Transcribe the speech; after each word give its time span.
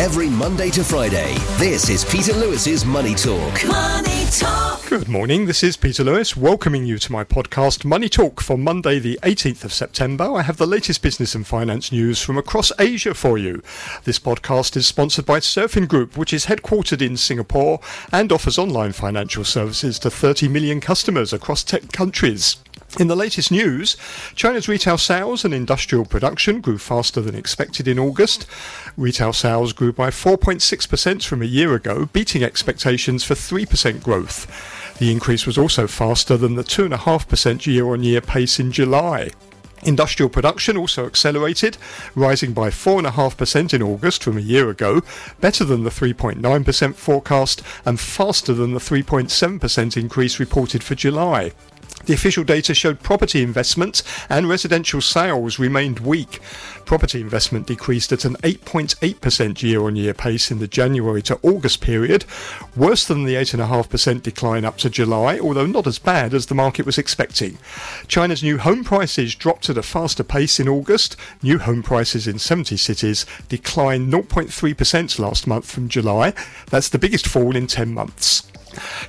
Every 0.00 0.28
Monday 0.28 0.70
to 0.70 0.82
Friday, 0.82 1.34
this 1.58 1.88
is 1.88 2.04
Peter 2.04 2.32
Lewis's 2.32 2.84
Money 2.84 3.14
Talk. 3.14 3.64
Money 3.64 4.24
Talk. 4.36 4.84
Good 4.88 5.06
morning, 5.06 5.46
this 5.46 5.62
is 5.62 5.76
Peter 5.76 6.02
Lewis, 6.02 6.36
welcoming 6.36 6.86
you 6.86 6.98
to 6.98 7.12
my 7.12 7.22
podcast 7.22 7.84
Money 7.84 8.08
Talk 8.08 8.40
for 8.40 8.58
Monday, 8.58 8.98
the 8.98 9.16
18th 9.22 9.62
of 9.62 9.72
September. 9.72 10.24
I 10.24 10.42
have 10.42 10.56
the 10.56 10.66
latest 10.66 11.02
business 11.02 11.36
and 11.36 11.46
finance 11.46 11.92
news 11.92 12.20
from 12.20 12.36
across 12.36 12.72
Asia 12.80 13.14
for 13.14 13.38
you. 13.38 13.62
This 14.02 14.18
podcast 14.18 14.76
is 14.76 14.88
sponsored 14.88 15.26
by 15.26 15.38
Surfin 15.38 15.86
Group, 15.86 16.16
which 16.16 16.32
is 16.32 16.46
headquartered 16.46 17.00
in 17.00 17.16
Singapore 17.16 17.78
and 18.10 18.32
offers 18.32 18.58
online 18.58 18.90
financial 18.90 19.44
services 19.44 20.00
to 20.00 20.10
30 20.10 20.48
million 20.48 20.80
customers 20.80 21.32
across 21.32 21.62
10 21.62 21.86
countries. 21.88 22.56
In 22.98 23.06
the 23.06 23.16
latest 23.16 23.52
news, 23.52 23.96
China's 24.34 24.68
retail 24.68 24.98
sales 24.98 25.44
and 25.44 25.54
industrial 25.54 26.04
production 26.04 26.60
grew 26.60 26.76
faster 26.76 27.20
than 27.20 27.36
expected 27.36 27.86
in 27.86 28.00
August. 28.00 28.46
Retail 28.96 29.32
sales 29.32 29.72
grew 29.72 29.92
by 29.92 30.10
4.6% 30.10 31.24
from 31.24 31.40
a 31.40 31.46
year 31.46 31.74
ago, 31.74 32.06
beating 32.12 32.42
expectations 32.42 33.22
for 33.22 33.34
3% 33.34 34.02
growth. 34.02 34.96
The 34.98 35.12
increase 35.12 35.46
was 35.46 35.56
also 35.56 35.86
faster 35.86 36.36
than 36.36 36.56
the 36.56 36.64
2.5% 36.64 37.64
year 37.64 37.86
on 37.86 38.02
year 38.02 38.20
pace 38.20 38.58
in 38.58 38.72
July. 38.72 39.30
Industrial 39.82 40.28
production 40.28 40.76
also 40.76 41.06
accelerated, 41.06 41.78
rising 42.14 42.52
by 42.52 42.68
4.5% 42.70 43.72
in 43.72 43.82
August 43.82 44.22
from 44.22 44.36
a 44.36 44.42
year 44.42 44.68
ago, 44.68 45.02
better 45.40 45.64
than 45.64 45.84
the 45.84 45.90
3.9% 45.90 46.94
forecast 46.96 47.62
and 47.86 47.98
faster 47.98 48.52
than 48.52 48.74
the 48.74 48.80
3.7% 48.80 49.96
increase 49.96 50.40
reported 50.40 50.82
for 50.82 50.96
July. 50.96 51.52
The 52.06 52.14
official 52.14 52.44
data 52.44 52.74
showed 52.74 53.02
property 53.02 53.42
investment 53.42 54.02
and 54.28 54.48
residential 54.48 55.00
sales 55.00 55.58
remained 55.58 56.00
weak. 56.00 56.40
Property 56.84 57.20
investment 57.20 57.66
decreased 57.66 58.10
at 58.10 58.24
an 58.24 58.36
8.8% 58.36 59.62
year 59.62 59.82
on 59.82 59.96
year 59.96 60.14
pace 60.14 60.50
in 60.50 60.58
the 60.58 60.66
January 60.66 61.22
to 61.22 61.38
August 61.42 61.80
period, 61.80 62.24
worse 62.74 63.04
than 63.04 63.24
the 63.24 63.34
8.5% 63.34 64.22
decline 64.22 64.64
up 64.64 64.76
to 64.78 64.90
July, 64.90 65.38
although 65.38 65.66
not 65.66 65.86
as 65.86 65.98
bad 65.98 66.34
as 66.34 66.46
the 66.46 66.54
market 66.54 66.86
was 66.86 66.98
expecting. 66.98 67.58
China's 68.08 68.42
new 68.42 68.58
home 68.58 68.82
prices 68.82 69.34
dropped 69.34 69.70
at 69.70 69.78
a 69.78 69.82
faster 69.82 70.24
pace 70.24 70.58
in 70.58 70.68
August. 70.68 71.16
New 71.42 71.58
home 71.58 71.82
prices 71.82 72.26
in 72.26 72.38
70 72.38 72.76
cities 72.76 73.26
declined 73.48 74.12
0.3% 74.12 75.18
last 75.18 75.46
month 75.46 75.70
from 75.70 75.88
July. 75.88 76.32
That's 76.70 76.88
the 76.88 76.98
biggest 76.98 77.28
fall 77.28 77.54
in 77.54 77.66
10 77.66 77.92
months. 77.94 78.50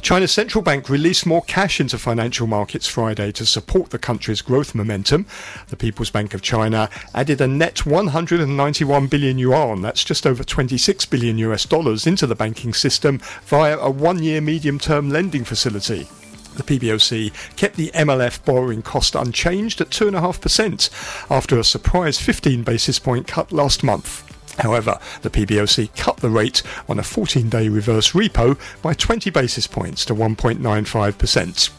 China's 0.02 0.31
central 0.31 0.62
bank 0.62 0.90
released 0.90 1.26
more 1.26 1.42
cash 1.44 1.80
into 1.80 1.98
financial 1.98 2.48
markets 2.48 2.88
Friday 2.88 3.31
to 3.34 3.45
support 3.45 3.90
the 3.90 4.00
country's 4.00 4.42
growth 4.42 4.73
momentum. 4.73 5.26
The 5.70 5.78
People's 5.78 6.09
Bank 6.09 6.34
of 6.34 6.42
China 6.42 6.90
added 7.14 7.42
a 7.42 7.48
net 7.48 7.86
191 7.86 9.08
billion 9.08 9.38
yuan, 9.38 9.81
that's 9.81 10.03
just 10.03 10.26
over 10.26 10.44
26 10.44 11.06
billion 11.06 11.38
US 11.40 11.66
dollars, 11.66 12.08
into 12.08 12.28
the 12.28 12.36
banking 12.36 12.73
system 12.73 13.20
via 13.44 13.78
a 13.78 13.90
one 13.90 14.23
year 14.23 14.42
medium 14.42 14.80
term 14.80 15.09
lending 15.09 15.44
facility. 15.44 16.08
The 16.56 16.64
PBOC 16.64 17.56
kept 17.56 17.78
the 17.78 17.92
MLF 17.92 18.44
borrowing 18.44 18.81
cost 18.81 19.16
unchanged 19.16 19.80
at 19.80 19.90
2.5% 19.90 21.31
after 21.31 21.58
a 21.58 21.64
surprise 21.64 22.20
15 22.20 22.64
basis 22.64 23.00
point 23.00 23.25
cut 23.25 23.53
last 23.53 23.84
month. 23.84 24.28
However, 24.60 25.00
the 25.22 25.30
PBOC 25.30 25.96
cut 25.96 26.18
the 26.18 26.30
rate 26.30 26.62
on 26.88 27.00
a 27.00 27.04
14 27.04 27.50
day 27.50 27.70
reverse 27.70 28.12
repo 28.12 28.58
by 28.82 28.94
20 28.94 29.30
basis 29.30 29.68
points 29.68 30.06
to 30.06 30.16
1.95%. 30.16 31.72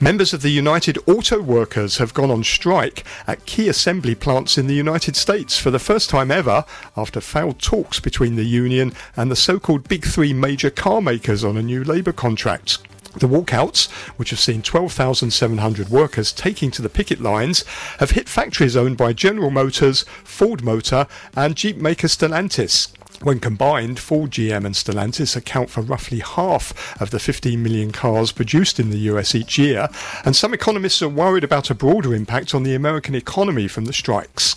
Members 0.00 0.34
of 0.34 0.42
the 0.42 0.50
United 0.50 0.98
Auto 1.06 1.40
Workers 1.40 1.96
have 1.96 2.14
gone 2.14 2.30
on 2.30 2.44
strike 2.44 3.04
at 3.26 3.46
key 3.46 3.68
assembly 3.68 4.14
plants 4.14 4.58
in 4.58 4.66
the 4.66 4.74
United 4.74 5.16
States 5.16 5.58
for 5.58 5.70
the 5.70 5.78
first 5.78 6.10
time 6.10 6.30
ever 6.30 6.64
after 6.96 7.20
failed 7.20 7.58
talks 7.58 7.98
between 7.98 8.36
the 8.36 8.44
union 8.44 8.92
and 9.16 9.30
the 9.30 9.36
so 9.36 9.58
called 9.58 9.88
Big 9.88 10.04
Three 10.04 10.32
major 10.32 10.70
car 10.70 11.00
makers 11.00 11.44
on 11.44 11.56
a 11.56 11.62
new 11.62 11.82
labour 11.82 12.12
contract. 12.12 12.78
The 13.18 13.26
walkouts, 13.26 13.90
which 14.16 14.30
have 14.30 14.38
seen 14.38 14.62
12,700 14.62 15.88
workers 15.88 16.30
taking 16.32 16.70
to 16.70 16.82
the 16.82 16.88
picket 16.88 17.20
lines, 17.20 17.64
have 17.98 18.12
hit 18.12 18.28
factories 18.28 18.76
owned 18.76 18.96
by 18.96 19.12
General 19.12 19.50
Motors, 19.50 20.04
Ford 20.22 20.62
Motor, 20.62 21.08
and 21.34 21.56
Jeep 21.56 21.78
maker 21.78 22.06
Stellantis. 22.06 22.92
When 23.20 23.40
combined, 23.40 23.98
Ford, 23.98 24.30
GM, 24.30 24.64
and 24.64 24.76
Stellantis 24.76 25.34
account 25.34 25.68
for 25.68 25.80
roughly 25.80 26.20
half 26.20 27.00
of 27.02 27.10
the 27.10 27.18
15 27.18 27.60
million 27.60 27.90
cars 27.90 28.30
produced 28.30 28.78
in 28.78 28.90
the 28.90 28.98
US 29.10 29.34
each 29.34 29.58
year, 29.58 29.88
and 30.24 30.36
some 30.36 30.54
economists 30.54 31.02
are 31.02 31.08
worried 31.08 31.42
about 31.42 31.70
a 31.70 31.74
broader 31.74 32.14
impact 32.14 32.54
on 32.54 32.62
the 32.62 32.76
American 32.76 33.16
economy 33.16 33.66
from 33.66 33.86
the 33.86 33.92
strikes. 33.92 34.54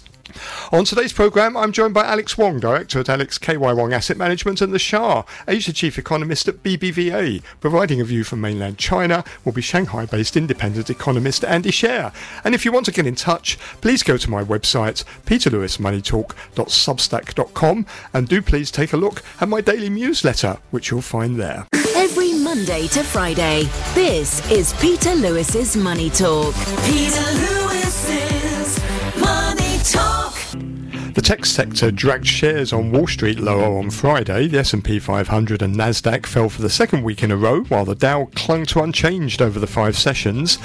On 0.71 0.85
today's 0.85 1.13
programme, 1.13 1.57
I'm 1.57 1.71
joined 1.71 1.93
by 1.93 2.05
Alex 2.05 2.37
Wong, 2.37 2.59
Director 2.59 2.99
at 2.99 3.09
Alex 3.09 3.37
KY 3.37 3.57
Wong 3.57 3.93
Asset 3.93 4.17
Management, 4.17 4.61
and 4.61 4.71
Le 4.71 4.79
Xia, 4.79 5.25
Asia 5.47 5.73
Chief 5.73 5.97
Economist 5.97 6.47
at 6.47 6.61
BBVA. 6.63 7.41
Providing 7.59 7.99
a 8.01 8.05
view 8.05 8.23
from 8.23 8.41
mainland 8.41 8.77
China 8.77 9.23
will 9.43 9.51
be 9.51 9.61
Shanghai 9.61 10.05
based 10.05 10.37
independent 10.37 10.89
economist 10.89 11.43
Andy 11.45 11.71
Xie. 11.71 12.13
And 12.43 12.55
if 12.55 12.65
you 12.65 12.71
want 12.71 12.85
to 12.87 12.91
get 12.91 13.05
in 13.07 13.15
touch, 13.15 13.57
please 13.81 14.01
go 14.03 14.17
to 14.17 14.29
my 14.29 14.43
website, 14.43 15.03
peterlewismoneytalk.substack.com, 15.25 17.85
and 18.13 18.27
do 18.27 18.41
please 18.41 18.71
take 18.71 18.91
a 18.93 18.97
look 18.97 19.23
at 19.39 19.47
my 19.49 19.61
daily 19.61 19.89
newsletter, 19.89 20.57
which 20.71 20.89
you'll 20.91 21.01
find 21.01 21.39
there. 21.39 21.67
Every 21.95 22.33
Monday 22.33 22.87
to 22.87 23.03
Friday, 23.03 23.69
this 23.93 24.41
is 24.51 24.73
Peter 24.81 25.13
Lewis's 25.15 25.77
Money 25.77 26.09
Talk. 26.09 26.53
Peter 26.83 27.31
Lewis's 27.45 28.79
Money 29.19 29.77
Talk. 29.83 30.10
The 31.13 31.21
tech 31.21 31.45
sector 31.45 31.91
dragged 31.91 32.25
shares 32.25 32.71
on 32.71 32.93
Wall 32.93 33.05
Street 33.05 33.37
lower 33.37 33.77
on 33.77 33.89
Friday. 33.89 34.47
The 34.47 34.59
S&P 34.59 34.97
500 34.97 35.61
and 35.61 35.75
Nasdaq 35.75 36.25
fell 36.25 36.47
for 36.47 36.61
the 36.61 36.69
second 36.69 37.03
week 37.03 37.21
in 37.21 37.31
a 37.31 37.35
row, 37.35 37.63
while 37.63 37.83
the 37.83 37.95
Dow 37.95 38.29
clung 38.33 38.65
to 38.67 38.81
unchanged 38.81 39.41
over 39.41 39.59
the 39.59 39.67
five 39.67 39.97
sessions. 39.97 40.57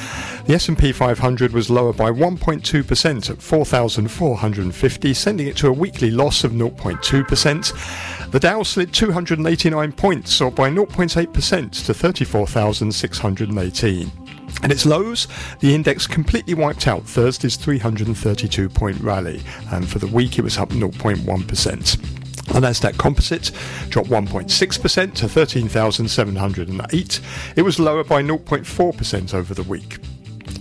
The 0.44 0.54
S&P 0.54 0.92
500 0.92 1.52
was 1.52 1.68
lower 1.68 1.92
by 1.92 2.12
1.2% 2.12 3.30
at 3.30 3.42
4,450, 3.42 5.14
sending 5.14 5.48
it 5.48 5.56
to 5.56 5.66
a 5.66 5.72
weekly 5.72 6.12
loss 6.12 6.44
of 6.44 6.52
0.2%. 6.52 8.30
The 8.30 8.40
Dow 8.40 8.62
slid 8.62 8.92
289 8.92 9.92
points, 9.92 10.40
or 10.40 10.52
by 10.52 10.70
0.8% 10.70 11.86
to 11.86 11.92
34,618. 11.92 14.25
At 14.62 14.72
its 14.72 14.86
lows, 14.86 15.28
the 15.60 15.74
index 15.74 16.06
completely 16.06 16.54
wiped 16.54 16.88
out 16.88 17.04
Thursday's 17.04 17.56
332 17.56 18.68
point 18.68 19.00
rally, 19.00 19.42
and 19.70 19.88
for 19.88 19.98
the 19.98 20.06
week 20.06 20.38
it 20.38 20.42
was 20.42 20.58
up 20.58 20.70
0.1%. 20.70 22.16
The 22.46 22.60
Nasdaq 22.60 22.96
Composite 22.96 23.50
dropped 23.90 24.08
1.6% 24.08 25.14
to 25.14 25.28
13,708. 25.28 27.20
It 27.56 27.62
was 27.62 27.78
lower 27.78 28.04
by 28.04 28.22
0.4% 28.22 29.34
over 29.34 29.52
the 29.52 29.62
week. 29.64 29.98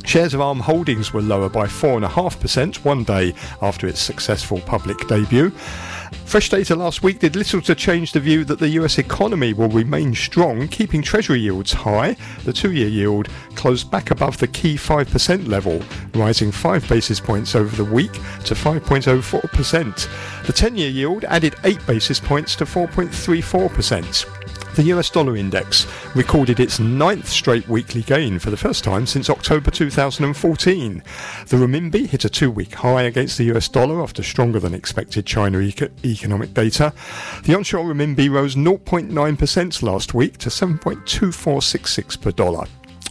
Shares 0.03 0.33
of 0.33 0.41
ARM 0.41 0.59
Holdings 0.59 1.13
were 1.13 1.21
lower 1.21 1.49
by 1.49 1.65
4.5% 1.65 2.83
one 2.83 3.03
day 3.03 3.33
after 3.61 3.87
its 3.87 3.99
successful 3.99 4.61
public 4.61 5.07
debut. 5.07 5.51
Fresh 6.25 6.49
data 6.49 6.75
last 6.75 7.03
week 7.03 7.19
did 7.19 7.35
little 7.35 7.61
to 7.61 7.75
change 7.75 8.11
the 8.11 8.19
view 8.19 8.43
that 8.45 8.59
the 8.59 8.67
US 8.69 8.97
economy 8.97 9.53
will 9.53 9.69
remain 9.69 10.13
strong, 10.13 10.67
keeping 10.67 11.01
Treasury 11.01 11.39
yields 11.39 11.71
high. 11.71 12.17
The 12.43 12.53
two 12.53 12.71
year 12.73 12.89
yield 12.89 13.29
closed 13.55 13.89
back 13.89 14.11
above 14.11 14.37
the 14.37 14.47
key 14.47 14.75
5% 14.75 15.47
level, 15.47 15.81
rising 16.13 16.51
5 16.51 16.89
basis 16.89 17.19
points 17.19 17.55
over 17.55 17.75
the 17.75 17.89
week 17.89 18.13
to 18.13 18.53
5.04%. 18.53 20.45
The 20.45 20.53
10 20.53 20.77
year 20.77 20.89
yield 20.89 21.23
added 21.25 21.55
8 21.63 21.85
basis 21.87 22.19
points 22.19 22.55
to 22.57 22.65
4.34%. 22.65 24.34
The 24.75 24.83
US 24.93 25.09
dollar 25.09 25.37
index 25.37 25.87
recorded 26.15 26.59
its 26.59 26.81
ninth 26.81 27.29
straight 27.29 27.65
weekly 27.69 28.01
gain 28.01 28.39
for 28.39 28.49
the 28.49 28.57
first 28.57 28.83
time 28.83 29.05
since 29.05 29.29
October 29.29 29.71
2014. 29.71 31.01
The 31.47 31.55
renminbi 31.55 32.07
hit 32.07 32.25
a 32.25 32.29
two 32.29 32.51
week 32.51 32.73
high 32.73 33.03
against 33.03 33.37
the 33.37 33.45
US 33.55 33.69
dollar 33.69 34.01
after 34.03 34.21
stronger 34.21 34.59
than 34.59 34.73
expected 34.73 35.25
China 35.25 35.59
eco- 35.59 35.87
economic 36.03 36.53
data. 36.53 36.91
The 37.43 37.55
onshore 37.55 37.85
renminbi 37.85 38.29
rose 38.29 38.55
0.9% 38.55 39.81
last 39.81 40.13
week 40.13 40.37
to 40.39 40.49
7.2466 40.49 42.21
per 42.21 42.31
dollar. 42.31 42.65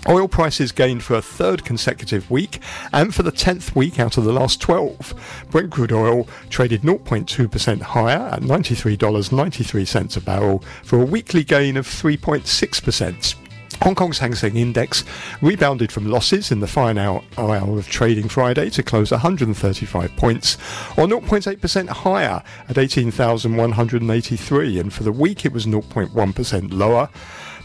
Oil 0.07 0.29
prices 0.29 0.71
gained 0.71 1.03
for 1.03 1.15
a 1.15 1.23
third 1.23 1.65
consecutive 1.65 2.31
week 2.31 2.61
and 2.93 3.15
for 3.15 3.23
the 3.23 3.33
10th 3.33 3.75
week 3.75 3.99
out 3.99 4.19
of 4.19 4.25
the 4.25 4.33
last 4.33 4.61
12. 4.61 5.47
Brent 5.51 5.73
crude 5.73 5.93
oil 5.93 6.29
traded 6.51 6.83
0.2% 6.83 7.81
higher 7.81 8.29
at 8.29 8.43
$93.93 8.43 10.17
a 10.17 10.21
barrel 10.21 10.63
for 10.83 11.01
a 11.01 11.07
weekly 11.07 11.43
gain 11.43 11.79
of 11.79 11.87
3.6%. 11.87 13.35
Hong 13.83 13.95
Kong's 13.95 14.19
Hang 14.19 14.35
Seng 14.35 14.57
Index 14.57 15.05
rebounded 15.43 15.91
from 15.91 16.09
losses 16.09 16.51
in 16.51 16.61
the 16.61 16.67
final 16.67 17.25
hour 17.37 17.79
of 17.79 17.89
trading 17.89 18.29
Friday 18.29 18.71
to 18.71 18.83
close 18.83 19.11
135 19.11 20.17
points, 20.17 20.55
or 20.97 21.07
0.8% 21.07 21.89
higher 21.89 22.43
at 22.69 22.79
18,183, 22.79 24.79
and 24.79 24.93
for 24.93 25.03
the 25.03 25.13
week 25.13 25.45
it 25.45 25.53
was 25.53 25.67
0.1% 25.67 26.73
lower. 26.73 27.09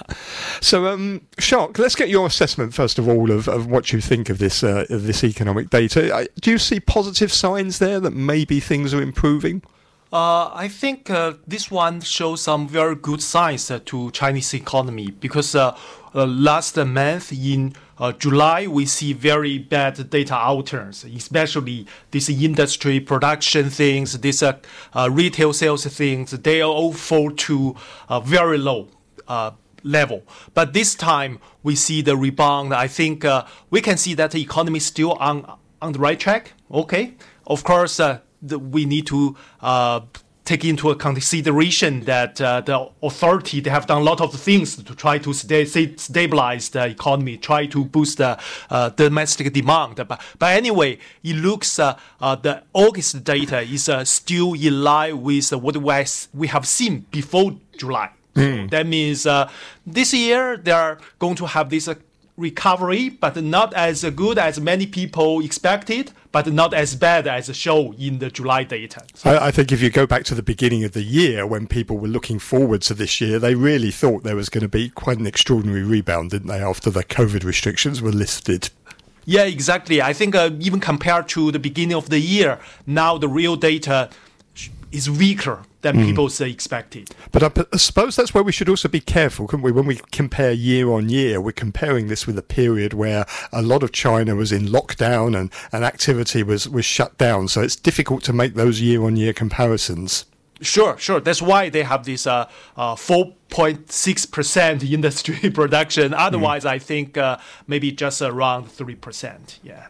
So, 0.60 0.86
um, 0.86 1.20
Xia, 1.36 1.76
let's 1.76 1.94
get 1.94 2.08
your 2.08 2.26
assessment 2.26 2.72
first 2.72 2.98
of 2.98 3.06
all 3.06 3.30
of, 3.30 3.48
of 3.48 3.66
what 3.66 3.92
you 3.92 4.00
think 4.00 4.30
of 4.30 4.38
this 4.38 4.64
uh, 4.64 4.86
of 4.88 5.06
this 5.06 5.22
economic 5.22 5.68
data. 5.68 6.28
Do 6.40 6.50
you 6.50 6.58
see 6.58 6.80
positive 6.80 7.30
signs 7.32 7.80
there 7.80 8.00
that 8.00 8.12
maybe 8.12 8.60
things 8.60 8.94
are 8.94 9.02
improving? 9.02 9.62
Uh, 10.14 10.48
I 10.54 10.68
think 10.68 11.10
uh, 11.10 11.32
this 11.44 11.72
one 11.72 12.00
shows 12.00 12.40
some 12.42 12.68
very 12.68 12.94
good 12.94 13.20
signs 13.20 13.68
uh, 13.68 13.80
to 13.86 14.12
Chinese 14.12 14.54
economy 14.54 15.10
because 15.10 15.56
uh, 15.56 15.76
uh, 16.14 16.24
last 16.24 16.76
month 16.76 17.32
in 17.32 17.74
July 18.20 18.68
we 18.68 18.86
see 18.86 19.12
very 19.12 19.58
bad 19.58 20.10
data 20.10 20.34
outturns, 20.34 21.04
especially 21.16 21.86
this 22.12 22.28
industry 22.28 23.00
production 23.00 23.70
things, 23.70 24.16
this 24.20 24.42
retail 25.10 25.52
sales 25.52 25.84
things. 25.86 26.30
They 26.30 26.62
all 26.62 26.92
fall 26.92 27.32
to 27.32 27.74
very 28.22 28.58
low 28.58 28.88
level. 29.84 30.22
But 30.54 30.72
this 30.72 30.96
time 30.96 31.38
we 31.62 31.76
see 31.76 32.02
the 32.02 32.16
rebound. 32.16 32.74
I 32.74 32.88
think 32.88 33.24
uh, 33.24 33.44
we 33.70 33.80
can 33.80 33.96
see 33.96 34.14
that 34.14 34.32
the 34.32 34.42
economy 34.42 34.78
is 34.78 34.86
still 34.86 35.12
on 35.12 35.58
on 35.80 35.92
the 35.92 35.98
right 35.98 36.18
track. 36.18 36.54
Okay, 36.72 37.14
of 37.46 37.62
course 37.62 38.00
uh, 38.00 38.18
the, 38.42 38.58
we 38.58 38.84
need 38.84 39.06
to. 39.06 39.36
Uh, 39.60 40.00
take 40.44 40.62
into 40.62 40.94
consideration 40.96 42.00
that 42.00 42.38
uh, 42.38 42.60
the 42.60 42.90
authority 43.02 43.60
they 43.60 43.70
have 43.70 43.86
done 43.86 44.02
a 44.02 44.04
lot 44.04 44.20
of 44.20 44.34
things 44.34 44.76
to 44.76 44.94
try 44.94 45.16
to 45.16 45.32
stay, 45.32 45.64
stabilize 45.64 46.68
the 46.68 46.86
economy, 46.86 47.38
try 47.38 47.64
to 47.64 47.82
boost 47.86 48.18
the 48.18 48.38
uh, 48.68 48.90
domestic 48.90 49.50
demand. 49.54 49.96
But, 49.96 50.20
but 50.38 50.52
anyway, 50.54 50.98
it 51.22 51.36
looks 51.36 51.78
uh, 51.78 51.96
the 52.20 52.62
August 52.74 53.24
data 53.24 53.62
is 53.62 53.90
still 54.04 54.52
in 54.52 54.82
line 54.82 55.22
with 55.22 55.50
what 55.54 55.76
we 56.34 56.46
have 56.48 56.66
seen 56.66 57.06
before 57.10 57.56
July. 57.78 58.10
Mm. 58.34 58.70
That 58.70 58.86
means 58.86 59.26
uh, 59.26 59.50
this 59.86 60.12
year 60.12 60.56
they 60.56 60.72
are 60.72 60.98
going 61.18 61.36
to 61.36 61.46
have 61.46 61.70
this 61.70 61.88
uh, 61.88 61.94
recovery, 62.36 63.08
but 63.08 63.36
not 63.42 63.72
as 63.74 64.04
good 64.16 64.38
as 64.38 64.60
many 64.60 64.86
people 64.86 65.40
expected, 65.44 66.12
but 66.32 66.52
not 66.52 66.74
as 66.74 66.96
bad 66.96 67.28
as 67.28 67.54
shown 67.56 67.94
in 67.94 68.18
the 68.18 68.28
July 68.28 68.64
data. 68.64 69.04
So 69.14 69.30
I, 69.30 69.46
I, 69.46 69.50
think 69.52 69.70
if 69.70 69.80
you 69.80 69.90
go 69.90 70.06
back 70.06 70.24
to 70.24 70.34
the 70.34 70.42
beginning 70.42 70.82
of 70.82 70.92
the 70.92 71.02
year 71.02 71.46
when 71.46 71.68
people 71.68 71.96
were 71.96 72.08
looking 72.08 72.40
forward 72.40 72.82
to 72.82 72.94
this 72.94 73.20
year, 73.20 73.38
they 73.38 73.54
really 73.54 73.92
thought 73.92 74.24
there 74.24 74.34
was 74.34 74.48
going 74.48 74.62
to 74.62 74.68
be 74.68 74.88
quite 74.88 75.18
an 75.18 75.26
extraordinary 75.26 75.84
rebound, 75.84 76.30
didn't 76.30 76.48
they, 76.48 76.60
after 76.60 76.90
the 76.90 77.04
COVID 77.04 77.44
restrictions 77.44 78.02
were 78.02 78.12
lifted? 78.12 78.70
Yeah, 79.26 79.44
exactly. 79.44 80.02
I 80.02 80.12
think 80.12 80.34
uh, 80.34 80.50
even 80.58 80.80
compared 80.80 81.28
to 81.28 81.50
the 81.50 81.58
beginning 81.58 81.96
of 81.96 82.10
the 82.10 82.18
year, 82.18 82.58
now 82.86 83.16
the 83.16 83.28
real 83.28 83.56
data 83.56 84.10
is 84.94 85.10
weaker 85.10 85.62
than 85.82 85.96
mm. 85.96 86.06
people 86.06 86.28
say 86.28 86.50
expected. 86.50 87.10
But 87.32 87.42
I, 87.42 87.64
I, 87.72 87.76
suppose 87.76 88.16
that's 88.16 88.32
where 88.32 88.44
we 88.44 88.52
should 88.52 88.68
also 88.68 88.88
be 88.88 89.00
careful, 89.00 89.46
couldn't 89.46 89.64
we? 89.64 89.72
When 89.72 89.86
we 89.86 90.00
compare 90.12 90.52
year 90.52 90.90
on 90.90 91.08
year, 91.08 91.40
we're 91.40 91.52
comparing 91.52 92.06
this 92.06 92.26
with 92.26 92.38
a 92.38 92.42
period 92.42 92.94
where 92.94 93.26
a 93.52 93.60
lot 93.60 93.82
of 93.82 93.92
China 93.92 94.36
was 94.36 94.52
in 94.52 94.66
lockdown 94.66 95.38
and, 95.38 95.50
and 95.72 95.84
activity 95.84 96.42
was, 96.42 96.68
was 96.68 96.84
shut 96.84 97.18
down. 97.18 97.48
So 97.48 97.60
it's 97.60 97.76
difficult 97.76 98.22
to 98.24 98.32
make 98.32 98.54
those 98.54 98.80
year 98.80 99.02
on 99.02 99.16
year 99.16 99.32
comparisons. 99.32 100.24
Sure, 100.60 100.96
sure. 100.96 101.20
That's 101.20 101.42
why 101.42 101.68
they 101.68 101.82
have 101.82 102.04
this 102.04 102.26
uh, 102.26 102.48
uh, 102.76 102.94
4.6% 102.94 104.90
industry 104.92 105.50
production. 105.50 106.12
Hmm. 106.12 106.18
Otherwise, 106.18 106.64
mm. 106.64 106.70
I 106.70 106.78
think 106.78 107.18
uh, 107.18 107.38
maybe 107.66 107.90
just 107.92 108.22
around 108.22 108.68
3%. 108.68 109.58
Yeah. 109.62 109.88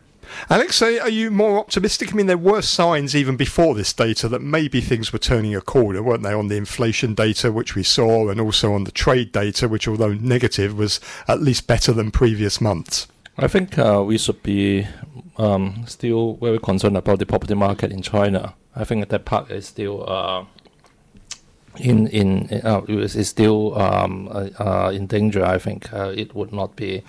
Alex, 0.51 0.83
are 0.83 1.09
you 1.09 1.31
more 1.31 1.59
optimistic? 1.59 2.13
I 2.13 2.17
mean, 2.17 2.27
there 2.27 2.37
were 2.37 2.63
signs 2.63 3.15
even 3.15 3.37
before 3.37 3.75
this 3.75 3.93
data 3.93 4.29
that 4.29 4.43
maybe 4.43 4.81
things 4.81 5.13
were 5.13 5.19
turning 5.19 5.55
a 5.55 5.61
corner, 5.61 6.03
weren't 6.03 6.23
they, 6.23 6.33
on 6.33 6.49
the 6.49 6.57
inflation 6.57 7.15
data, 7.15 7.53
which 7.53 7.75
we 7.75 7.83
saw, 7.83 8.29
and 8.29 8.41
also 8.41 8.73
on 8.73 8.85
the 8.85 8.93
trade 8.93 9.33
data, 9.33 9.69
which, 9.69 9.89
although 9.89 10.15
negative, 10.15 10.77
was 10.77 11.01
at 11.29 11.41
least 11.41 11.67
better 11.67 11.93
than 11.93 12.11
previous 12.11 12.61
months? 12.61 13.07
I 13.37 13.49
think 13.49 13.79
uh, 13.79 14.03
we 14.07 14.19
should 14.19 14.43
be 14.43 14.87
um, 15.37 15.85
still 15.87 16.35
very 16.35 16.59
concerned 16.59 16.97
about 16.97 17.19
the 17.19 17.27
property 17.27 17.55
market 17.55 17.91
in 17.91 18.03
China. 18.03 18.55
I 18.77 18.85
think 18.85 19.09
that 19.09 19.25
part 19.25 19.51
is 19.51 19.67
still. 19.67 20.09
Uh, 20.09 20.45
in 21.79 22.07
in 22.09 22.61
uh, 22.65 22.83
is 22.89 23.29
still 23.29 23.77
um, 23.79 24.29
uh, 24.29 24.49
uh, 24.59 24.91
in 24.95 25.07
danger. 25.07 25.45
I 25.45 25.59
think 25.59 25.93
uh, 25.93 26.13
it 26.17 26.35
would 26.35 26.53
not 26.53 26.77
be 26.77 27.03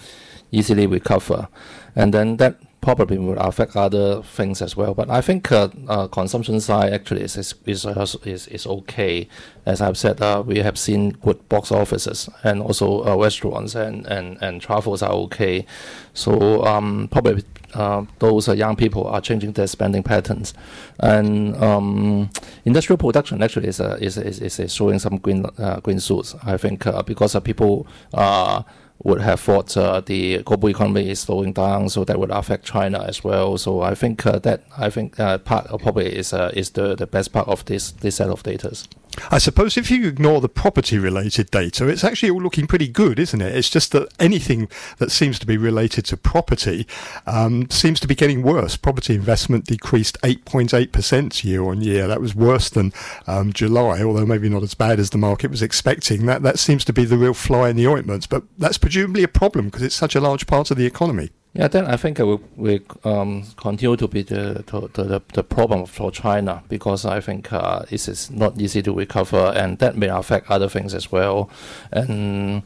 easily 0.51 0.87
recover, 0.87 1.47
and 1.95 2.13
then 2.13 2.37
that 2.37 2.59
probably 2.85 3.17
will 3.17 3.37
affect 3.39 3.75
other 3.75 4.21
things 4.21 4.61
as 4.61 4.77
well. 4.77 4.93
But 4.93 5.09
I 5.09 5.19
think 5.19 5.51
uh, 5.51 5.69
uh, 5.87 6.07
consumption 6.07 6.61
side 6.61 6.93
actually 6.93 7.23
is 7.23 7.35
is, 7.35 7.55
is 7.65 7.85
is, 8.23 8.47
is 8.47 8.67
okay. 8.67 9.27
As 9.65 9.81
I've 9.81 9.97
said, 9.97 10.21
uh, 10.21 10.43
we 10.45 10.59
have 10.59 10.77
seen 10.77 11.09
good 11.25 11.49
box 11.49 11.71
offices 11.71 12.29
and 12.43 12.61
also 12.61 13.03
uh, 13.03 13.15
restaurants 13.17 13.73
and, 13.73 14.05
and, 14.05 14.37
and 14.39 14.61
travels 14.61 15.01
are 15.01 15.13
okay. 15.25 15.65
So 16.13 16.63
um, 16.63 17.09
probably 17.11 17.43
uh, 17.73 18.05
those 18.19 18.47
young 18.49 18.75
people 18.75 19.07
are 19.07 19.19
changing 19.19 19.53
their 19.53 19.67
spending 19.67 20.03
patterns, 20.03 20.53
and 20.99 21.55
um, 21.57 22.29
industrial 22.65 22.97
production 22.97 23.41
actually 23.41 23.67
is, 23.67 23.79
is, 23.79 24.17
is, 24.19 24.59
is 24.59 24.73
showing 24.73 24.99
some 24.99 25.17
green 25.17 25.43
uh, 25.57 25.79
green 25.79 25.99
shoots. 25.99 26.35
I 26.43 26.55
think 26.57 26.85
because 27.05 27.35
people 27.43 27.87
would 29.03 29.21
have 29.21 29.39
thought 29.39 29.75
uh, 29.77 30.01
the 30.01 30.41
global 30.43 30.69
economy 30.69 31.09
is 31.09 31.19
slowing 31.19 31.53
down, 31.53 31.89
so 31.89 32.03
that 32.05 32.19
would 32.19 32.31
affect 32.31 32.65
China 32.65 33.03
as 33.03 33.23
well. 33.23 33.57
So 33.57 33.81
I 33.81 33.93
think 33.95 34.25
uh, 34.25 34.39
that 34.39 34.63
I 34.77 34.89
think 34.89 35.19
uh, 35.19 35.37
part 35.37 35.67
probably 35.67 36.15
is 36.15 36.33
uh, 36.33 36.51
is 36.53 36.71
the, 36.71 36.95
the 36.95 37.07
best 37.07 37.33
part 37.33 37.47
of 37.47 37.65
this 37.65 37.91
this 37.91 38.15
set 38.15 38.29
of 38.29 38.43
data. 38.43 38.75
I 39.31 39.37
suppose 39.37 39.77
if 39.77 39.89
you 39.89 40.07
ignore 40.07 40.41
the 40.41 40.49
property 40.49 40.97
related 40.97 41.51
data, 41.51 41.87
it's 41.87 42.03
actually 42.03 42.29
all 42.29 42.41
looking 42.41 42.67
pretty 42.67 42.87
good, 42.87 43.19
isn't 43.19 43.41
it? 43.41 43.55
It's 43.55 43.69
just 43.69 43.91
that 43.93 44.13
anything 44.19 44.67
that 44.97 45.11
seems 45.11 45.39
to 45.39 45.45
be 45.45 45.57
related 45.57 46.05
to 46.05 46.17
property 46.17 46.85
um, 47.25 47.69
seems 47.69 47.99
to 48.01 48.07
be 48.07 48.15
getting 48.15 48.41
worse. 48.41 48.75
Property 48.75 49.15
investment 49.15 49.65
decreased 49.65 50.21
8.8% 50.21 51.43
year 51.43 51.63
on 51.63 51.81
year. 51.81 52.07
That 52.07 52.21
was 52.21 52.35
worse 52.35 52.69
than 52.69 52.93
um, 53.27 53.53
July, 53.53 54.01
although 54.01 54.25
maybe 54.25 54.49
not 54.49 54.63
as 54.63 54.73
bad 54.73 54.99
as 54.99 55.11
the 55.11 55.17
market 55.17 55.49
was 55.49 55.61
expecting. 55.61 56.25
That, 56.25 56.43
that 56.43 56.59
seems 56.59 56.83
to 56.85 56.93
be 56.93 57.05
the 57.05 57.17
real 57.17 57.33
fly 57.33 57.69
in 57.69 57.75
the 57.75 57.87
ointment, 57.87 58.29
but 58.29 58.43
that's 58.57 58.77
presumably 58.85 59.23
a 59.23 59.27
problem 59.27 59.65
because 59.65 59.81
it's 59.81 59.95
such 59.95 60.13
a 60.13 60.21
large 60.21 60.45
part 60.45 60.69
of 60.69 60.77
the 60.77 60.85
economy. 60.85 61.31
Yeah, 61.53 61.67
then 61.67 61.87
I 61.87 61.97
think 61.97 62.19
it 62.19 62.23
will, 62.23 62.79
um, 63.03 63.43
continue 63.57 63.97
to 63.97 64.07
be 64.07 64.21
the, 64.21 64.63
the, 64.67 65.03
the, 65.03 65.21
the 65.33 65.43
problem 65.43 65.87
for 65.87 66.11
China 66.11 66.61
because 66.69 67.03
I 67.03 67.19
think 67.19 67.51
uh, 67.51 67.85
is 67.89 68.29
not 68.29 68.61
easy 68.61 68.83
to 68.83 68.93
recover 68.93 69.51
and 69.55 69.79
that 69.79 69.97
may 69.97 70.09
affect 70.09 70.51
other 70.51 70.69
things 70.69 70.93
as 70.93 71.11
well. 71.11 71.49
And 71.91 72.61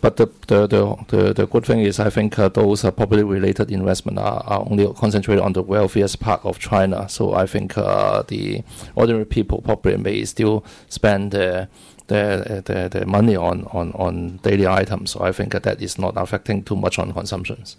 but 0.00 0.18
the 0.18 0.26
the, 0.46 0.68
the, 0.68 1.32
the, 1.34 1.46
good 1.46 1.66
thing 1.66 1.80
is 1.80 1.98
I 1.98 2.10
think 2.10 2.38
uh, 2.38 2.48
those 2.48 2.84
uh, 2.84 2.92
property 2.92 3.24
related 3.24 3.72
investment 3.72 4.18
are, 4.18 4.44
are 4.46 4.60
only 4.70 4.86
concentrated 4.94 5.42
on 5.42 5.52
the 5.52 5.62
wealthiest 5.62 6.20
part 6.20 6.44
of 6.44 6.60
China. 6.60 7.08
So 7.08 7.34
I 7.34 7.46
think 7.46 7.76
uh, 7.76 8.22
the 8.22 8.62
ordinary 8.94 9.26
people 9.26 9.62
probably 9.62 9.96
may 9.96 10.24
still 10.26 10.64
spend 10.88 11.32
their 11.32 11.68
their, 12.10 12.60
their, 12.60 12.88
their 12.88 13.06
money 13.06 13.36
on, 13.36 13.64
on, 13.72 13.92
on 13.92 14.36
daily 14.38 14.66
items. 14.66 15.12
So 15.12 15.22
I 15.22 15.32
think 15.32 15.52
that 15.52 15.80
is 15.80 15.98
not 15.98 16.14
affecting 16.16 16.62
too 16.62 16.76
much 16.76 16.98
on 16.98 17.12
consumptions. 17.12 17.76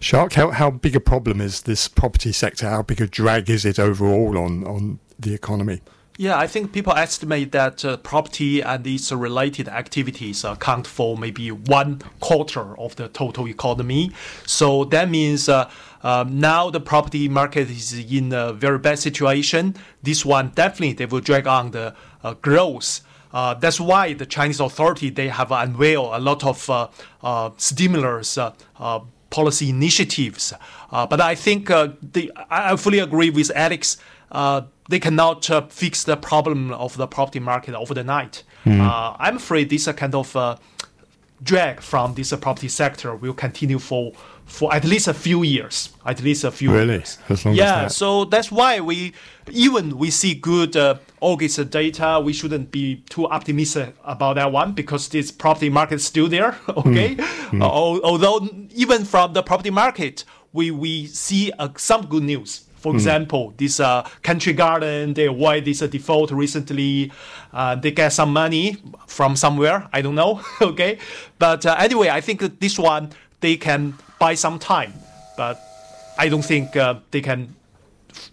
Xia, 0.00 0.32
how, 0.32 0.50
how 0.50 0.70
big 0.70 0.94
a 0.96 1.00
problem 1.00 1.40
is 1.40 1.62
this 1.62 1.88
property 1.88 2.32
sector? 2.32 2.68
How 2.68 2.82
big 2.82 3.00
a 3.00 3.06
drag 3.06 3.50
is 3.50 3.64
it 3.64 3.78
overall 3.78 4.38
on, 4.38 4.64
on 4.64 5.00
the 5.18 5.34
economy? 5.34 5.80
Yeah, 6.16 6.38
I 6.38 6.46
think 6.46 6.72
people 6.72 6.92
estimate 6.92 7.52
that 7.52 7.82
uh, 7.82 7.96
property 7.96 8.60
and 8.60 8.86
its 8.86 9.10
related 9.10 9.68
activities 9.68 10.44
account 10.44 10.86
for 10.86 11.16
maybe 11.16 11.50
one 11.50 12.02
quarter 12.20 12.78
of 12.78 12.94
the 12.96 13.08
total 13.08 13.48
economy. 13.48 14.12
So 14.44 14.84
that 14.84 15.08
means 15.08 15.48
uh, 15.48 15.70
uh, 16.02 16.26
now 16.28 16.68
the 16.68 16.80
property 16.80 17.28
market 17.28 17.70
is 17.70 17.94
in 17.94 18.34
a 18.34 18.52
very 18.52 18.78
bad 18.78 18.98
situation. 18.98 19.76
This 20.02 20.24
one 20.24 20.50
definitely 20.54 20.92
they 20.92 21.06
will 21.06 21.20
drag 21.20 21.46
on 21.46 21.70
the 21.70 21.94
uh, 22.22 22.34
growth. 22.34 23.00
Uh, 23.32 23.54
that's 23.54 23.80
why 23.80 24.12
the 24.12 24.26
Chinese 24.26 24.60
authority 24.60 25.10
they 25.10 25.28
have 25.28 25.52
unveiled 25.52 26.14
a 26.14 26.18
lot 26.18 26.44
of 26.44 26.68
uh, 27.22 27.50
stimulus 27.56 28.38
policy 29.30 29.70
initiatives. 29.70 30.52
Uh, 30.90 31.06
but 31.06 31.20
I 31.20 31.34
think 31.34 31.70
uh, 31.70 31.88
the, 32.02 32.30
I 32.50 32.76
fully 32.76 32.98
agree 32.98 33.30
with 33.30 33.50
Alex. 33.54 33.96
Uh, 34.30 34.62
they 34.88 34.98
cannot 34.98 35.48
uh, 35.50 35.66
fix 35.68 36.04
the 36.04 36.16
problem 36.16 36.72
of 36.72 36.96
the 36.96 37.06
property 37.06 37.40
market 37.40 37.74
over 37.74 37.94
the 37.94 38.04
night. 38.04 38.42
Mm. 38.64 39.16
I'm 39.18 39.36
afraid 39.36 39.70
this 39.70 39.86
kind 39.92 40.14
of 40.14 40.36
uh, 40.36 40.56
drag 41.42 41.80
from 41.80 42.14
this 42.14 42.32
property 42.34 42.68
sector 42.68 43.14
will 43.14 43.32
continue 43.32 43.78
for 43.78 44.12
for 44.50 44.74
at 44.74 44.84
least 44.84 45.06
a 45.06 45.14
few 45.14 45.42
years. 45.44 45.90
At 46.04 46.22
least 46.22 46.44
a 46.44 46.50
few 46.50 46.72
really? 46.72 46.94
years. 46.94 47.18
yeah, 47.44 47.82
that. 47.82 47.92
so 47.92 48.24
that's 48.24 48.50
why 48.50 48.80
we 48.80 49.12
even 49.50 49.96
we 49.96 50.10
see 50.10 50.34
good 50.34 50.76
uh, 50.76 50.96
August 51.20 51.70
data. 51.70 52.20
We 52.22 52.32
shouldn't 52.32 52.72
be 52.72 52.96
too 53.08 53.26
optimistic 53.28 53.94
about 54.04 54.34
that 54.34 54.50
one 54.50 54.72
because 54.72 55.08
this 55.08 55.30
property 55.30 55.70
market 55.70 55.96
is 55.96 56.04
still 56.04 56.28
there. 56.28 56.58
okay, 56.68 57.14
mm. 57.14 57.62
Uh, 57.62 58.00
although 58.04 58.48
even 58.74 59.04
from 59.04 59.34
the 59.34 59.42
property 59.42 59.70
market, 59.70 60.24
we 60.52 60.72
we 60.72 61.06
see 61.06 61.52
uh, 61.58 61.68
some 61.76 62.06
good 62.06 62.24
news. 62.24 62.64
For 62.74 62.92
mm. 62.92 62.96
example, 62.96 63.54
this 63.56 63.78
uh, 63.78 64.02
Country 64.22 64.52
Garden, 64.52 65.14
they 65.14 65.26
avoid 65.26 65.64
this 65.64 65.80
uh, 65.80 65.86
default 65.86 66.32
recently. 66.32 67.12
Uh, 67.52 67.76
they 67.76 67.92
get 67.92 68.12
some 68.12 68.32
money 68.32 68.78
from 69.06 69.36
somewhere. 69.36 69.88
I 69.92 70.02
don't 70.02 70.16
know. 70.16 70.40
okay, 70.60 70.98
but 71.38 71.64
uh, 71.64 71.76
anyway, 71.78 72.08
I 72.08 72.20
think 72.20 72.58
this 72.58 72.78
one 72.78 73.10
they 73.40 73.56
can 73.56 73.94
buy 74.20 74.34
some 74.34 74.60
time, 74.60 74.94
but 75.36 75.60
I 76.16 76.28
don't 76.28 76.44
think 76.44 76.76
uh, 76.76 77.00
they 77.10 77.22
can 77.22 77.56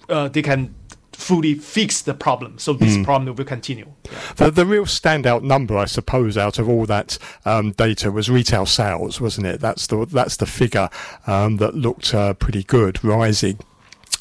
uh, 0.08 0.28
they 0.28 0.44
can 0.44 0.76
fully 1.14 1.56
fix 1.56 2.04
the 2.04 2.14
problem. 2.14 2.60
So 2.60 2.74
this 2.74 2.96
mm. 2.96 3.04
problem 3.04 3.36
will 3.36 3.44
continue. 3.44 3.92
Yeah. 4.06 4.12
The, 4.36 4.52
the 4.52 4.66
real 4.68 4.86
standout 4.86 5.42
number, 5.42 5.76
I 5.76 5.86
suppose, 5.86 6.38
out 6.38 6.60
of 6.60 6.70
all 6.70 6.86
that 6.86 7.18
um, 7.44 7.72
data 7.72 8.12
was 8.12 8.30
retail 8.30 8.68
sales, 8.68 9.20
wasn't 9.20 9.48
it? 9.48 9.60
That's 9.60 9.88
the 9.88 10.06
that's 10.06 10.38
the 10.38 10.46
figure 10.46 10.90
um, 11.26 11.58
that 11.58 11.74
looked 11.74 12.14
uh, 12.14 12.36
pretty 12.36 12.64
good, 12.64 13.04
rising. 13.04 13.60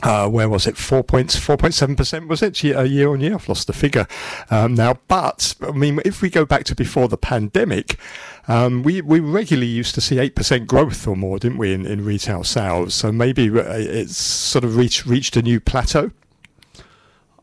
Uh, 0.02 0.28
where 0.28 0.48
was 0.48 0.66
it? 0.66 0.76
Four 0.76 1.02
points, 1.02 1.36
four 1.36 1.56
point 1.56 1.72
seven 1.72 1.96
percent 1.96 2.28
was 2.28 2.42
it 2.42 2.62
year, 2.62 2.84
year 2.84 3.10
on 3.10 3.20
year? 3.20 3.34
I've 3.34 3.48
lost 3.48 3.66
the 3.66 3.72
figure 3.72 4.06
um, 4.50 4.74
now. 4.74 4.98
But 5.08 5.54
I 5.62 5.72
mean, 5.72 6.00
if 6.04 6.20
we 6.20 6.28
go 6.28 6.44
back 6.44 6.64
to 6.64 6.74
before 6.74 7.08
the 7.08 7.16
pandemic, 7.16 7.98
um, 8.46 8.82
we 8.82 9.00
we 9.00 9.20
regularly 9.20 9.68
used 9.68 9.94
to 9.94 10.00
see 10.02 10.18
eight 10.18 10.34
percent 10.34 10.66
growth 10.66 11.06
or 11.06 11.16
more, 11.16 11.38
didn't 11.38 11.58
we, 11.58 11.72
in, 11.72 11.86
in 11.86 12.04
retail 12.04 12.44
sales? 12.44 12.94
So 12.94 13.10
maybe 13.10 13.48
uh, 13.48 13.62
it's 13.62 14.18
sort 14.18 14.64
of 14.64 14.76
reached 14.76 15.06
reached 15.06 15.36
a 15.36 15.42
new 15.42 15.60
plateau. 15.60 16.10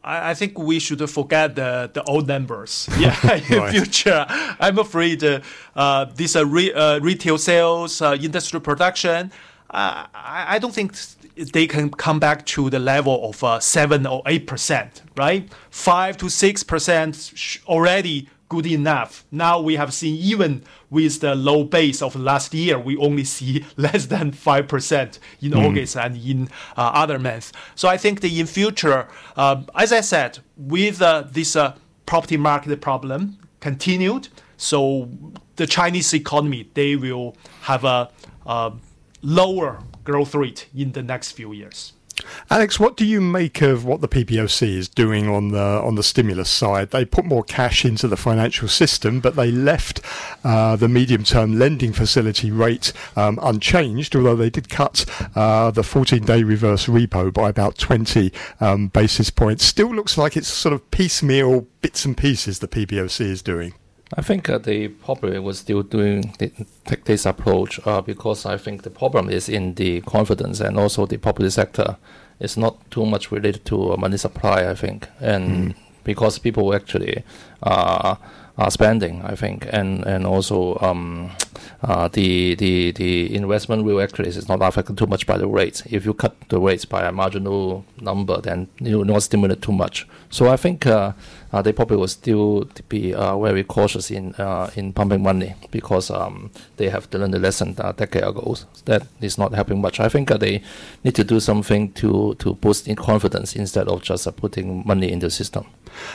I, 0.05 0.33
think 0.33 0.59
we 0.59 0.79
should 0.79 1.09
forget 1.09 1.55
the, 1.55 1.89
the 1.93 2.03
old 2.03 2.27
numbers. 2.27 2.89
Yeah, 2.99 3.15
in 3.35 3.57
right. 3.57 3.71
future, 3.71 4.25
I'm 4.59 4.77
afraid 4.77 5.23
uh, 5.23 5.39
uh, 5.77 6.05
this 6.13 6.35
uh, 6.35 6.45
re, 6.45 6.73
uh, 6.73 6.99
retail 6.99 7.37
sales, 7.37 8.01
uh, 8.01 8.17
industrial 8.19 8.59
production, 8.59 9.31
uh, 9.73 10.05
I, 10.13 10.45
I 10.55 10.59
don't 10.59 10.73
think 10.73 10.93
they 11.35 11.67
can 11.67 11.89
come 11.89 12.19
back 12.19 12.45
to 12.45 12.69
the 12.69 12.79
level 12.79 13.29
of 13.29 13.43
uh, 13.43 13.59
seven 13.59 14.05
or 14.05 14.21
eight 14.25 14.47
percent, 14.47 15.01
right? 15.17 15.49
Five 15.69 16.17
to 16.17 16.29
six 16.29 16.63
percent 16.63 17.59
already 17.67 18.29
good 18.49 18.65
enough. 18.67 19.25
Now 19.31 19.59
we 19.59 19.75
have 19.77 19.93
seen 19.93 20.15
even 20.17 20.63
with 20.91 21.21
the 21.21 21.33
low 21.33 21.63
base 21.63 22.03
of 22.03 22.15
last 22.15 22.53
year, 22.53 22.77
we 22.77 22.95
only 22.97 23.23
see 23.23 23.65
less 23.77 24.05
than 24.05 24.31
five 24.31 24.67
percent 24.67 25.19
in 25.41 25.51
mm. 25.51 25.65
August 25.65 25.97
and 25.97 26.15
in 26.15 26.49
uh, 26.77 26.91
other 26.93 27.17
months. 27.17 27.51
So 27.75 27.87
I 27.87 27.97
think 27.97 28.21
that 28.21 28.31
in 28.31 28.45
future, 28.45 29.07
uh, 29.35 29.63
as 29.75 29.91
I 29.91 30.01
said, 30.01 30.39
with 30.55 31.01
uh, 31.01 31.23
this 31.31 31.55
uh, 31.55 31.75
property 32.05 32.37
market 32.37 32.79
problem 32.79 33.39
continued, 33.59 34.27
so 34.57 35.09
the 35.55 35.65
Chinese 35.65 36.13
economy 36.13 36.69
they 36.73 36.95
will 36.95 37.35
have 37.61 37.83
a 37.85 38.09
lower 39.23 39.79
growth 40.03 40.35
rate 40.35 40.67
in 40.75 40.91
the 40.91 41.03
next 41.03 41.31
few 41.31 41.53
years. 41.53 41.93
Alex, 42.49 42.79
what 42.79 42.95
do 42.95 43.05
you 43.05 43.19
make 43.19 43.61
of 43.61 43.85
what 43.85 44.01
the 44.01 44.07
PBOC 44.07 44.77
is 44.77 44.87
doing 44.87 45.27
on 45.27 45.49
the 45.49 45.59
on 45.59 45.95
the 45.95 46.03
stimulus 46.03 46.49
side? 46.49 46.91
They 46.91 47.05
put 47.05 47.25
more 47.25 47.43
cash 47.43 47.85
into 47.85 48.07
the 48.07 48.17
financial 48.17 48.67
system, 48.67 49.19
but 49.19 49.35
they 49.35 49.51
left 49.51 50.01
uh, 50.43 50.75
the 50.75 50.87
medium-term 50.87 51.57
lending 51.57 51.91
facility 51.91 52.51
rate 52.51 52.93
um, 53.15 53.39
unchanged. 53.41 54.15
Although 54.15 54.35
they 54.35 54.49
did 54.49 54.69
cut 54.69 55.05
uh, 55.35 55.71
the 55.71 55.81
14-day 55.81 56.43
reverse 56.43 56.85
repo 56.85 57.33
by 57.33 57.49
about 57.49 57.77
20 57.77 58.31
um, 58.59 58.87
basis 58.89 59.29
points. 59.29 59.65
Still 59.65 59.93
looks 59.93 60.17
like 60.17 60.37
it's 60.37 60.47
sort 60.47 60.73
of 60.73 60.91
piecemeal 60.91 61.67
bits 61.81 62.05
and 62.05 62.15
pieces 62.15 62.59
the 62.59 62.67
PBOC 62.67 63.21
is 63.21 63.41
doing. 63.41 63.73
I 64.15 64.21
think 64.21 64.49
uh, 64.49 64.57
they 64.59 64.87
probably 64.87 65.39
was 65.39 65.59
still 65.59 65.81
doing 65.81 66.33
the, 66.37 66.51
take 66.85 67.05
this 67.05 67.25
approach 67.25 67.79
uh, 67.85 68.01
because 68.01 68.45
I 68.45 68.57
think 68.57 68.83
the 68.83 68.89
problem 68.89 69.29
is 69.29 69.49
in 69.49 69.73
the 69.73 70.01
confidence 70.01 70.59
and 70.59 70.77
also 70.77 71.05
the 71.05 71.17
property 71.17 71.49
sector 71.49 71.97
is 72.39 72.57
not 72.57 72.91
too 72.91 73.05
much 73.05 73.31
related 73.31 73.65
to 73.65 73.97
money 73.97 74.17
supply. 74.17 74.69
I 74.69 74.75
think, 74.75 75.07
and 75.19 75.73
mm. 75.73 75.75
because 76.03 76.37
people 76.37 76.75
actually 76.75 77.23
uh, 77.63 78.15
are 78.57 78.71
spending, 78.71 79.21
I 79.23 79.35
think, 79.35 79.67
and 79.71 80.05
and 80.05 80.27
also 80.27 80.77
um, 80.81 81.31
uh, 81.81 82.07
the 82.07 82.55
the 82.55 82.91
the 82.91 83.35
investment 83.35 83.83
will 83.83 84.01
actually 84.01 84.29
is 84.29 84.47
not 84.47 84.61
affected 84.61 84.97
too 84.97 85.07
much 85.07 85.25
by 85.25 85.37
the 85.37 85.47
rates. 85.47 85.83
If 85.89 86.05
you 86.05 86.13
cut 86.13 86.35
the 86.49 86.59
rates 86.59 86.85
by 86.85 87.03
a 87.07 87.11
marginal 87.11 87.85
number, 87.99 88.41
then 88.41 88.67
you 88.79 88.99
will 88.99 89.05
not 89.05 89.23
stimulate 89.23 89.61
too 89.61 89.71
much. 89.73 90.07
So 90.29 90.49
I 90.49 90.57
think 90.57 90.85
uh, 91.53 91.57
uh, 91.57 91.61
they 91.61 91.71
probably 91.71 91.97
will 91.97 92.07
still 92.07 92.67
be 92.89 93.13
uh, 93.13 93.37
very 93.39 93.63
cautious 93.63 94.11
in 94.11 94.33
uh, 94.35 94.69
in 94.75 94.91
pumping 94.91 95.21
money 95.21 95.53
because 95.71 96.09
um, 96.11 96.51
they 96.77 96.89
have 96.89 97.07
learned 97.13 97.33
the 97.33 97.39
lesson 97.39 97.75
a 97.77 97.93
decade 97.93 98.23
ago. 98.23 98.55
That 98.85 99.07
is 99.21 99.37
not 99.37 99.53
helping 99.53 99.79
much. 99.79 99.99
I 99.99 100.09
think 100.09 100.29
they 100.29 100.63
need 101.03 101.15
to 101.15 101.23
do 101.23 101.39
something 101.39 101.93
to 101.93 102.35
to 102.39 102.55
boost 102.55 102.87
in 102.87 102.95
confidence 102.95 103.55
instead 103.55 103.87
of 103.87 104.01
just 104.01 104.35
putting 104.35 104.85
money 104.85 105.11
in 105.11 105.19
the 105.19 105.29
system. 105.29 105.65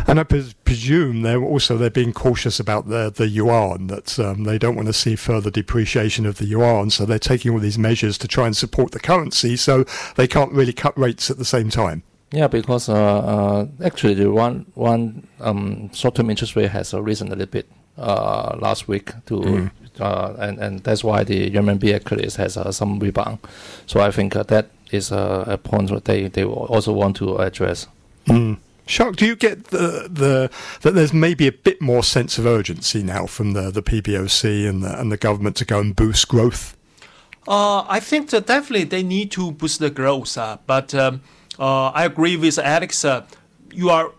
And 0.09 0.19
I 0.19 0.25
pres- 0.25 0.55
presume 0.65 1.23
they're 1.23 1.43
also 1.43 1.79
they're 1.79 1.89
being 1.89 2.13
cautious 2.13 2.61
about 2.61 2.89
the 2.89 3.11
the 3.11 3.29
yuan 3.29 3.87
that 3.87 4.19
um, 4.19 4.45
they 4.45 4.59
don't 4.59 4.77
want 4.77 4.89
to 4.89 4.93
see 4.93 5.17
further 5.17 5.51
depreciation 5.51 6.27
of 6.27 6.39
the 6.39 6.47
yuan, 6.47 6.91
so 6.91 7.07
they're 7.07 7.19
taking 7.19 7.53
all 7.53 7.61
these 7.61 7.79
measures 7.79 8.19
to 8.19 8.29
try 8.29 8.47
and 8.47 8.57
support 8.57 8.93
the 8.93 9.01
currency, 9.01 9.57
so 9.57 9.85
they 10.17 10.27
can't 10.27 10.53
really 10.53 10.73
cut 10.73 10.99
rates 10.99 11.31
at 11.31 11.39
the 11.39 11.45
same 11.45 11.71
time. 11.71 12.03
Yeah, 12.31 12.49
because 12.49 12.89
uh, 12.89 12.95
uh, 12.95 13.67
actually 13.83 14.15
the 14.15 14.31
one 14.31 14.67
one 14.75 15.27
um, 15.41 15.91
short-term 15.95 16.29
interest 16.29 16.57
rate 16.57 16.71
has 16.71 16.93
uh, 16.93 17.01
risen 17.01 17.29
a 17.29 17.31
little 17.31 17.47
bit 17.47 17.67
uh, 17.97 18.57
last 18.61 18.87
week 18.87 19.13
to, 19.27 19.35
mm. 19.41 19.71
uh, 19.99 20.35
and 20.39 20.59
and 20.59 20.85
that's 20.85 21.03
why 21.03 21.25
the 21.25 21.51
RMB 21.51 21.95
actually 21.95 22.25
has 22.25 22.57
uh, 22.57 22.71
some 22.71 22.99
rebound. 22.99 23.39
So 23.87 24.01
I 24.01 24.11
think 24.11 24.37
uh, 24.37 24.43
that 24.45 24.71
is 24.91 25.11
a 25.11 25.59
point 25.63 25.89
that 25.89 26.05
they 26.05 26.29
they 26.29 26.45
also 26.45 26.93
want 26.93 27.17
to 27.17 27.39
address. 27.39 27.87
Mm. 28.27 28.59
Xia, 28.87 29.15
do 29.15 29.27
you 29.27 29.37
get 29.37 29.65
the, 29.65 30.09
the 30.11 30.51
that 30.81 30.95
there's 30.95 31.13
maybe 31.13 31.47
a 31.47 31.53
bit 31.53 31.81
more 31.81 32.03
sense 32.03 32.39
of 32.39 32.47
urgency 32.47 33.03
now 33.03 33.27
from 33.27 33.53
the, 33.53 33.71
the 33.71 33.83
PBOC 33.83 34.69
and 34.69 34.83
the, 34.83 34.99
and 34.99 35.13
the 35.13 35.19
government 35.19 35.57
to 35.57 35.65
go 35.65 35.79
and 35.81 35.95
boost 35.95 36.29
growth? 36.29 36.75
Uh, 37.47 37.85
I 37.89 38.01
think 38.01 38.31
that 38.31 38.47
definitely 38.47 38.85
they 38.85 39.03
need 39.03 39.31
to 39.33 39.53
boost 39.53 39.81
the 39.81 39.91
growth. 39.91 40.37
Uh, 40.39 40.59
but 40.67 40.95
um, 40.95 41.21
I 41.65 42.05
agree 42.05 42.37
with 42.37 42.59
Alex. 42.59 43.05
Uh, 43.05 43.27
you 43.73 43.91
are 43.91 44.13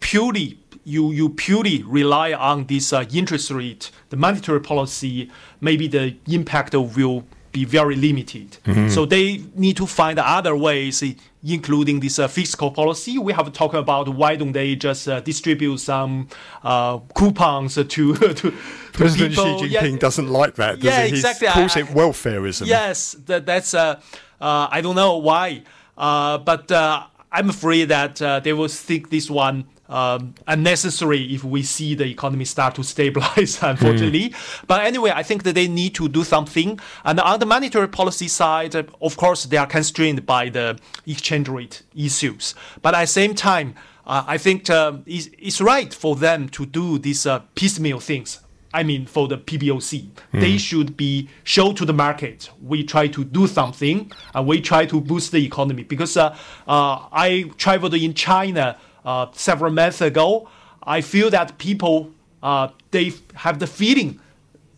purely 0.00 0.58
you 0.84 1.12
you 1.12 1.28
purely 1.30 1.82
rely 1.82 2.32
on 2.32 2.66
this 2.66 2.92
uh, 2.92 3.04
interest 3.12 3.50
rate, 3.50 3.90
the 4.10 4.16
monetary 4.16 4.60
policy. 4.60 5.30
Maybe 5.60 5.88
the 5.88 6.16
impact 6.26 6.74
will 6.74 7.24
be 7.54 7.64
very 7.64 7.94
limited. 7.94 8.58
Mm-hmm. 8.66 8.88
So 8.88 9.06
they 9.06 9.42
need 9.54 9.76
to 9.76 9.86
find 9.86 10.18
other 10.18 10.56
ways, 10.56 11.02
including 11.42 12.00
this 12.00 12.18
uh, 12.18 12.28
fiscal 12.28 12.70
policy. 12.70 13.16
We 13.16 13.32
have 13.32 13.50
talked 13.52 13.74
about 13.74 14.08
why 14.08 14.36
don't 14.36 14.52
they 14.52 14.74
just 14.74 15.08
uh, 15.08 15.20
distribute 15.20 15.78
some 15.78 16.28
uh, 16.64 16.98
coupons 17.14 17.76
to, 17.76 17.84
to 18.40 18.54
President 18.92 19.30
people. 19.30 19.58
Xi 19.58 19.68
Jinping 19.68 19.92
yeah. 19.92 19.98
doesn't 19.98 20.28
like 20.28 20.56
that. 20.56 20.80
Does 20.80 20.84
yeah, 20.84 21.04
he? 21.04 21.10
exactly. 21.10 21.46
He 21.46 21.54
calls 21.54 21.76
it 21.76 21.86
welfareism. 21.86 22.66
Yes, 22.66 23.16
that, 23.26 23.46
that's. 23.46 23.72
Uh, 23.72 24.00
uh, 24.40 24.68
I 24.70 24.80
don't 24.80 24.96
know 24.96 25.16
why, 25.18 25.62
uh, 25.62 25.62
but 25.96 26.70
I'm 26.70 27.50
afraid 27.50 27.88
that 27.88 28.16
they 28.44 28.52
will 28.52 28.68
think 28.68 29.10
this 29.10 29.30
one 29.30 29.66
um, 29.88 30.34
unnecessary 30.46 31.34
if 31.34 31.44
we 31.44 31.62
see 31.62 31.94
the 31.94 32.06
economy 32.06 32.44
start 32.44 32.74
to 32.76 32.82
stabilize, 32.82 33.58
unfortunately. 33.62 34.30
Mm. 34.30 34.64
But 34.66 34.84
anyway, 34.84 35.12
I 35.14 35.22
think 35.22 35.42
that 35.44 35.54
they 35.54 35.68
need 35.68 35.94
to 35.96 36.08
do 36.08 36.24
something. 36.24 36.80
And 37.04 37.20
on 37.20 37.40
the 37.40 37.46
monetary 37.46 37.88
policy 37.88 38.28
side, 38.28 38.74
of 38.74 39.16
course, 39.16 39.44
they 39.44 39.56
are 39.56 39.66
constrained 39.66 40.24
by 40.26 40.48
the 40.48 40.78
exchange 41.06 41.48
rate 41.48 41.82
issues. 41.94 42.54
But 42.82 42.94
at 42.94 43.02
the 43.02 43.06
same 43.06 43.34
time, 43.34 43.74
uh, 44.06 44.24
I 44.26 44.38
think 44.38 44.68
uh, 44.68 44.98
it's, 45.06 45.28
it's, 45.38 45.60
right 45.62 45.92
for 45.92 46.14
them 46.14 46.50
to 46.50 46.66
do 46.66 46.98
these 46.98 47.24
uh, 47.24 47.40
piecemeal 47.54 48.00
things. 48.00 48.40
I 48.74 48.82
mean, 48.82 49.06
for 49.06 49.28
the 49.28 49.38
PBOC, 49.38 50.08
mm. 50.32 50.40
they 50.40 50.58
should 50.58 50.96
be 50.96 51.28
show 51.44 51.72
to 51.72 51.84
the 51.84 51.92
market. 51.92 52.50
We 52.60 52.82
try 52.82 53.06
to 53.06 53.24
do 53.24 53.46
something, 53.46 54.10
and 54.34 54.46
we 54.46 54.60
try 54.60 54.84
to 54.86 55.00
boost 55.00 55.30
the 55.30 55.46
economy. 55.46 55.84
Because 55.84 56.16
uh, 56.16 56.36
uh, 56.66 57.06
I 57.12 57.50
traveled 57.56 57.94
in 57.94 58.14
China 58.14 58.76
uh, 59.04 59.26
several 59.32 59.72
months 59.72 60.00
ago, 60.00 60.48
I 60.82 61.00
feel 61.00 61.30
that 61.30 61.56
people 61.58 62.10
uh, 62.42 62.68
they 62.90 63.12
have 63.36 63.58
the 63.60 63.66
feeling 63.66 64.20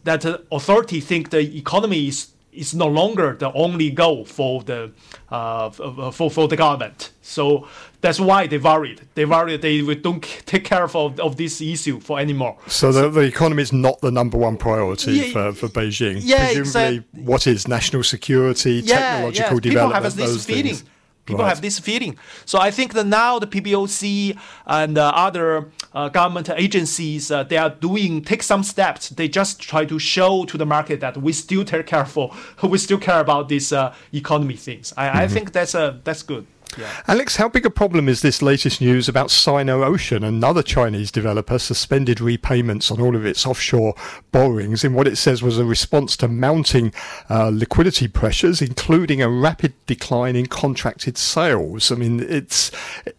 that 0.05 0.21
the 0.21 0.45
authority 0.53 1.01
think 1.01 1.31
the 1.31 1.59
economy 1.59 2.07
is 2.07 2.29
is 2.57 2.75
no 2.75 2.87
longer 2.87 3.37
the 3.39 3.53
only 3.53 3.91
goal 3.91 4.25
for 4.25 4.63
the 4.63 4.91
uh, 5.31 5.71
for 6.11 6.31
for 6.31 6.49
the 6.49 6.57
government. 6.57 7.13
So 7.23 7.67
that's 8.01 8.21
why 8.21 8.47
they 8.47 8.59
worried. 8.59 9.03
They 9.15 9.25
worried 9.25 9.63
they 9.63 9.95
don't 9.95 10.23
take 10.47 10.65
care 10.65 10.85
of, 10.85 10.97
of 10.97 11.37
this 11.37 11.61
issue 11.61 12.01
for 12.01 12.21
anymore. 12.21 12.57
So 12.69 12.93
the, 12.93 13.09
the 13.09 13.21
economy 13.21 13.63
is 13.63 13.73
not 13.73 14.01
the 14.01 14.11
number 14.11 14.39
one 14.39 14.57
priority 14.57 15.13
yeah, 15.13 15.33
for, 15.33 15.53
for 15.53 15.69
Beijing. 15.69 16.21
Yeah, 16.23 16.53
Presumably, 16.53 16.97
exactly. 16.99 17.23
what 17.23 17.47
is 17.47 17.67
national 17.67 18.05
security, 18.05 18.83
yeah, 18.85 18.99
technological 18.99 19.57
yeah. 19.57 19.61
development, 19.61 19.93
People 19.93 20.03
have 20.03 20.17
this 20.17 20.31
those 20.31 20.45
feeling. 20.47 20.65
Things. 20.65 20.85
People 21.27 21.43
right. 21.43 21.49
have 21.49 21.61
this 21.61 21.79
feeling. 21.79 22.17
So 22.45 22.59
I 22.59 22.71
think 22.71 22.95
that 22.95 23.07
now 23.07 23.39
the 23.39 23.47
PBOC 23.47 24.39
and 24.67 24.97
uh, 24.97 25.13
other 25.15 25.69
uh, 25.93 26.09
government 26.09 26.49
agencies 26.51 27.31
uh, 27.31 27.43
they 27.43 27.57
are 27.57 27.71
doing 27.71 28.23
take 28.23 28.43
some 28.43 28.63
steps. 28.63 29.11
They 29.11 29.29
just 29.29 29.61
try 29.61 29.85
to 29.87 29.99
show 29.99 30.45
to 30.45 30.57
the 30.57 30.67
market 30.67 31.01
that 31.01 31.17
we 31.17 31.33
still 31.33 31.65
take 31.65 31.87
careful, 31.87 32.35
we 32.63 32.79
still 32.79 32.99
care 32.99 33.21
about 33.21 33.49
these 33.49 33.73
uh, 33.73 33.95
economy 34.13 34.57
things. 34.57 34.93
I, 34.97 35.07
mm-hmm. 35.07 35.19
I 35.19 35.29
think 35.29 35.53
that's 35.53 35.75
uh, 35.75 35.99
that's 36.05 36.23
good. 36.23 36.47
Yeah. 36.79 36.91
Alex, 37.09 37.37
how 37.37 37.49
big 37.49 37.65
a 37.65 37.71
problem 37.71 38.09
is 38.09 38.23
this 38.23 38.43
latest 38.43 38.81
news 38.81 39.09
about 39.09 39.31
Sino 39.31 39.83
Ocean, 39.83 40.23
another 40.23 40.63
Chinese 40.63 41.11
developer, 41.11 41.59
suspended 41.59 42.21
repayments 42.21 42.91
on 42.91 43.01
all 43.01 43.17
of 43.17 43.25
its 43.25 43.47
offshore 43.47 43.95
borrowings 44.33 44.85
in 44.85 44.93
what 44.93 45.07
it 45.07 45.17
says 45.17 45.43
was 45.43 45.59
a 45.59 45.65
response 45.65 46.17
to 46.19 46.29
mounting 46.29 46.93
uh, 47.31 47.51
liquidity 47.53 48.09
pressures, 48.09 48.61
including 48.61 49.23
a 49.23 49.29
rapid 49.29 49.73
decline 49.87 50.37
in 50.37 50.47
contracted 50.47 51.17
sales? 51.17 51.91
I 51.91 51.95
mean, 51.95 52.21
it's 52.21 52.71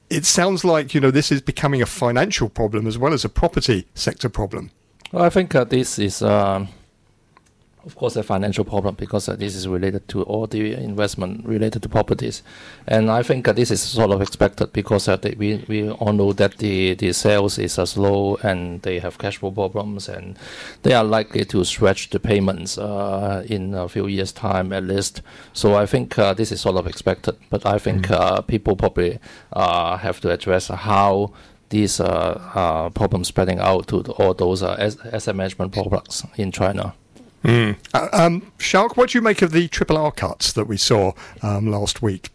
it 0.10 0.26
sounds 0.26 0.64
like 0.64 0.94
you 0.94 1.02
know 1.02 1.12
this 1.12 1.32
is 1.32 1.42
becoming 1.42 1.82
a 1.82 1.88
financial 1.88 2.50
problem 2.50 2.88
as 2.88 2.98
well 2.98 3.14
as 3.14 3.26
a 3.26 3.30
property 3.30 3.88
sector 3.96 4.30
problem. 4.30 4.72
Well, 5.12 5.24
I 5.24 5.30
think 5.30 5.56
uh, 5.56 5.64
this 5.64 5.98
is. 6.00 6.22
Um 6.22 6.70
of 7.88 7.96
course, 7.96 8.18
a 8.18 8.24
financial 8.24 8.66
problem 8.66 8.96
because 8.96 9.30
uh, 9.30 9.36
this 9.38 9.56
is 9.56 9.66
related 9.66 10.10
to 10.10 10.24
all 10.24 10.46
the 10.46 10.74
investment 10.74 11.46
related 11.46 11.82
to 11.84 11.90
properties, 11.90 12.44
and 12.86 13.10
I 13.10 13.24
think 13.24 13.48
uh, 13.48 13.54
this 13.54 13.72
is 13.72 13.82
sort 13.82 14.12
of 14.12 14.22
expected 14.22 14.74
because 14.74 15.08
uh, 15.08 15.16
they, 15.16 15.36
we 15.38 15.64
we 15.70 15.90
all 15.90 16.12
know 16.12 16.34
that 16.34 16.58
the 16.58 16.96
the 16.96 17.14
sales 17.14 17.58
is 17.58 17.80
uh, 17.80 17.86
slow 17.86 18.36
and 18.44 18.82
they 18.82 19.00
have 19.00 19.18
cash 19.18 19.38
flow 19.38 19.52
problems 19.52 20.10
and 20.10 20.38
they 20.84 20.94
are 20.94 21.06
likely 21.06 21.46
to 21.46 21.64
stretch 21.64 22.10
the 22.10 22.20
payments 22.20 22.78
uh, 22.78 23.46
in 23.48 23.74
a 23.74 23.88
few 23.88 24.08
years' 24.08 24.34
time 24.34 24.74
at 24.74 24.84
least. 24.84 25.22
So 25.54 25.76
I 25.76 25.86
think 25.86 26.20
uh, 26.20 26.34
this 26.34 26.52
is 26.52 26.60
sort 26.60 26.76
of 26.76 26.88
expected, 26.88 27.38
but 27.50 27.66
I 27.66 27.78
think 27.80 28.08
mm. 28.08 28.48
people 28.48 28.76
probably 28.76 29.20
have 29.54 30.20
to 30.22 30.32
address 30.32 30.68
how 30.68 31.32
these 31.70 32.02
uh, 32.02 32.90
problems 32.94 33.30
spreading 33.30 33.60
out 33.60 33.88
to 33.88 34.02
all 34.20 34.34
those 34.34 34.62
asset 34.62 35.36
management 35.36 35.72
products 35.72 36.26
in 36.36 36.52
China. 36.52 36.94
Mm. 37.44 37.78
Uh, 37.94 38.10
um, 38.12 38.52
Xia, 38.58 38.96
what 38.98 39.12
do 39.12 39.18
you 39.18 39.22
make 39.22 39.42
of 39.42 39.52
the 39.52 39.68
triple 39.68 39.98
R 39.98 40.12
cuts 40.12 40.54
that 40.54 40.66
we 40.66 40.78
saw 40.78 41.14
um, 41.42 41.68
last 41.68 42.02
week? 42.02 42.30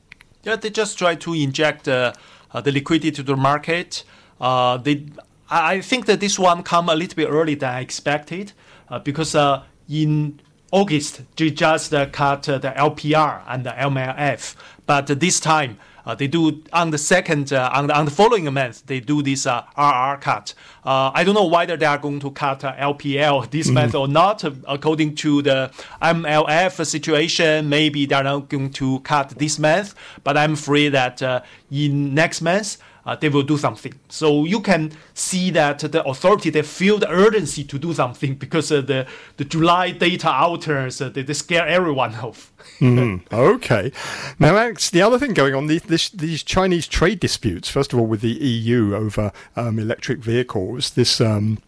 Yeah, 0.44 0.56
they 0.56 0.70
just 0.70 0.98
try 0.98 1.14
to 1.16 1.34
inject 1.34 1.88
uh, 1.88 2.12
uh, 2.52 2.60
the 2.60 2.72
liquidity 2.72 3.10
to 3.12 3.22
the 3.22 3.36
market. 3.36 4.04
Uh, 4.40 4.76
they, 4.76 5.06
I 5.50 5.80
think 5.80 6.06
that 6.06 6.20
this 6.20 6.38
one 6.38 6.62
come 6.62 6.88
a 6.88 6.94
little 6.94 7.14
bit 7.14 7.28
early 7.28 7.54
than 7.54 7.74
I 7.74 7.80
expected 7.80 8.52
uh, 8.88 8.98
because 8.98 9.34
uh, 9.34 9.62
in 9.88 10.40
August 10.70 11.22
they 11.36 11.50
just 11.50 11.92
cut 12.12 12.42
the 12.44 12.72
LPR 12.76 13.42
and 13.46 13.64
the 13.64 13.70
MLF, 13.70 14.56
but 14.86 15.06
this 15.06 15.38
time 15.38 15.78
they 16.16 16.26
do 16.26 16.62
on 16.72 16.90
the 16.90 16.98
second 16.98 17.52
uh, 17.52 17.70
on, 17.72 17.86
the, 17.86 17.96
on 17.96 18.04
the 18.04 18.10
following 18.10 18.52
month 18.52 18.86
they 18.86 19.00
do 19.00 19.22
this 19.22 19.46
uh, 19.46 19.62
RR 19.76 20.20
cut. 20.20 20.54
Uh, 20.84 21.10
I 21.14 21.24
don't 21.24 21.34
know 21.34 21.46
whether 21.46 21.76
they 21.76 21.86
are 21.86 21.98
going 21.98 22.20
to 22.20 22.30
cut 22.30 22.60
LPL 22.60 23.50
this 23.50 23.66
mm-hmm. 23.66 23.74
month 23.74 23.94
or 23.94 24.08
not. 24.08 24.44
According 24.66 25.14
to 25.16 25.42
the 25.42 25.70
MLF 26.00 26.84
situation, 26.84 27.68
maybe 27.68 28.06
they 28.06 28.14
are 28.14 28.24
not 28.24 28.48
going 28.48 28.70
to 28.72 29.00
cut 29.00 29.30
this 29.30 29.58
month. 29.58 29.94
But 30.24 30.36
I'm 30.36 30.54
afraid 30.54 30.90
that 30.90 31.22
uh, 31.22 31.42
in 31.70 32.14
next 32.14 32.40
month 32.40 32.78
uh, 33.06 33.16
they 33.16 33.28
will 33.28 33.42
do 33.42 33.56
something. 33.56 33.94
So 34.08 34.44
you 34.44 34.60
can 34.60 34.92
see 35.14 35.50
that 35.50 35.80
the 35.80 36.04
authority 36.04 36.50
they 36.50 36.62
feel 36.62 36.98
the 36.98 37.10
urgency 37.10 37.64
to 37.64 37.78
do 37.78 37.92
something 37.92 38.34
because 38.44 38.70
uh, 38.72 38.80
the 38.80 39.06
the 39.36 39.44
July 39.44 39.90
data 39.90 40.28
outers 40.28 41.00
uh, 41.00 41.08
they, 41.08 41.22
they 41.22 41.34
scare 41.34 41.66
everyone 41.66 42.14
off. 42.22 42.52
mm, 42.78 43.20
okay. 43.32 43.92
Now, 44.38 44.56
Alex, 44.56 44.90
the 44.90 45.02
other 45.02 45.18
thing 45.18 45.34
going 45.34 45.54
on 45.54 45.66
these 45.66 46.10
these 46.10 46.42
Chinese 46.42 46.86
trade 46.86 47.20
disputes. 47.20 47.68
First 47.68 47.92
of 47.92 47.98
all, 47.98 48.06
with 48.06 48.20
the 48.20 48.32
EU 48.32 48.94
over 48.94 49.32
um, 49.56 49.78
electric 49.78 50.18
vehicles. 50.18 50.90
This. 50.90 51.20
Um, 51.20 51.58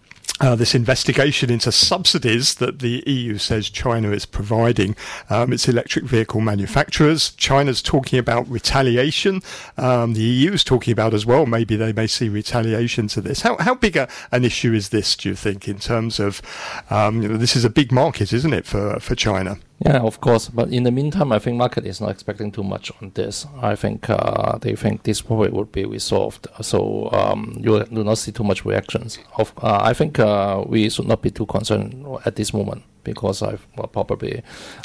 uh, 0.40 0.56
this 0.56 0.74
investigation 0.74 1.48
into 1.48 1.70
subsidies 1.70 2.56
that 2.56 2.80
the 2.80 3.04
EU 3.06 3.38
says 3.38 3.70
China 3.70 4.10
is 4.10 4.26
providing 4.26 4.96
um, 5.30 5.52
its 5.52 5.68
electric 5.68 6.04
vehicle 6.04 6.40
manufacturers. 6.40 7.30
China's 7.36 7.80
talking 7.80 8.18
about 8.18 8.48
retaliation. 8.50 9.42
Um, 9.76 10.14
the 10.14 10.22
EU 10.22 10.52
is 10.52 10.64
talking 10.64 10.92
about 10.92 11.14
as 11.14 11.24
well. 11.24 11.46
Maybe 11.46 11.76
they 11.76 11.92
may 11.92 12.08
see 12.08 12.28
retaliation 12.28 13.06
to 13.08 13.20
this. 13.20 13.42
How 13.42 13.56
how 13.58 13.74
big 13.74 13.96
a, 13.96 14.08
an 14.32 14.44
issue 14.44 14.72
is 14.72 14.88
this? 14.88 15.14
Do 15.14 15.28
you 15.28 15.36
think 15.36 15.68
in 15.68 15.78
terms 15.78 16.18
of 16.18 16.42
um, 16.90 17.22
you 17.22 17.28
know, 17.28 17.36
this 17.36 17.54
is 17.54 17.64
a 17.64 17.70
big 17.70 17.92
market, 17.92 18.32
isn't 18.32 18.52
it, 18.52 18.66
for 18.66 18.98
for 18.98 19.14
China? 19.14 19.58
Yeah, 19.84 20.00
of 20.00 20.20
course. 20.20 20.48
But 20.48 20.70
in 20.70 20.84
the 20.84 20.90
meantime, 20.90 21.30
I 21.30 21.38
think 21.38 21.58
market 21.58 21.84
is 21.84 22.00
not 22.00 22.10
expecting 22.10 22.50
too 22.50 22.62
much 22.62 22.90
on 23.02 23.12
this. 23.14 23.46
I 23.60 23.76
think 23.76 24.08
uh, 24.08 24.56
they 24.58 24.74
think 24.74 25.02
this 25.02 25.20
probably 25.20 25.50
would 25.50 25.72
be 25.72 25.84
resolved. 25.84 26.46
So 26.62 27.10
um, 27.12 27.56
you 27.60 27.84
do 27.84 28.02
not 28.02 28.18
see 28.18 28.32
too 28.32 28.44
much 28.44 28.64
reactions. 28.64 29.18
Of, 29.36 29.52
uh, 29.62 29.80
I 29.82 29.92
think 29.92 30.18
uh, 30.18 30.64
we 30.66 30.88
should 30.88 31.06
not 31.06 31.20
be 31.20 31.30
too 31.30 31.44
concerned 31.44 32.06
at 32.24 32.36
this 32.36 32.54
moment 32.54 32.82
because 33.04 33.42
I 33.42 33.58
well, 33.76 33.86
probably 33.88 34.42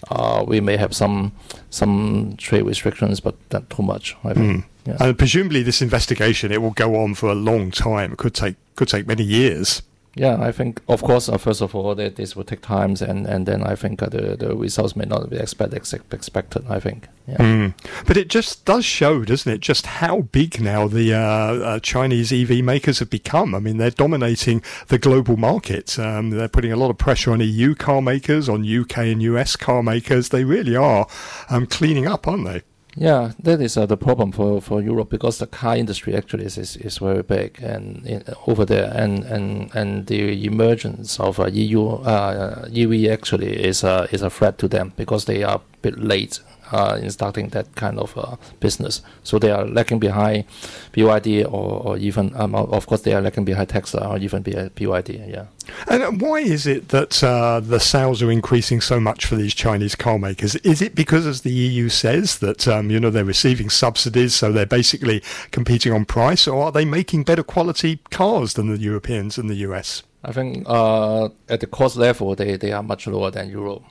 uh, 0.10 0.44
we 0.46 0.60
may 0.60 0.76
have 0.76 0.94
some 0.94 1.32
some 1.70 2.36
trade 2.38 2.64
restrictions, 2.64 3.22
but 3.22 3.36
not 3.52 3.70
too 3.70 3.84
much. 3.84 4.18
I 4.26 4.34
think. 4.34 4.66
Mm. 4.66 4.66
Yeah. 4.86 4.98
And 5.00 5.18
presumably, 5.18 5.64
this 5.64 5.82
investigation 5.82 6.52
it 6.52 6.62
will 6.62 6.72
go 6.72 7.02
on 7.02 7.16
for 7.16 7.30
a 7.30 7.36
long 7.36 7.72
time. 7.72 8.12
It 8.12 8.18
could 8.18 8.34
take 8.34 8.56
could 8.76 8.90
take 8.90 9.08
many 9.08 9.24
years. 9.24 9.82
Yeah, 10.16 10.42
I 10.42 10.52
think, 10.52 10.82
of 10.88 11.04
course, 11.04 11.30
uh, 11.30 11.38
first 11.38 11.62
of 11.62 11.76
all, 11.76 11.94
that 11.96 12.16
this 12.16 12.36
will 12.36 12.44
take 12.44 12.62
time, 12.62 12.96
and, 13.00 13.28
and 13.28 13.46
then 13.46 13.64
I 13.64 13.76
think 13.76 14.02
uh, 14.02 14.10
the, 14.10 14.36
the 14.36 14.56
results 14.56 14.96
may 14.96 15.06
not 15.06 15.30
be 15.30 15.38
expect, 15.38 15.74
expected, 15.74 16.66
I 16.68 16.80
think. 16.80 17.08
Yeah. 17.28 17.38
Mm. 17.38 17.74
But 18.08 18.18
it 18.18 18.28
just 18.28 18.66
does 18.66 18.86
show, 18.86 19.24
doesn't 19.24 19.52
it, 19.52 19.60
just 19.60 19.86
how 19.86 20.22
big 20.22 20.60
now 20.60 20.88
the 20.88 21.14
uh, 21.14 21.20
uh, 21.20 21.80
Chinese 21.80 22.34
EV 22.34 22.64
makers 22.64 23.00
have 23.00 23.10
become. 23.12 23.54
I 23.54 23.60
mean, 23.60 23.78
they're 23.78 23.92
dominating 23.92 24.64
the 24.88 24.98
global 24.98 25.38
market. 25.38 26.00
Um, 26.00 26.32
they're 26.32 26.48
putting 26.48 26.72
a 26.72 26.78
lot 26.78 26.90
of 26.90 26.98
pressure 26.98 27.32
on 27.32 27.40
EU 27.40 27.76
car 27.76 28.02
makers, 28.02 28.50
on 28.50 28.68
UK 28.68 28.98
and 28.98 29.22
US 29.22 29.56
car 29.56 29.84
makers. 29.84 30.30
They 30.30 30.44
really 30.44 30.76
are 30.76 31.08
um, 31.50 31.68
cleaning 31.68 32.08
up, 32.08 32.28
aren't 32.28 32.46
they? 32.46 32.64
Yeah, 33.00 33.32
that 33.44 33.62
is 33.62 33.78
uh, 33.78 33.86
the 33.86 33.96
problem 33.96 34.34
for, 34.34 34.60
for 34.62 34.82
Europe 34.82 35.10
because 35.10 35.38
the 35.38 35.48
car 35.48 35.78
industry 35.78 36.14
actually 36.14 36.44
is, 36.44 36.58
is, 36.58 36.76
is 36.76 36.98
very 36.98 37.24
big 37.24 37.58
and 37.64 38.26
over 38.46 38.66
there, 38.66 38.92
and, 38.94 39.24
and, 39.24 39.74
and 39.74 40.08
the 40.08 40.46
emergence 40.46 41.18
of 41.18 41.40
uh, 41.40 41.48
EU 41.48 41.88
uh, 41.88 42.68
EV 42.76 43.10
actually 43.10 43.54
is 43.64 43.86
a 43.86 44.10
is 44.12 44.22
a 44.22 44.30
threat 44.30 44.58
to 44.58 44.68
them 44.68 44.92
because 44.98 45.24
they 45.26 45.44
are 45.44 45.62
bit 45.82 45.98
late 46.00 46.40
uh, 46.72 47.00
in 47.02 47.10
starting 47.10 47.50
that 47.50 47.74
kind 47.76 48.00
of 48.00 48.18
uh, 48.18 48.36
business. 48.60 49.02
So 49.24 49.40
they 49.40 49.52
are 49.52 49.66
lagging 49.66 50.00
behind 50.00 50.46
BYD 50.94 51.46
or, 51.46 51.82
or 51.84 51.98
even, 51.98 52.32
um, 52.36 52.56
of 52.56 52.86
course, 52.88 53.02
they 53.02 53.14
are 53.14 53.22
lagging 53.22 53.46
behind 53.46 53.70
Tesla 53.70 54.08
or 54.08 54.18
even 54.18 54.44
BYD. 54.44 55.32
Yeah. 55.32 55.46
And 55.88 56.22
why 56.22 56.40
is 56.40 56.66
it 56.68 56.90
that 56.90 57.24
uh, 57.24 57.60
the 57.60 57.80
sales 57.80 58.22
are 58.22 58.32
increasing 58.32 58.82
so 58.82 59.00
much 59.00 59.26
for 59.26 59.36
these 59.36 59.54
Chinese 59.54 59.96
car 59.96 60.18
makers? 60.18 60.56
Is 60.58 60.82
it 60.82 60.96
because, 60.96 61.26
as 61.26 61.42
the 61.42 61.52
EU 61.52 61.90
says, 61.90 62.40
that 62.40 62.68
um, 62.68 62.90
you 62.90 63.00
know 63.00 63.10
they're 63.12 63.24
receiving 63.24 63.70
subsidies, 63.70 64.34
so 64.34 64.52
they're 64.52 64.66
basically 64.66 65.22
competing 65.52 65.94
on 65.94 66.06
price, 66.06 66.48
or 66.48 66.64
are 66.64 66.72
they 66.72 66.86
making 66.86 67.24
better 67.24 67.44
quality 67.44 68.00
cars 68.10 68.56
than 68.56 68.72
the 68.72 68.80
Europeans 68.80 69.38
and 69.38 69.48
the 69.50 69.56
US? 69.56 70.02
I 70.24 70.32
think 70.32 70.66
uh, 70.68 71.30
at 71.48 71.60
the 71.60 71.68
cost 71.68 71.96
level, 71.96 72.36
they, 72.36 72.58
they 72.58 72.72
are 72.72 72.84
much 72.84 73.06
lower 73.06 73.32
than 73.32 73.50
Europe 73.50 73.84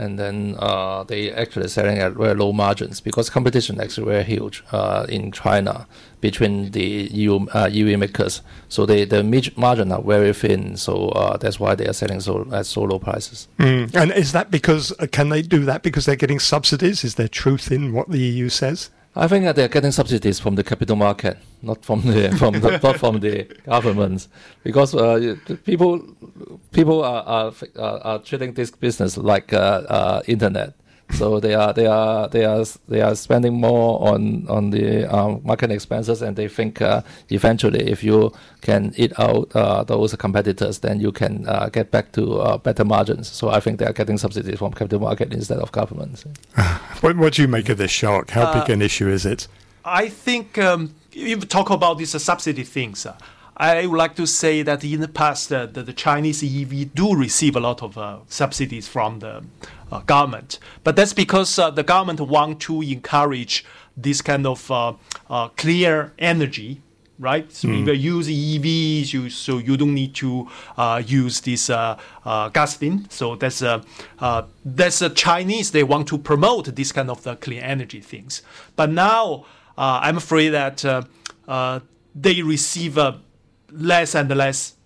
and 0.00 0.18
then 0.18 0.56
uh, 0.58 1.04
they 1.04 1.30
actually 1.30 1.68
selling 1.68 1.98
at 1.98 2.14
very 2.14 2.34
low 2.34 2.52
margins 2.52 3.00
because 3.00 3.28
competition 3.28 3.80
actually 3.80 4.06
very 4.06 4.24
huge 4.24 4.64
uh, 4.72 5.04
in 5.08 5.30
China 5.30 5.86
between 6.20 6.70
the 6.70 7.08
EU 7.12 7.46
uh, 7.54 7.68
EV 7.72 7.98
makers. 7.98 8.42
So 8.68 8.86
they 8.86 9.04
the 9.04 9.22
margin 9.56 9.92
are 9.92 10.02
very 10.02 10.32
thin. 10.32 10.76
So 10.76 11.10
uh, 11.10 11.36
that's 11.36 11.60
why 11.60 11.74
they 11.74 11.86
are 11.86 11.92
selling 11.92 12.20
so 12.20 12.48
at 12.52 12.66
so 12.66 12.82
low 12.82 12.98
prices. 12.98 13.48
Mm. 13.58 13.94
And 13.94 14.12
is 14.12 14.32
that 14.32 14.50
because 14.50 14.92
uh, 14.98 15.06
can 15.10 15.28
they 15.28 15.42
do 15.42 15.64
that 15.66 15.82
because 15.82 16.06
they're 16.06 16.16
getting 16.16 16.40
subsidies? 16.40 17.04
Is 17.04 17.16
there 17.16 17.28
truth 17.28 17.70
in 17.70 17.92
what 17.92 18.08
the 18.08 18.18
EU 18.18 18.48
says? 18.48 18.90
I 19.16 19.26
think 19.26 19.44
that 19.44 19.56
they're 19.56 19.68
getting 19.68 19.90
subsidies 19.90 20.38
from 20.38 20.54
the 20.54 20.62
capital 20.62 20.94
market, 20.94 21.36
not 21.62 21.84
from 21.84 22.02
the 22.02 22.30
from 22.38 22.60
the, 22.60 22.78
not 22.82 22.98
from 22.98 23.18
the 23.20 23.44
governments, 23.66 24.28
because 24.62 24.94
uh, 24.94 25.36
people 25.64 26.00
people 26.70 27.02
are, 27.02 27.24
are 27.24 27.52
are 28.02 28.18
treating 28.20 28.54
this 28.54 28.70
business 28.70 29.16
like 29.16 29.52
uh, 29.52 29.82
uh, 29.88 30.22
internet. 30.26 30.74
So 31.12 31.40
they 31.40 31.54
are 31.54 31.72
they 31.72 31.86
are 31.86 32.28
they 32.28 32.44
are 32.44 32.64
they 32.88 33.00
are 33.00 33.14
spending 33.14 33.54
more 33.54 34.08
on 34.08 34.46
on 34.48 34.70
the 34.70 35.06
um, 35.06 35.40
market 35.44 35.70
expenses, 35.70 36.22
and 36.22 36.36
they 36.36 36.48
think 36.48 36.80
uh, 36.80 37.02
eventually, 37.30 37.90
if 37.90 38.02
you 38.02 38.32
can 38.60 38.92
eat 38.96 39.12
out 39.18 39.50
uh, 39.54 39.84
those 39.84 40.14
competitors, 40.16 40.78
then 40.80 41.00
you 41.00 41.12
can 41.12 41.46
uh, 41.48 41.68
get 41.68 41.90
back 41.90 42.12
to 42.12 42.40
uh, 42.40 42.58
better 42.58 42.84
margins. 42.84 43.28
So 43.28 43.50
I 43.50 43.60
think 43.60 43.78
they 43.78 43.86
are 43.86 43.92
getting 43.92 44.18
subsidies 44.18 44.58
from 44.58 44.72
capital 44.72 45.00
market 45.00 45.32
instead 45.32 45.58
of 45.58 45.72
governments. 45.72 46.24
what, 47.00 47.16
what 47.16 47.34
do 47.34 47.42
you 47.42 47.48
make 47.48 47.68
of 47.68 47.78
this 47.78 47.92
Xia? 47.92 48.28
How 48.30 48.52
big 48.52 48.70
uh, 48.70 48.74
an 48.74 48.82
issue 48.82 49.08
is 49.08 49.26
it? 49.26 49.48
I 49.84 50.08
think 50.08 50.58
um, 50.58 50.94
if 51.12 51.28
you 51.28 51.36
talk 51.40 51.70
about 51.70 51.98
these 51.98 52.10
subsidy 52.22 52.64
things. 52.64 53.06
I 53.60 53.86
would 53.86 53.98
like 53.98 54.16
to 54.16 54.26
say 54.26 54.62
that 54.62 54.82
in 54.84 55.00
the 55.00 55.08
past, 55.08 55.52
uh, 55.52 55.66
the, 55.66 55.82
the, 55.82 55.92
Chinese 55.92 56.42
EV 56.42 56.94
do 56.94 57.14
receive 57.14 57.56
a 57.56 57.60
lot 57.60 57.82
of 57.82 57.98
uh, 57.98 58.20
subsidies 58.26 58.88
from 58.88 59.18
the 59.18 59.28
uh, 59.28 59.40
Uh, 59.90 59.98
government, 60.00 60.60
but 60.84 60.94
that's 60.94 61.12
because 61.12 61.58
uh, 61.58 61.68
the 61.68 61.82
government 61.82 62.20
want 62.20 62.60
to 62.60 62.80
encourage 62.80 63.64
this 63.96 64.22
kind 64.22 64.46
of 64.46 64.70
uh, 64.70 64.92
uh, 65.28 65.48
clear 65.48 66.12
energy. 66.16 66.80
Right, 67.18 67.52
so 67.52 67.68
mm. 67.68 67.82
if 67.82 67.88
you 67.88 68.16
use 68.16 68.28
EVs, 68.28 69.12
you, 69.12 69.28
so 69.28 69.58
you 69.58 69.76
don't 69.76 69.92
need 69.92 70.14
to 70.14 70.48
uh, 70.78 71.02
use 71.04 71.40
this 71.42 71.68
uh, 71.68 71.98
gasoline. 72.54 73.10
So 73.10 73.36
that's 73.36 73.62
that's 74.64 75.02
Chinese. 75.14 75.72
They 75.72 75.82
want 75.82 76.06
to 76.08 76.18
promote 76.18 76.74
this 76.76 76.92
kind 76.92 77.10
of 77.10 77.22
the 77.24 77.36
clean 77.36 77.58
energy 77.58 78.00
things. 78.00 78.42
But 78.76 78.90
now 78.90 79.44
I'm 79.76 80.16
afraid 80.16 80.50
that 80.50 80.82
they 82.14 82.42
receive 82.42 82.96
a 82.96 83.20
less 83.72 84.14
and 84.14 84.34
less 84.34 84.76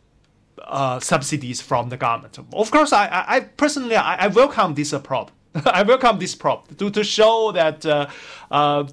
uh, 0.62 1.00
subsidies 1.00 1.60
from 1.60 1.88
the 1.88 1.96
government. 1.96 2.38
Of 2.52 2.70
course, 2.70 2.92
I, 2.92 3.06
I, 3.06 3.36
I 3.36 3.40
personally 3.40 3.96
I, 3.96 4.24
I, 4.24 4.26
welcome 4.28 4.74
this 4.74 4.92
uh, 4.92 4.98
prop. 4.98 5.30
I 5.66 5.82
welcome 5.82 6.18
this 6.18 6.34
prop 6.34 6.76
to, 6.76 6.90
to 6.90 7.04
show 7.04 7.52
that 7.52 7.84
uh, 7.86 8.08
uh 8.50 8.84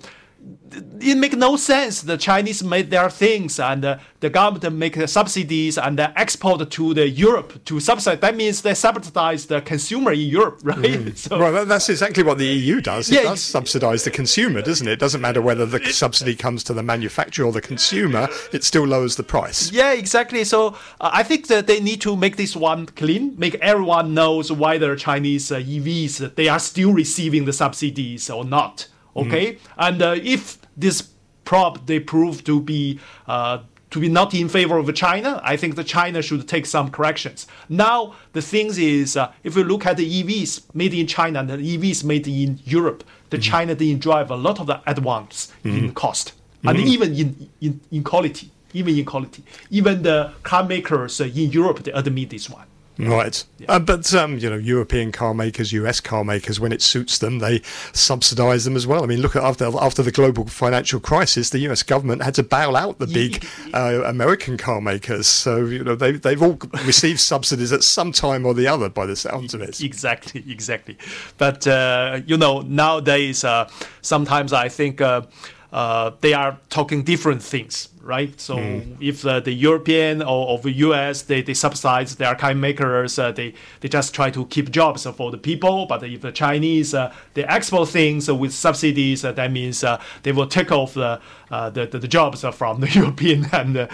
it 1.02 1.18
make 1.18 1.34
no 1.34 1.56
sense. 1.58 2.02
The 2.02 2.18
Chinese 2.18 2.64
made 2.64 2.90
their 2.90 3.10
things, 3.10 3.60
and 3.60 3.84
uh, 3.84 4.00
the 4.20 4.30
government 4.30 4.76
make 4.76 4.96
the 4.96 5.08
subsidies 5.08 5.78
and 5.78 6.00
uh, 6.00 6.12
export 6.16 6.70
to 6.70 6.94
the 6.94 7.08
Europe 7.08 7.64
to 7.66 7.80
subsidize. 7.80 8.20
That 8.20 8.36
means 8.36 8.62
they 8.62 8.74
subsidize 8.74 9.48
the 9.48 9.62
consumer 9.62 10.12
in 10.12 10.20
Europe, 10.20 10.60
right? 10.64 10.78
Mm. 10.78 11.18
So, 11.18 11.38
well, 11.38 11.66
that's 11.66 11.90
exactly 11.90 12.24
what 12.24 12.38
the 12.38 12.46
EU 12.46 12.82
does. 12.82 13.10
It 13.10 13.16
yeah, 13.16 13.24
does 13.24 13.42
subsidize 13.42 14.04
the 14.04 14.12
consumer, 14.12 14.62
doesn't 14.62 14.88
it? 14.88 14.94
It 14.94 15.00
doesn't 15.00 15.22
matter 15.22 15.42
whether 15.42 15.66
the 15.66 15.82
it, 15.82 15.94
subsidy 15.94 16.36
comes 16.36 16.64
to 16.66 16.74
the 16.74 16.84
manufacturer 16.84 17.46
or 17.46 17.52
the 17.52 17.62
consumer; 17.62 18.30
it 18.52 18.64
still 18.64 18.86
lowers 18.86 19.16
the 19.16 19.24
price. 19.24 19.72
Yeah, 19.72 19.94
exactly. 19.94 20.44
So 20.44 20.76
uh, 21.00 21.10
I 21.14 21.24
think 21.24 21.48
that 21.48 21.68
they 21.68 21.80
need 21.80 22.02
to 22.02 22.16
make 22.16 22.38
this 22.38 22.56
one 22.56 22.86
clean, 22.86 23.36
make 23.38 23.56
everyone 23.56 24.14
knows 24.14 24.52
why 24.52 24.78
the 24.78 24.96
Chinese 24.96 25.52
uh, 25.52 25.60
EVs 25.60 26.36
they 26.36 26.48
are 26.48 26.60
still 26.60 26.94
receiving 26.94 27.46
the 27.46 27.54
subsidies 27.54 28.30
or 28.30 28.46
not. 28.46 28.88
Okay, 29.16 29.54
mm. 29.54 29.60
and 29.78 30.02
uh, 30.02 30.16
if 30.22 30.58
this 30.78 31.10
prop 31.44 31.86
they 31.86 32.00
prove 32.00 32.44
to 32.44 32.62
be 32.62 33.00
uh, 33.28 33.60
to 33.90 34.00
be 34.00 34.08
not 34.08 34.34
in 34.34 34.48
favor 34.48 34.78
of 34.78 34.94
China, 34.96 35.42
I 35.44 35.58
think 35.58 35.76
the 35.76 35.84
China 35.84 36.22
should 36.22 36.48
take 36.48 36.66
some 36.66 36.90
corrections. 36.90 37.46
Now 37.68 38.16
the 38.34 38.42
thing 38.42 38.72
is, 38.78 39.18
uh, 39.18 39.32
if 39.44 39.56
you 39.56 39.64
look 39.64 39.86
at 39.86 39.98
the 39.98 40.24
EVs 40.24 40.74
made 40.74 40.94
in 40.94 41.08
China 41.08 41.40
and 41.40 41.50
the 41.50 41.58
EVs 41.58 42.04
made 42.04 42.28
in 42.28 42.60
Europe, 42.64 43.04
the 43.30 43.38
mm-hmm. 43.38 43.52
China 43.52 43.76
didn't 43.76 44.02
drive 44.02 44.32
a 44.32 44.36
lot 44.36 44.60
of 44.60 44.68
the 44.68 44.82
advance 44.90 45.52
mm-hmm. 45.64 45.78
in 45.78 45.94
cost 45.94 46.34
and 46.64 46.78
mm-hmm. 46.78 46.88
even 46.88 47.16
in, 47.16 47.50
in, 47.60 47.82
in 47.92 48.04
quality, 48.04 48.52
even 48.74 48.98
in 48.98 49.06
quality. 49.06 49.44
Even 49.70 50.04
the 50.04 50.32
car 50.44 50.64
makers 50.64 51.20
in 51.20 51.52
Europe 51.52 51.84
they 51.84 51.92
admit 51.92 52.30
this 52.30 52.50
one. 52.50 52.68
Right. 52.98 53.44
Yeah. 53.58 53.72
Uh, 53.74 53.80
but, 53.80 54.14
um, 54.14 54.38
you 54.38 54.50
know, 54.50 54.58
European 54.58 55.12
car 55.12 55.34
makers, 55.34 55.72
US 55.74 56.00
car 56.00 56.24
makers, 56.24 56.60
when 56.60 56.72
it 56.72 56.82
suits 56.82 57.18
them, 57.18 57.40
they 57.40 57.62
subsidize 57.94 58.66
them 58.66 58.76
as 58.76 58.86
well. 58.86 59.04
I 59.04 59.08
mean, 59.08 59.22
look 59.22 59.36
at 59.36 59.44
after, 59.44 59.72
after 59.80 60.04
the 60.04 60.12
global 60.12 60.46
financial 60.48 61.00
crisis, 61.00 61.50
the 61.50 61.60
US 61.70 61.84
government 61.84 62.22
had 62.22 62.36
to 62.36 62.44
bail 62.44 62.76
out 62.76 63.00
the 63.00 63.08
big 63.08 63.46
uh, 63.74 64.04
American 64.06 64.58
car 64.58 64.82
makers. 64.82 65.28
So, 65.28 65.66
you 65.66 65.84
know, 65.84 65.96
they, 65.96 66.14
they've 66.14 66.42
all 66.42 66.60
received 66.86 67.20
subsidies 67.20 67.72
at 67.72 67.84
some 67.84 68.12
time 68.12 68.46
or 68.46 68.54
the 68.54 68.68
other 68.68 68.90
by 68.90 69.06
the 69.06 69.16
sounds 69.16 69.54
of 69.54 69.62
it. 69.62 69.82
Exactly, 69.82 70.44
exactly. 70.50 70.98
But, 71.38 71.66
uh, 71.66 72.22
you 72.26 72.38
know, 72.38 72.62
nowadays, 72.62 73.44
uh, 73.44 73.70
sometimes 74.02 74.54
I 74.54 74.70
think 74.70 75.02
uh, 75.02 75.24
uh, 75.72 76.12
they 76.22 76.34
are 76.34 76.60
talking 76.70 77.04
different 77.04 77.42
things 77.42 77.88
right? 78.04 78.40
So 78.40 78.58
mm. 78.58 78.98
if 79.00 79.26
uh, 79.26 79.40
the 79.40 79.52
European 79.52 80.22
or, 80.22 80.48
or, 80.48 80.60
the 80.60 80.72
US 80.72 81.24
they, 81.24 81.42
they 81.42 81.54
subsidize 81.54 82.16
their 82.16 82.36
car 82.36 82.54
makers, 82.54 83.20
uh, 83.20 83.32
they 83.32 83.54
they 83.80 83.90
just 83.90 84.14
try 84.14 84.30
to 84.32 84.46
keep 84.46 84.72
jobs 84.72 85.06
for 85.06 85.32
the 85.32 85.38
people. 85.38 85.86
But 85.86 86.04
if 86.04 86.22
the 86.22 86.32
Chinese 86.32 86.94
uh, 86.94 87.14
they 87.34 87.44
export 87.46 87.90
things 87.90 88.32
with 88.32 88.54
subsidies, 88.54 89.24
uh, 89.24 89.32
that 89.34 89.52
means 89.52 89.84
uh, 89.84 90.02
they 90.24 90.32
will 90.32 90.48
take 90.48 90.72
off 90.72 90.94
the, 90.94 91.20
uh, 91.52 91.70
the, 91.70 91.86
the, 91.86 92.00
the 92.00 92.08
jobs 92.08 92.44
from 92.54 92.82
the 92.82 92.90
European 93.00 93.48
and 93.52 93.76
the 93.76 93.90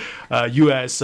US 0.53 1.01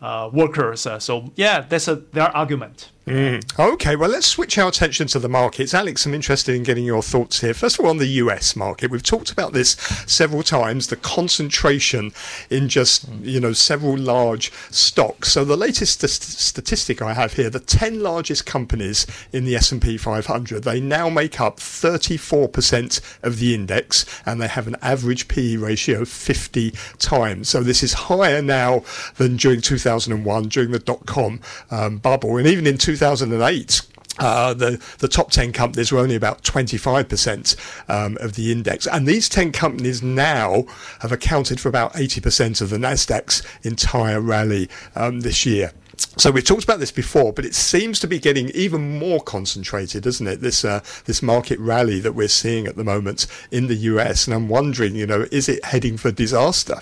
Uh, 0.00 0.30
workers. 0.32 0.86
Uh, 0.86 0.98
so 0.98 1.30
yeah, 1.36 1.60
that's 1.60 1.86
a, 1.86 1.96
their 1.96 2.34
argument. 2.34 2.90
Mm. 3.10 3.58
Okay, 3.58 3.96
well, 3.96 4.08
let's 4.08 4.28
switch 4.28 4.56
our 4.56 4.68
attention 4.68 5.08
to 5.08 5.18
the 5.18 5.28
markets. 5.28 5.74
Alex, 5.74 6.06
I'm 6.06 6.14
interested 6.14 6.54
in 6.54 6.62
getting 6.62 6.84
your 6.84 7.02
thoughts 7.02 7.40
here. 7.40 7.54
First 7.54 7.78
of 7.78 7.84
all, 7.84 7.90
on 7.90 7.96
the 7.96 8.06
US 8.06 8.54
market, 8.54 8.90
we've 8.90 9.02
talked 9.02 9.32
about 9.32 9.52
this 9.52 9.70
several 10.06 10.44
times 10.44 10.86
the 10.86 10.96
concentration 10.96 12.12
in 12.50 12.68
just, 12.68 13.10
mm. 13.10 13.24
you 13.24 13.40
know, 13.40 13.52
several 13.52 13.98
large 13.98 14.52
stocks. 14.70 15.32
So 15.32 15.44
the 15.44 15.56
latest 15.56 16.02
st- 16.02 16.10
statistic 16.12 17.02
I 17.02 17.14
have 17.14 17.32
here 17.32 17.50
the 17.50 17.58
10 17.58 18.00
largest 18.00 18.46
companies 18.46 19.08
in 19.32 19.44
the 19.44 19.56
S&P 19.56 19.96
500, 19.96 20.62
they 20.62 20.80
now 20.80 21.08
make 21.08 21.40
up 21.40 21.56
34% 21.56 23.00
of 23.24 23.38
the 23.40 23.54
index 23.56 24.04
and 24.24 24.40
they 24.40 24.48
have 24.48 24.68
an 24.68 24.76
average 24.82 25.26
PE 25.26 25.56
ratio 25.56 26.02
of 26.02 26.08
50 26.08 26.74
times. 26.98 27.48
So 27.48 27.64
this 27.64 27.82
is 27.82 27.92
higher 27.94 28.40
now 28.40 28.84
than 29.16 29.36
during 29.36 29.62
2001, 29.90 30.48
during 30.48 30.70
the 30.70 30.78
dot 30.78 31.04
com 31.06 31.40
um, 31.70 31.98
bubble. 31.98 32.36
And 32.36 32.46
even 32.46 32.66
in 32.66 32.78
2008, 32.78 33.82
uh, 34.18 34.54
the 34.54 34.82
the 34.98 35.08
top 35.08 35.30
ten 35.30 35.52
companies 35.52 35.90
were 35.90 35.98
only 35.98 36.14
about 36.14 36.42
25% 36.42 37.56
um, 37.88 38.18
of 38.20 38.34
the 38.34 38.52
index, 38.52 38.86
and 38.86 39.06
these 39.06 39.28
10 39.28 39.52
companies 39.52 40.02
now 40.02 40.64
have 41.00 41.12
accounted 41.12 41.60
for 41.60 41.68
about 41.68 41.92
80% 41.94 42.60
of 42.60 42.70
the 42.70 42.76
Nasdaq's 42.76 43.42
entire 43.62 44.20
rally 44.20 44.68
um, 44.94 45.20
this 45.20 45.46
year. 45.46 45.72
So 46.16 46.30
we've 46.30 46.44
talked 46.44 46.64
about 46.64 46.80
this 46.80 46.90
before, 46.90 47.32
but 47.32 47.44
it 47.44 47.54
seems 47.54 48.00
to 48.00 48.06
be 48.06 48.18
getting 48.18 48.48
even 48.50 48.98
more 48.98 49.20
concentrated, 49.20 50.02
doesn't 50.02 50.26
it? 50.26 50.40
This 50.40 50.64
uh, 50.64 50.80
this 51.04 51.22
market 51.22 51.58
rally 51.58 52.00
that 52.00 52.12
we're 52.12 52.28
seeing 52.28 52.66
at 52.66 52.76
the 52.76 52.84
moment 52.84 53.26
in 53.50 53.68
the 53.68 53.76
US, 53.76 54.26
and 54.26 54.34
I'm 54.34 54.48
wondering, 54.48 54.94
you 54.94 55.06
know, 55.06 55.26
is 55.30 55.48
it 55.48 55.64
heading 55.64 55.96
for 55.96 56.10
disaster? 56.10 56.80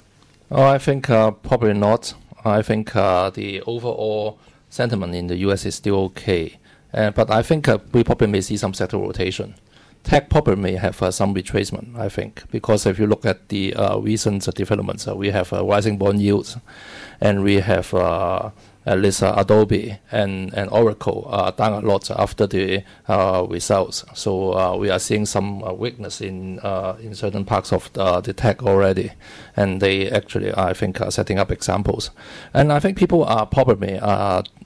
Oh, 0.51 0.63
I 0.63 0.79
think 0.79 1.11
uh, 1.11 1.33
probably 1.33 1.75
not. 1.75 2.15
I 2.45 2.63
think 2.63 2.95
uh, 2.95 3.31
the 3.31 3.63
overall 3.63 4.39
sentiment 4.71 5.15
in 5.15 5.27
the 5.27 5.37
US 5.39 5.65
is 5.67 5.75
still 5.75 5.97
okay. 6.11 6.59
But 6.93 7.31
I 7.31 7.43
think 7.43 7.69
uh, 7.69 7.79
we 7.93 8.05
probably 8.05 8.29
may 8.29 8.41
see 8.41 8.57
some 8.57 8.75
sector 8.75 8.99
rotation. 8.99 9.55
tech 10.05 10.31
probably 10.31 10.57
may 10.57 10.77
have 10.77 11.03
uh, 11.03 11.11
some 11.11 11.35
retracement, 11.35 11.97
I 11.99 12.09
think, 12.09 12.43
because 12.51 12.87
if 12.87 12.99
you 12.99 13.07
look 13.07 13.27
at 13.27 13.49
the 13.49 13.75
recent 14.01 14.43
developments, 14.55 15.07
we 15.07 15.31
have 15.31 15.53
rising 15.53 15.99
bond 15.99 16.23
yields, 16.23 16.57
and 17.21 17.43
we 17.43 17.57
have 17.57 17.93
at 18.89 18.99
least 19.01 19.23
uh, 19.23 19.35
Adobe 19.37 19.99
and, 20.11 20.53
and 20.55 20.71
Oracle 20.71 21.27
uh, 21.31 21.51
down 21.51 21.73
a 21.73 21.87
lot 21.87 22.11
after 22.11 22.47
the 22.47 22.83
uh, 23.07 23.47
results. 23.49 24.05
So 24.15 24.55
uh, 24.59 24.77
we 24.77 24.91
are 24.91 24.99
seeing 24.99 25.27
some 25.27 25.61
weakness 25.79 26.21
in 26.21 26.59
in 27.01 27.15
certain 27.15 27.45
parts 27.45 27.73
of 27.73 27.93
the, 27.93 28.21
the 28.21 28.33
tech 28.33 28.63
already, 28.63 29.13
and 29.57 29.81
they 29.81 30.11
actually 30.11 30.53
I 30.55 30.73
think 30.73 31.01
are 31.01 31.11
setting 31.11 31.39
up 31.39 31.51
examples. 31.51 32.11
And 32.55 32.73
I 32.73 32.81
think 32.81 32.97
people 32.97 33.25
are 33.25 33.47
probably 33.47 33.99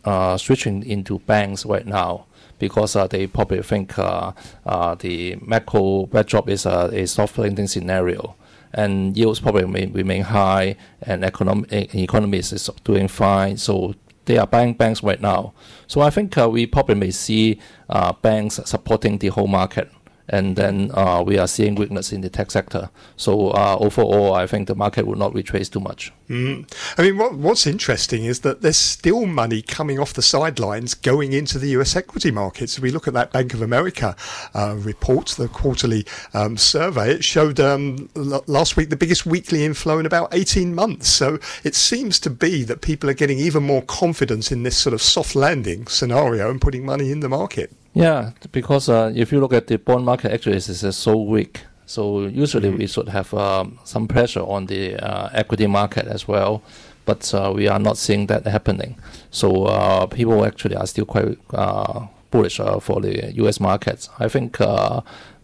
uh, 0.05 0.37
switching 0.37 0.83
into 0.85 1.19
banks 1.21 1.65
right 1.65 1.87
now 1.87 2.27
because 2.59 2.97
uh, 2.97 3.07
they 3.07 3.27
probably 3.27 3.63
think 3.63 3.99
uh, 3.99 4.33
uh, 4.67 4.95
the 4.97 5.37
macro 5.41 6.07
backdrop 6.07 6.49
is 6.49 6.67
a, 6.67 6.91
a 6.93 7.07
soft 7.07 7.39
landing 7.39 7.67
scenario 7.67 8.37
and 8.73 9.17
yields 9.17 9.41
probably 9.41 9.67
may 9.67 9.87
remain 9.87 10.23
high 10.23 10.77
and 11.03 11.25
economy, 11.25 11.67
economy 11.93 12.39
is 12.39 12.71
doing 12.85 13.07
fine. 13.09 13.57
So 13.57 13.95
they 14.25 14.39
are 14.39 14.47
buying 14.47 14.75
banks 14.75 15.03
right 15.03 15.21
now. 15.21 15.53
So 15.87 16.01
I 16.01 16.11
think 16.11 16.37
uh, 16.39 16.49
we 16.49 16.67
probably 16.67 16.95
may 16.95 17.11
see 17.11 17.59
uh, 17.89 18.13
banks 18.13 18.61
supporting 18.65 19.19
the 19.19 19.29
whole 19.29 19.49
market 19.49 19.91
and 20.33 20.57
then 20.57 20.90
uh, 20.95 21.23
we 21.25 21.38
are 21.38 21.47
seeing 21.47 21.75
weakness 21.75 22.11
in 22.11 22.23
the 22.23 22.31
tech 22.31 22.51
sector. 22.51 22.88
So 23.16 23.51
uh, 23.51 23.77
overall, 23.79 24.33
I 24.33 24.47
think 24.47 24.66
the 24.66 24.75
market 24.75 25.07
will 25.07 25.16
not 25.16 25.35
retrace 25.35 25.68
too 25.68 25.79
much. 25.79 26.11
Mm. 26.31 26.66
I 26.97 27.03
mean, 27.03 27.18
what, 27.18 27.35
what's 27.35 27.66
interesting 27.66 28.25
is 28.25 28.40
that 28.40 28.62
there's 28.62 28.79
still 28.79 29.27
money 29.27 29.61
coming 29.61 29.99
off 29.99 30.14
the 30.14 30.23
sidelines 30.23 30.95
going 30.95 31.35
into 31.35 31.59
the 31.59 31.68
US 31.79 31.95
equity 31.95 32.31
markets. 32.31 32.81
We 32.81 32.90
look 32.90 33.07
at 33.07 33.12
that 33.12 33.31
Bank 33.31 33.53
of 33.53 33.61
America 33.61 34.16
uh, 34.55 34.75
report, 34.79 35.29
the 35.29 35.49
quarterly 35.49 36.07
um, 36.33 36.57
survey. 36.57 37.11
It 37.11 37.25
showed 37.25 37.61
um, 37.61 38.09
l- 38.16 38.42
last 38.47 38.79
week 38.79 38.88
the 38.88 38.97
biggest 38.97 39.27
weekly 39.27 39.66
inflow 39.66 39.99
in 39.99 40.07
about 40.07 40.33
18 40.33 40.75
months. 40.75 41.11
So 41.11 41.38
it 41.62 41.75
seems 41.75 42.18
to 42.21 42.31
be 42.31 42.64
that 42.64 42.81
people 42.81 43.11
are 43.11 43.14
getting 43.14 43.38
even 43.38 43.64
more 43.64 43.83
confidence 43.83 44.51
in 44.51 44.62
this 44.62 44.79
sort 44.79 44.95
of 44.95 45.03
soft 45.03 45.35
landing 45.35 45.87
scenario 45.88 46.51
and 46.51 46.59
putting 46.59 46.87
money 46.87 47.12
in 47.12 47.21
the 47.21 47.29
market. 47.29 47.71
Yeah, 47.94 48.31
because 48.52 48.88
uh, 48.88 49.12
if 49.14 49.33
you 49.33 49.40
look 49.40 49.52
at 49.52 49.66
the 49.66 49.76
bond 49.78 50.05
market, 50.05 50.33
actually, 50.33 50.57
it's, 50.57 50.68
it's 50.83 50.96
so 50.96 51.16
weak. 51.16 51.64
So 51.87 52.22
usually 52.26 52.68
Mm-hmm. 52.70 52.78
we 52.78 52.87
should 52.87 53.09
have 53.09 53.35
um, 53.35 53.78
some 53.85 54.09
pressure 54.09 54.40
on 54.40 54.66
the 54.66 54.96
uh, 54.96 55.28
equity 55.35 55.66
market 55.66 56.07
as 56.07 56.26
well, 56.26 56.62
but 57.05 57.33
uh, 57.35 57.52
we 57.55 57.68
are 57.68 57.78
not 57.78 57.98
seeing 57.98 58.26
that 58.28 58.46
happening. 58.46 58.96
So 59.31 59.66
uh, 59.66 60.07
people 60.07 60.44
actually 60.46 60.76
are 60.76 60.87
still 60.87 61.05
quite 61.05 61.37
uh, 61.52 62.07
bullish 62.31 62.61
uh, 62.61 62.81
for 62.81 63.00
the 63.02 63.33
U.S. 63.35 63.61
markets. 63.61 64.09
I 64.18 64.28
think 64.28 64.59
uh, 64.61 65.02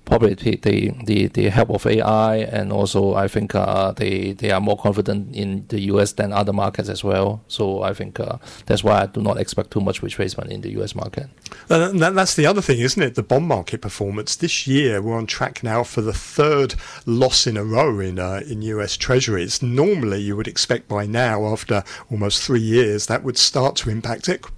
probably 0.09 0.35
the, 0.35 0.57
the, 1.05 1.27
the, 1.29 1.49
help 1.51 1.71
of 1.71 1.87
AI 1.87 2.37
and 2.37 2.73
also 2.73 3.15
I 3.15 3.29
think 3.29 3.55
uh, 3.55 3.93
they 3.93 4.33
they 4.33 4.51
are 4.51 4.61
more 4.61 4.77
confident 4.77 5.35
in 5.35 5.67
the 5.69 5.81
U.S. 5.93 6.13
than 6.13 6.33
other 6.33 6.53
markets 6.53 6.89
as 6.89 7.05
well. 7.05 7.43
So 7.49 7.83
I 7.83 7.93
think 7.93 8.19
uh, 8.19 8.39
that's 8.67 8.83
why 8.83 9.03
I 9.03 9.07
do 9.07 9.21
not 9.21 9.37
expect 9.37 9.71
too 9.71 9.81
much 9.81 10.01
retracement 10.01 10.49
in 10.49 10.63
the 10.63 10.71
U.S. 10.79 10.95
market. 10.95 11.29
And 11.69 12.01
that's 12.01 12.35
the 12.35 12.47
other 12.47 12.63
thing, 12.63 12.81
isn't 12.81 13.03
it? 13.03 13.15
The 13.15 13.23
bond 13.23 13.47
market 13.47 13.83
performance 13.83 14.35
this 14.37 14.67
year. 14.67 15.03
We're 15.03 15.17
on 15.17 15.27
track 15.27 15.63
now 15.63 15.83
for 15.83 16.01
the 16.01 16.15
third 16.15 16.75
loss 17.05 17.47
in 17.47 17.57
a 17.57 17.65
row 17.65 18.01
in 18.01 18.19
uh, 18.19 18.41
in 18.49 18.63
U.S. 18.63 18.97
Treasuries. 18.97 19.63
Normally, 19.63 20.23
you 20.23 20.37
would 20.37 20.49
expect 20.49 20.89
by 20.89 21.07
now, 21.07 21.47
after 21.47 21.85
almost 22.11 22.43
three 22.43 22.61
years, 22.61 23.07
that 23.07 23.23
would 23.23 23.37
start 23.37 23.77
to 23.77 23.91
impact 23.91 24.27
equ- 24.27 24.51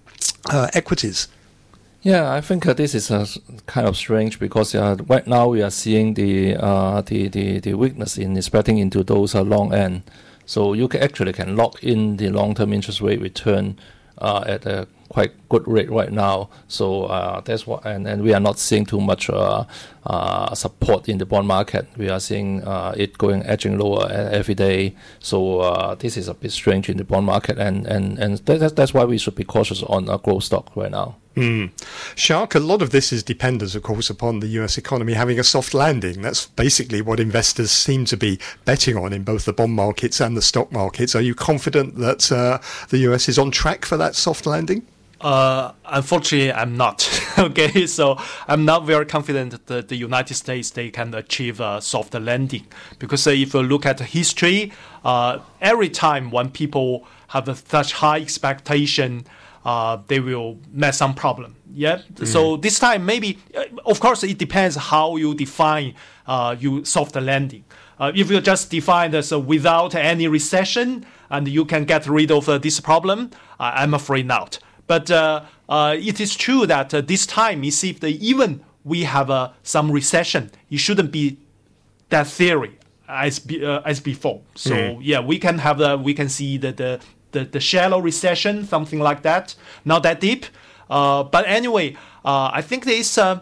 uh, 0.49 0.69
equities. 0.75 1.29
Yeah, 2.03 2.33
I 2.33 2.41
think 2.41 2.67
uh, 2.67 2.73
this 2.73 2.95
is 2.95 3.11
uh, 3.11 3.27
kind 3.67 3.87
of 3.87 3.95
strange 3.95 4.39
because 4.39 4.75
uh, 4.75 4.97
right 5.07 5.27
now 5.27 5.49
we 5.49 5.63
are 5.63 5.71
seeing 5.71 6.15
the 6.15 6.57
uh, 6.57 7.03
the, 7.03 7.29
the 7.29 7.61
the 7.61 7.75
weakness 7.75 8.17
in 8.17 8.41
spreading 8.41 8.79
into 8.79 9.03
those 9.05 9.35
uh, 9.35 9.43
long 9.43 9.75
end. 9.75 10.03
So 10.47 10.73
you 10.73 10.89
can 10.89 11.03
actually 11.03 11.35
can 11.35 11.57
lock 11.57 11.85
in 11.85 12.17
the 12.17 12.31
long 12.31 12.55
term 12.55 12.73
interest 12.73 13.03
rate 13.03 13.21
return 13.21 13.79
uh, 14.17 14.45
at 14.47 14.65
a 14.65 14.89
quite 15.11 15.33
good 15.51 15.69
rate 15.69 15.91
right 15.91 16.11
now. 16.11 16.49
So 16.69 17.05
uh, 17.05 17.41
that's 17.43 17.67
what, 17.67 17.85
and, 17.85 18.07
and 18.07 18.23
we 18.23 18.33
are 18.33 18.41
not 18.41 18.59
seeing 18.59 18.87
too 18.87 19.01
much 19.01 19.29
uh, 19.29 19.65
uh, 20.07 20.55
support 20.55 21.09
in 21.09 21.19
the 21.19 21.27
bond 21.27 21.47
market. 21.47 21.87
We 21.99 22.09
are 22.09 22.21
seeing 22.21 22.63
uh, 22.65 22.95
it 22.97 23.19
going 23.19 23.43
edging 23.43 23.79
lower 23.79 24.09
every 24.11 24.55
day. 24.55 24.95
So 25.19 25.61
uh, 25.61 25.97
this 25.97 26.17
is 26.17 26.29
a 26.29 26.35
bit 26.35 26.53
strange 26.53 26.89
in 26.89 26.97
the 26.97 27.05
bond 27.05 27.27
market, 27.27 27.59
and 27.59 27.87
and 27.87 28.19
and 28.19 28.39
that, 28.39 28.77
that's 28.77 28.95
why 28.95 29.05
we 29.05 29.19
should 29.19 29.35
be 29.35 29.45
cautious 29.45 29.83
on 29.83 30.09
uh, 30.09 30.17
growth 30.17 30.45
stock 30.45 30.75
right 30.75 30.91
now. 30.91 31.17
Mm. 31.37 31.71
Xia, 32.17 32.55
a 32.55 32.59
lot 32.59 32.83
of 32.83 32.91
this 32.91 33.13
is 33.13 33.23
dependent, 33.23 33.75
of 33.75 33.83
course, 33.83 34.11
upon 34.11 34.41
the 34.41 34.49
US 34.61 34.77
economy 34.79 35.15
having 35.15 35.39
a 35.39 35.45
soft 35.45 35.75
landing. 35.75 36.23
That's 36.23 36.47
basically 36.47 37.03
what 37.03 37.21
investors 37.21 37.71
seem 37.71 38.05
to 38.07 38.17
be 38.17 38.39
betting 38.65 38.97
on 38.97 39.13
in 39.13 39.23
both 39.23 39.45
the 39.45 39.53
bond 39.53 39.73
markets 39.73 40.21
and 40.21 40.37
the 40.37 40.43
stock 40.43 40.73
markets. 40.73 41.15
Are 41.15 41.21
you 41.21 41.35
confident 41.35 41.97
that 41.97 42.21
the 42.89 42.99
US 43.11 43.29
is 43.29 43.39
on 43.39 43.51
track 43.51 43.85
for 43.85 43.97
that 43.97 44.15
soft 44.17 44.45
landing? 44.45 44.87
Uh, 45.21 45.73
unfortunately, 45.85 46.53
I'm 46.53 46.77
not. 46.77 47.09
okay, 47.39 47.87
so 47.87 48.17
I'm 48.49 48.65
not 48.65 48.87
very 48.87 49.05
confident 49.05 49.67
that 49.67 49.89
the 49.89 49.97
United 49.97 50.35
States 50.35 50.71
they 50.71 50.91
can 50.91 51.15
achieve 51.15 51.61
a 51.61 51.81
soft 51.81 52.15
landing 52.15 52.67
because 52.99 53.27
uh, 53.27 53.31
if 53.31 53.53
you 53.53 53.63
look 53.63 53.85
at 53.85 54.01
history, 54.01 54.73
uh, 55.05 55.41
every 55.61 55.91
time 55.91 56.31
when 56.31 56.51
people 56.51 57.07
have 57.29 57.63
such 57.69 57.93
high 57.93 58.19
expectation, 58.21 59.27
uh, 59.65 59.99
they 60.07 60.21
will 60.21 60.59
met 60.73 60.95
some 60.95 61.15
problem. 61.15 61.57
Yeah. 61.73 62.01
So 62.25 62.57
this 62.57 62.79
time 62.79 63.05
maybe, 63.05 63.39
uh, 63.55 63.65
of 63.87 64.01
course, 64.01 64.25
it 64.25 64.39
depends 64.39 64.77
how 64.77 65.17
you 65.17 65.35
define 65.35 65.95
uh, 66.27 66.57
you 66.59 66.85
soft 66.85 67.15
landing. 67.17 67.65
Uh, 67.99 68.13
if 68.15 68.31
you 68.31 68.41
just 68.41 68.71
define 68.71 69.11
this 69.11 69.33
uh, 69.33 69.39
without 69.39 69.95
any 69.95 70.27
recession 70.27 71.05
and 71.29 71.47
you 71.47 71.65
can 71.65 71.85
get 71.85 72.07
rid 72.07 72.31
of 72.31 72.49
uh, 72.49 72.57
this 72.57 72.81
problem, 72.81 73.31
I'm 73.59 73.93
afraid 73.93 74.27
not. 74.27 74.59
But 74.91 75.09
uh, 75.09 75.45
uh, 75.69 75.95
it 75.97 76.19
is 76.19 76.35
true 76.35 76.67
that 76.67 76.93
uh, 76.93 77.01
this 77.01 77.25
time, 77.25 77.61
that 78.01 78.17
even 78.21 78.61
we 78.83 79.05
have 79.05 79.31
uh, 79.31 79.51
some 79.63 79.93
recession, 79.93 80.51
it 80.69 80.79
shouldn't 80.79 81.13
be 81.13 81.39
that 82.09 82.27
theory 82.27 82.77
as 83.09 83.39
be, 83.39 83.65
uh, 83.65 83.83
as 83.85 84.01
before. 84.01 84.41
So 84.57 84.99
yeah, 85.01 85.21
we 85.21 85.39
can 85.39 85.59
have 85.59 85.79
we 86.03 86.13
can 86.13 86.29
see 86.29 86.59
the 86.59 86.73
the, 86.73 87.01
the, 87.31 87.45
the 87.45 87.61
shallow 87.61 88.01
recession, 88.01 88.67
something 88.67 88.99
like 88.99 89.23
that, 89.23 89.55
not 89.85 90.03
that 90.03 90.19
deep. 90.19 90.47
Uh, 90.91 91.23
but 91.23 91.45
anyway, 91.47 91.97
uh, 92.25 92.51
I 92.53 92.61
think 92.61 92.85
it's 92.89 93.17
uh, 93.17 93.39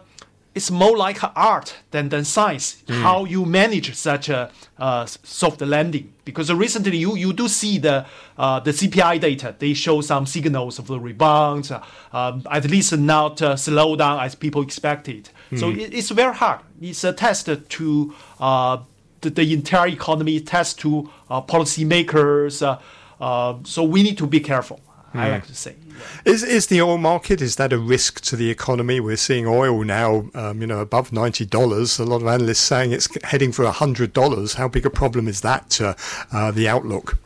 it's 0.59 0.69
more 0.69 0.97
like 0.97 1.19
art 1.37 1.69
than, 1.91 2.09
than 2.09 2.25
science 2.25 2.83
how 3.05 3.23
you 3.23 3.45
manage 3.45 3.95
such 3.95 4.27
a 4.27 4.51
uh, 4.77 5.05
soft 5.05 5.61
landing. 5.61 6.11
Because 6.25 6.51
recently 6.53 6.97
you, 6.97 7.15
you 7.15 7.31
do 7.41 7.47
see 7.47 7.77
the 7.77 8.05
uh, 8.37 8.59
the 8.59 8.71
CPI 8.71 9.19
data. 9.19 9.55
They 9.57 9.73
show 9.73 10.01
some 10.01 10.25
signals 10.25 10.77
of 10.77 10.85
the 10.87 10.99
rebound 10.99 11.71
uh, 11.71 11.81
um, 12.19 12.43
at 12.51 12.65
least 12.69 12.91
not 12.97 13.41
uh, 13.41 13.55
slow 13.55 13.95
down 13.95 14.19
as 14.25 14.35
people 14.35 14.61
expected. 14.61 15.29
So 15.61 15.69
it, 15.71 15.93
it's 15.99 16.11
very 16.11 16.35
hard. 16.35 16.59
It's 16.79 17.03
a 17.03 17.13
test 17.13 17.49
to 17.77 18.13
uh, 18.39 18.77
the, 19.21 19.29
the 19.29 19.53
entire 19.53 19.87
economy 19.87 20.39
test 20.39 20.79
to 20.79 21.09
uh, 21.29 21.41
policymakers 21.41 22.61
uh, 22.61 22.77
uh, 23.23 23.57
so 23.63 23.83
we 23.83 24.03
need 24.03 24.17
to 24.17 24.27
be 24.27 24.39
careful 24.39 24.79
I 25.13 25.29
like 25.31 25.47
to 25.47 25.55
say 25.55 25.75
Is 26.25 26.43
is 26.43 26.67
the 26.67 26.81
oil 26.81 26.97
market 26.97 27.41
is 27.41 27.55
that 27.55 27.73
a 27.73 27.77
risk 27.77 28.21
to 28.21 28.35
the 28.35 28.49
economy? 28.49 28.99
We're 28.99 29.17
seeing 29.17 29.47
oil 29.47 29.83
now, 29.83 30.29
um, 30.33 30.61
you 30.61 30.67
know, 30.67 30.79
above 30.79 31.11
ninety 31.11 31.45
dollars. 31.45 31.99
A 31.99 32.05
lot 32.05 32.21
of 32.21 32.27
analysts 32.27 32.59
saying 32.59 32.91
it's 32.91 33.07
heading 33.23 33.51
for 33.51 33.65
hundred 33.71 34.13
dollars. 34.13 34.53
How 34.53 34.67
big 34.67 34.85
a 34.85 34.89
problem 34.89 35.27
is 35.27 35.41
that 35.41 35.69
to 35.71 35.95
uh, 36.31 36.51
the 36.51 36.67
outlook? 36.67 37.17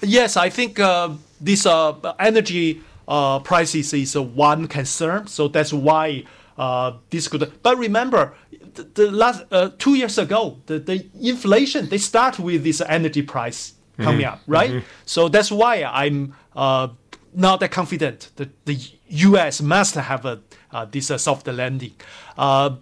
Yes, 0.00 0.36
I 0.36 0.50
think 0.50 0.80
uh, 0.80 1.10
this 1.40 1.66
uh, 1.66 1.94
energy 2.18 2.82
uh, 3.06 3.38
prices 3.40 3.92
is 3.92 4.16
uh, 4.16 4.22
one 4.22 4.66
concern. 4.68 5.26
So 5.26 5.48
that's 5.48 5.72
why 5.72 6.24
uh, 6.58 6.92
this 7.10 7.28
could. 7.28 7.52
But 7.62 7.78
remember, 7.78 8.34
the, 8.74 8.82
the 8.82 9.10
last 9.10 9.44
uh, 9.50 9.70
two 9.78 9.94
years 9.94 10.18
ago, 10.18 10.58
the, 10.66 10.78
the 10.78 11.06
inflation 11.20 11.88
they 11.88 11.98
start 11.98 12.38
with 12.38 12.64
this 12.64 12.80
energy 12.80 13.22
price 13.22 13.74
coming 13.98 14.24
up, 14.24 14.40
right? 14.46 14.82
So 15.04 15.28
that's 15.28 15.50
why 15.52 15.84
I'm 15.84 16.34
uh, 16.56 16.88
not 17.34 17.60
that 17.60 17.70
confident 17.70 18.30
that 18.36 18.64
the 18.64 18.78
U.S. 19.08 19.60
must 19.62 19.94
have 19.94 20.24
a 20.24 20.40
uh, 20.70 20.86
this 20.86 21.10
uh, 21.10 21.18
soft 21.18 21.46
landing. 21.46 21.92
Uh, 22.36 22.76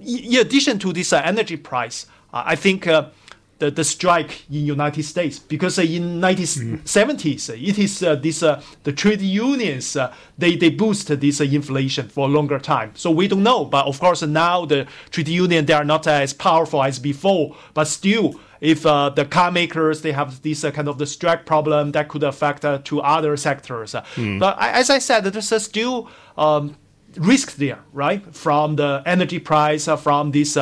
in 0.00 0.36
addition 0.36 0.78
to 0.78 0.92
this 0.92 1.12
uh, 1.12 1.22
energy 1.24 1.56
price, 1.56 2.06
uh, 2.32 2.42
I 2.46 2.56
think. 2.56 2.86
Uh, 2.86 3.08
the, 3.58 3.70
the 3.70 3.84
strike 3.84 4.44
in 4.50 4.66
United 4.66 5.02
States 5.02 5.38
because 5.38 5.78
uh, 5.78 5.82
in 5.82 6.20
1970s 6.20 7.50
uh, 7.50 7.54
it 7.54 7.78
is 7.78 8.02
uh, 8.02 8.14
this 8.14 8.42
uh, 8.42 8.62
the 8.84 8.92
trade 8.92 9.22
unions 9.22 9.96
uh, 9.96 10.12
they 10.36 10.56
they 10.56 10.68
boost 10.68 11.08
this 11.20 11.40
uh, 11.40 11.44
inflation 11.44 12.08
for 12.08 12.28
a 12.28 12.30
longer 12.30 12.58
time 12.58 12.92
so 12.94 13.10
we 13.10 13.26
don't 13.26 13.42
know 13.42 13.64
but 13.64 13.86
of 13.86 13.98
course 13.98 14.22
now 14.22 14.66
the 14.66 14.86
trade 15.10 15.28
union 15.28 15.64
they 15.64 15.72
are 15.72 15.84
not 15.84 16.06
as 16.06 16.34
powerful 16.34 16.82
as 16.82 16.98
before 16.98 17.56
but 17.72 17.86
still 17.86 18.38
if 18.72 18.84
uh, 18.84 19.08
the 19.18 19.24
car 19.24 19.50
makers 19.50 19.96
they 20.02 20.12
have 20.12 20.30
this 20.42 20.64
uh, 20.64 20.70
kind 20.70 20.88
of 20.88 20.96
the 20.98 21.06
strike 21.06 21.42
problem 21.46 21.92
that 21.92 22.08
could 22.08 22.24
affect 22.24 22.64
uh, 22.64 22.78
to 22.88 22.94
other 23.16 23.36
sectors 23.36 23.94
Uh, 23.94 24.02
but 24.40 24.56
as 24.60 24.90
I 24.90 25.00
said 25.00 25.24
there's 25.24 25.52
uh, 25.52 25.58
still 25.58 26.08
um, 26.36 26.64
risks 27.32 27.54
there, 27.54 27.80
right? 27.92 28.22
From 28.34 28.76
the 28.76 29.02
energy 29.06 29.38
price, 29.38 29.88
uh, 29.88 29.96
from 29.96 30.32
these 30.32 30.58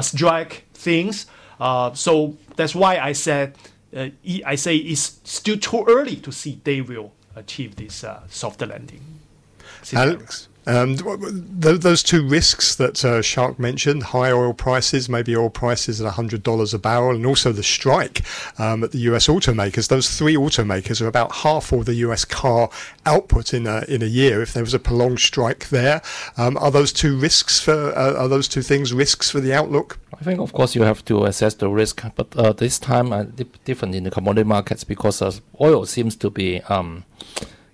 strike 0.00 0.64
things. 0.74 1.26
Uh, 1.60 1.92
so 1.94 2.36
that's 2.56 2.74
why 2.74 2.98
I 2.98 3.12
said 3.12 3.54
uh, 3.96 4.08
I 4.46 4.56
say 4.56 4.76
it's 4.76 5.20
still 5.24 5.58
too 5.58 5.84
early 5.86 6.16
to 6.16 6.32
see 6.32 6.60
they 6.64 6.80
will 6.80 7.12
achieve 7.36 7.76
this 7.76 8.04
uh, 8.04 8.22
soft 8.28 8.60
landing. 8.62 9.02
Alex, 9.94 10.48
um, 10.66 10.96
th- 10.96 11.80
those 11.80 12.02
two 12.02 12.26
risks 12.26 12.74
that 12.76 13.04
uh, 13.04 13.20
Xia 13.20 13.58
mentioned, 13.58 14.02
high 14.04 14.30
oil 14.30 14.54
prices, 14.54 15.08
maybe 15.08 15.36
oil 15.36 15.50
prices 15.50 16.00
at 16.00 16.12
$100 16.12 16.74
a 16.74 16.78
barrel, 16.78 17.14
and 17.14 17.26
also 17.26 17.52
the 17.52 17.62
strike 17.62 18.22
um, 18.58 18.84
at 18.84 18.92
the 18.92 18.98
US 18.98 19.26
automakers. 19.26 19.88
Those 19.88 20.16
three 20.16 20.36
automakers 20.36 21.00
are 21.02 21.08
about 21.08 21.32
half 21.32 21.72
of 21.72 21.86
the 21.86 21.94
US 21.94 22.24
car 22.24 22.70
output 23.06 23.52
in 23.52 23.66
a, 23.66 23.84
in 23.88 24.02
a 24.02 24.06
year. 24.06 24.42
If 24.42 24.52
there 24.52 24.62
was 24.62 24.74
a 24.74 24.78
prolonged 24.78 25.20
strike 25.20 25.68
there, 25.70 26.00
um, 26.36 26.56
are 26.58 26.70
those 26.70 26.92
two 26.92 27.18
risks 27.18 27.60
for, 27.60 27.96
uh, 27.96 28.14
are 28.14 28.28
those 28.28 28.48
two 28.48 28.62
things 28.62 28.92
risks 28.92 29.30
for 29.30 29.40
the 29.40 29.52
outlook? 29.52 29.98
I 30.18 30.24
think, 30.24 30.40
of 30.40 30.52
course, 30.52 30.76
you 30.76 30.82
have 30.82 31.04
to 31.06 31.24
assess 31.24 31.54
the 31.54 31.68
risk, 31.68 32.04
but 32.14 32.36
uh, 32.36 32.52
this 32.52 32.78
time 32.78 33.12
uh, 33.12 33.24
different 33.64 33.94
in 33.94 34.04
the 34.04 34.10
commodity 34.10 34.46
markets 34.46 34.84
because 34.84 35.20
uh, 35.20 35.32
oil 35.60 35.84
seems 35.86 36.14
to 36.16 36.30
be 36.30 36.60
um, 36.62 37.04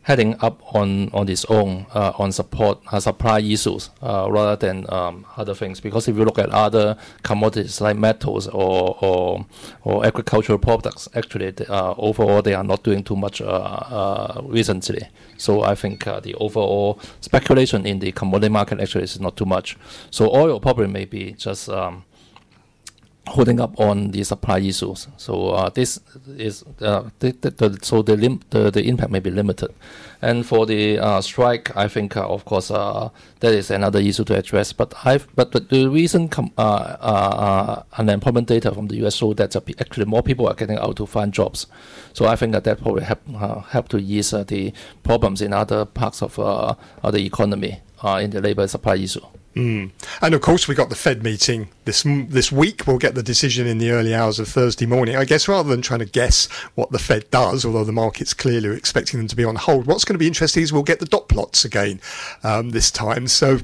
heading 0.08 0.34
up 0.40 0.74
on 0.74 1.10
on 1.12 1.28
its 1.28 1.44
own 1.50 1.84
uh, 1.92 2.12
on 2.16 2.32
support 2.32 2.78
uh, 2.90 2.98
supply 2.98 3.40
issues 3.40 3.90
uh, 4.00 4.26
rather 4.30 4.56
than 4.56 4.86
um, 4.88 5.26
other 5.36 5.54
things. 5.54 5.80
Because 5.80 6.08
if 6.08 6.16
you 6.16 6.24
look 6.24 6.38
at 6.38 6.48
other 6.48 6.96
commodities 7.22 7.82
like 7.82 7.94
metals 7.94 8.48
or 8.48 8.96
or, 9.02 9.44
or 9.84 10.06
agricultural 10.06 10.58
products, 10.58 11.08
actually 11.14 11.52
uh, 11.68 11.94
overall 11.98 12.40
they 12.40 12.54
are 12.54 12.64
not 12.64 12.82
doing 12.82 13.04
too 13.04 13.16
much 13.16 13.42
uh, 13.42 14.40
recently. 14.44 15.06
So 15.36 15.62
I 15.62 15.74
think 15.74 16.04
the 16.04 16.34
overall 16.36 16.98
speculation 17.20 17.86
in 17.86 17.98
the 17.98 18.10
commodity 18.12 18.50
market 18.50 18.80
actually 18.80 19.04
is 19.04 19.20
not 19.20 19.36
too 19.36 19.44
much. 19.44 19.76
So 20.10 20.34
oil 20.34 20.58
probably 20.58 20.86
may 20.86 21.04
be 21.04 21.32
just 21.32 21.68
um, 21.68 22.04
holding 23.28 23.60
up 23.60 23.78
on 23.78 24.10
the 24.10 24.24
supply 24.24 24.58
issues. 24.58 25.08
So 25.16 25.50
uh, 25.50 25.68
this 25.70 26.00
is 26.36 26.64
uh, 26.80 27.04
the, 27.18 27.32
the, 27.40 27.50
the, 27.50 27.78
so 27.82 28.02
the, 28.02 28.16
lim- 28.16 28.40
the 28.50 28.70
the 28.70 28.82
impact 28.84 29.10
may 29.10 29.20
be 29.20 29.30
limited. 29.30 29.72
And 30.20 30.44
for 30.44 30.66
the 30.66 30.98
uh, 30.98 31.20
strike, 31.20 31.74
I 31.76 31.86
think 31.86 32.16
uh, 32.16 32.26
of 32.26 32.44
course 32.44 32.70
uh, 32.70 33.10
that 33.40 33.52
is 33.54 33.70
another 33.70 34.00
issue 34.00 34.24
to 34.24 34.36
address. 34.36 34.72
But 34.72 34.92
I 35.04 35.18
but, 35.34 35.52
but 35.52 35.68
the 35.68 35.88
recent 35.88 36.30
com- 36.32 36.52
uh, 36.58 37.82
unemployment 37.98 38.48
data 38.48 38.74
from 38.74 38.88
the 38.88 38.96
U.S. 38.96 39.14
show 39.14 39.32
that 39.34 39.54
actually 39.80 40.06
more 40.06 40.22
people 40.22 40.48
are 40.48 40.54
getting 40.54 40.78
out 40.78 40.96
to 40.96 41.06
find 41.06 41.32
jobs. 41.32 41.66
So 42.14 42.26
I 42.26 42.36
think 42.36 42.52
that 42.52 42.64
that 42.64 42.80
probably 42.82 43.04
help 43.04 43.24
help 43.68 43.88
to 43.88 43.98
ease 43.98 44.30
the 44.30 44.72
problems 45.02 45.40
in 45.40 45.52
other 45.52 45.84
parts 45.84 46.22
of 46.22 46.34
the 46.36 47.24
economy 47.24 47.80
in 48.04 48.30
the 48.30 48.40
labor 48.40 48.66
supply 48.66 48.96
issue. 48.96 49.37
Mm. 49.58 49.90
And 50.22 50.34
of 50.34 50.40
course, 50.40 50.68
we 50.68 50.76
got 50.76 50.88
the 50.88 50.94
Fed 50.94 51.24
meeting 51.24 51.68
this 51.84 52.04
this 52.04 52.52
week. 52.52 52.86
We'll 52.86 52.98
get 52.98 53.16
the 53.16 53.24
decision 53.24 53.66
in 53.66 53.78
the 53.78 53.90
early 53.90 54.14
hours 54.14 54.38
of 54.38 54.46
Thursday 54.46 54.86
morning. 54.86 55.16
I 55.16 55.24
guess 55.24 55.48
rather 55.48 55.68
than 55.68 55.82
trying 55.82 55.98
to 55.98 56.06
guess 56.06 56.46
what 56.76 56.92
the 56.92 56.98
Fed 57.00 57.28
does, 57.32 57.64
although 57.64 57.82
the 57.82 57.90
market's 57.90 58.32
clearly 58.32 58.76
expecting 58.76 59.18
them 59.18 59.26
to 59.26 59.34
be 59.34 59.42
on 59.42 59.56
hold, 59.56 59.86
what's 59.86 60.04
going 60.04 60.14
to 60.14 60.18
be 60.18 60.28
interesting 60.28 60.62
is 60.62 60.72
we'll 60.72 60.84
get 60.84 61.00
the 61.00 61.06
dot 61.06 61.28
plots 61.28 61.64
again 61.64 62.00
um, 62.44 62.70
this 62.70 62.92
time. 62.92 63.26
So 63.26 63.58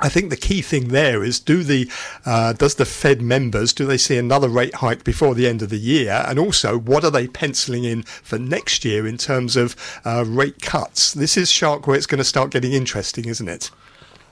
I 0.00 0.10
think 0.10 0.28
the 0.28 0.36
key 0.36 0.60
thing 0.60 0.88
there 0.88 1.24
is 1.24 1.40
do 1.40 1.62
the 1.62 1.90
uh, 2.26 2.52
does 2.52 2.74
the 2.74 2.84
Fed 2.84 3.22
members 3.22 3.72
do 3.72 3.86
they 3.86 3.96
see 3.96 4.18
another 4.18 4.50
rate 4.50 4.74
hike 4.74 5.02
before 5.02 5.34
the 5.34 5.48
end 5.48 5.62
of 5.62 5.70
the 5.70 5.78
year, 5.78 6.24
and 6.28 6.38
also 6.38 6.76
what 6.76 7.04
are 7.04 7.10
they 7.10 7.26
penciling 7.26 7.84
in 7.84 8.02
for 8.02 8.38
next 8.38 8.84
year 8.84 9.06
in 9.06 9.16
terms 9.16 9.56
of 9.56 9.74
uh, 10.04 10.26
rate 10.26 10.60
cuts? 10.60 11.14
This 11.14 11.38
is 11.38 11.50
shark 11.50 11.86
where 11.86 11.96
it's 11.96 12.06
going 12.06 12.18
to 12.18 12.24
start 12.24 12.50
getting 12.50 12.74
interesting, 12.74 13.24
isn't 13.24 13.48
it? 13.48 13.70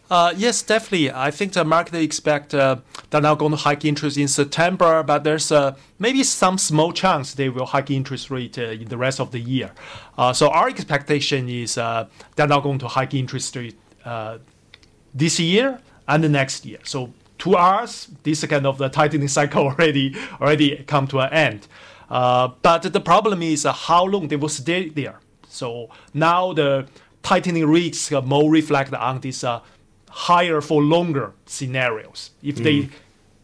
Uh, 0.09 0.33
yes, 0.37 0.62
definitely. 0.62 1.11
I 1.11 1.31
think 1.31 1.53
the 1.53 1.64
market 1.64 1.95
expect 1.97 2.55
uh, 2.55 2.77
they're 3.11 3.21
not 3.21 3.38
going 3.38 3.51
to 3.51 3.57
hike 3.57 3.85
interest 3.85 4.16
in 4.16 4.29
September, 4.29 5.03
but 5.03 5.25
there's 5.25 5.51
uh, 5.51 5.75
maybe 5.99 6.23
some 6.23 6.59
small 6.59 6.92
chance 6.92 7.35
they 7.35 7.49
will 7.49 7.66
hike 7.66 7.90
interest 7.90 8.31
rate 8.31 8.57
uh, 8.57 8.62
in 8.62 8.88
the 8.88 8.97
rest 8.97 9.19
of 9.19 9.33
the 9.33 9.40
year. 9.40 9.73
Uh, 10.16 10.33
so 10.33 10.49
our 10.49 10.69
expectation 10.69 11.49
is 11.49 11.77
uh, 11.77 12.07
they're 12.37 12.47
not 12.47 12.62
going 12.62 12.79
to 12.79 12.88
hike 12.88 13.14
interest 13.14 13.57
rate 13.57 13.77
this 15.12 15.40
year 15.40 15.81
and 16.07 16.23
the 16.23 16.29
next 16.29 16.64
year. 16.64 16.79
So 16.85 17.12
to 17.38 17.57
us, 17.57 18.09
this 18.23 18.45
kind 18.45 18.66
of 18.66 18.79
the 18.79 18.88
tightening 18.88 19.29
cycle 19.29 19.64
already 19.69 20.14
already 20.40 20.85
come 20.87 21.09
to 21.09 21.21
an 21.21 21.33
end. 21.33 21.66
but 22.09 22.83
the 22.83 23.01
problem 23.01 23.42
is 23.42 23.64
how 23.64 24.05
long 24.05 24.29
they 24.29 24.37
will 24.37 24.49
stay 24.49 24.88
there. 24.88 25.19
So 25.49 25.88
now 26.14 26.53
the 26.53 26.87
tightening 27.25 27.66
risks 27.66 28.12
more 28.25 28.49
reflect 28.49 28.95
on 28.95 29.21
this 29.21 29.45
higher 30.17 30.63
for 30.63 30.83
longer 30.83 31.35
scenarios. 31.45 32.31
If 32.43 32.57
mm. 32.57 32.65
they 32.65 32.89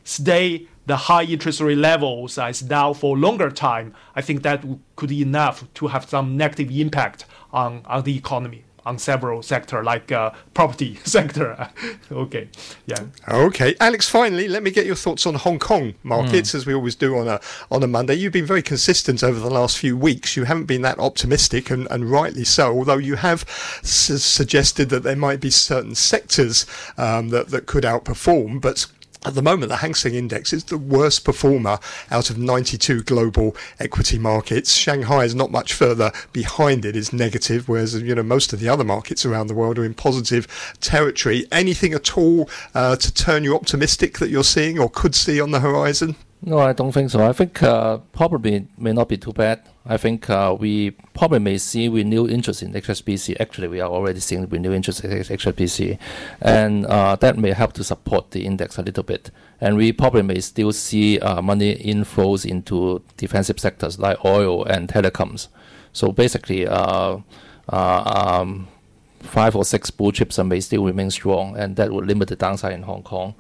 stay 0.05 0.69
the 0.87 0.97
high 0.97 1.25
interest 1.25 1.61
rate 1.61 1.77
levels 1.77 2.39
as 2.39 2.63
now 2.63 2.95
for 2.95 3.17
longer 3.17 3.51
time, 3.51 3.95
I 4.17 4.23
think 4.23 4.43
that 4.43 4.65
could 4.97 5.11
be 5.11 5.21
enough 5.21 5.71
to 5.75 5.89
have 5.89 6.09
some 6.09 6.37
negative 6.37 6.71
impact 6.71 7.27
on, 7.53 7.83
on 7.85 8.05
the 8.05 8.17
economy 8.17 8.65
on 8.85 8.99
several 8.99 9.42
sector 9.42 9.83
like 9.83 10.11
uh, 10.11 10.31
property 10.55 10.99
sector. 11.05 11.68
okay, 12.11 12.49
yeah. 12.87 13.05
Okay, 13.29 13.75
Alex. 13.81 14.09
Finally, 14.09 14.49
let 14.49 14.62
me 14.62 14.71
get 14.71 14.87
your 14.87 14.95
thoughts 14.95 15.27
on 15.27 15.35
Hong 15.35 15.59
Kong 15.59 15.95
markets, 16.03 16.53
mm. 16.53 16.55
as 16.57 16.66
we 16.66 16.75
always 16.75 16.95
do 16.95 17.16
on 17.16 17.29
a 17.29 17.40
on 17.71 17.83
a 17.83 17.87
Monday. 17.87 18.14
You've 18.14 18.33
been 18.33 18.47
very 18.47 18.62
consistent 18.62 19.23
over 19.23 19.38
the 19.38 19.51
last 19.51 19.79
few 19.79 19.97
weeks. 19.97 20.37
You 20.37 20.45
haven't 20.45 20.66
been 20.66 20.83
that 20.83 20.99
optimistic, 20.99 21.71
and, 21.71 21.87
and 21.90 22.11
rightly 22.11 22.45
so. 22.45 22.73
Although 22.73 22.99
you 22.99 23.16
have 23.16 23.45
su- 23.83 24.18
suggested 24.18 24.88
that 24.90 25.03
there 25.03 25.16
might 25.16 25.40
be 25.40 25.51
certain 25.51 25.95
sectors 25.95 26.66
um, 26.97 27.29
that 27.31 27.49
that 27.49 27.66
could 27.66 27.85
outperform, 27.85 28.61
but 28.61 28.87
at 29.25 29.35
the 29.35 29.43
moment, 29.43 29.69
the 29.69 29.77
Hang 29.77 29.95
Seng 29.95 30.15
Index 30.15 30.53
is 30.53 30.65
the 30.65 30.79
worst 30.79 31.25
performer 31.25 31.79
out 32.11 32.29
of 32.31 32.39
92 32.39 33.03
global 33.05 33.57
equity 33.79 34.19
markets. 34.19 34.75
Shanghai 34.75 35.25
is 35.25 35.35
not 35.35 35.51
much 35.51 35.73
further 35.73 36.11
behind 36.33 36.85
it, 36.85 36.97
is 36.97 37.13
negative, 37.13 37.69
whereas 37.69 37.95
you 37.95 38.15
know 38.15 38.23
most 38.23 38.53
of 38.53 38.61
the 38.61 38.69
other 38.69 38.85
markets 38.85 39.25
around 39.25 39.47
the 39.47 39.55
world 39.55 39.79
are 39.79 39.85
in 39.85 39.95
positive 39.95 40.47
territory. 40.81 41.47
Anything 41.53 41.93
at 41.93 42.17
all 42.19 42.51
uh, 42.75 42.97
to 42.97 43.15
turn 43.15 43.45
you 43.45 43.55
optimistic 43.55 44.19
that 44.19 44.31
you're 44.31 44.45
seeing 44.45 44.79
or 44.79 44.91
could 44.91 45.15
see 45.15 45.41
on 45.41 45.53
the 45.53 45.61
horizon? 45.61 46.17
No, 46.45 46.59
I 46.59 46.73
don't 46.73 46.93
think 46.93 47.11
so. 47.11 47.25
I 47.25 47.33
think 47.33 47.63
uh, 47.63 47.99
probably 48.13 48.67
may 48.77 48.93
not 48.93 49.09
be 49.09 49.17
too 49.17 49.33
bad. 49.33 49.63
I 49.85 49.97
think 49.97 50.31
uh, 50.31 50.57
we 50.59 50.92
probably 51.12 51.40
may 51.40 51.59
see 51.59 51.88
renewed 51.88 52.31
interest 52.31 52.62
in 52.62 52.73
HSBC. 52.73 53.40
Actually, 53.40 53.68
we 53.68 53.81
are 53.81 53.90
already 53.90 54.21
seeing 54.21 54.49
renewed 54.49 54.75
interest 54.75 55.03
in 55.03 55.11
HSBC, 55.11 55.99
and 56.40 56.87
uh, 56.87 57.16
that 57.16 57.37
may 57.37 57.51
help 57.51 57.73
to 57.75 57.85
support 57.85 58.31
the 58.31 58.47
index 58.47 58.79
a 58.79 58.83
little 58.83 59.03
bit. 59.03 59.31
And 59.61 59.77
we 59.77 59.92
probably 59.92 60.23
may 60.23 60.40
still 60.40 60.73
see 60.73 61.18
uh, 61.18 61.42
money 61.42 61.75
inflows 61.77 62.47
into 62.47 63.03
defensive 63.16 63.59
sectors 63.59 63.99
like 63.99 64.25
oil 64.25 64.64
and 64.64 64.88
telecoms. 64.88 65.49
So 65.92 66.12
basically, 66.12 66.66
uh, 66.66 67.18
uh, 67.68 68.38
um, 68.40 68.68
five 69.21 69.57
or 69.57 69.64
six 69.64 69.90
blue 69.90 70.12
chips 70.12 70.38
may 70.38 70.61
still 70.61 70.85
remain 70.85 71.11
strong, 71.11 71.57
and 71.57 71.77
that 71.77 71.92
would 71.92 72.07
limit 72.07 72.29
the 72.29 72.37
downside 72.37 72.73
in 72.73 72.83
Hong 72.83 73.03
Kong. 73.03 73.35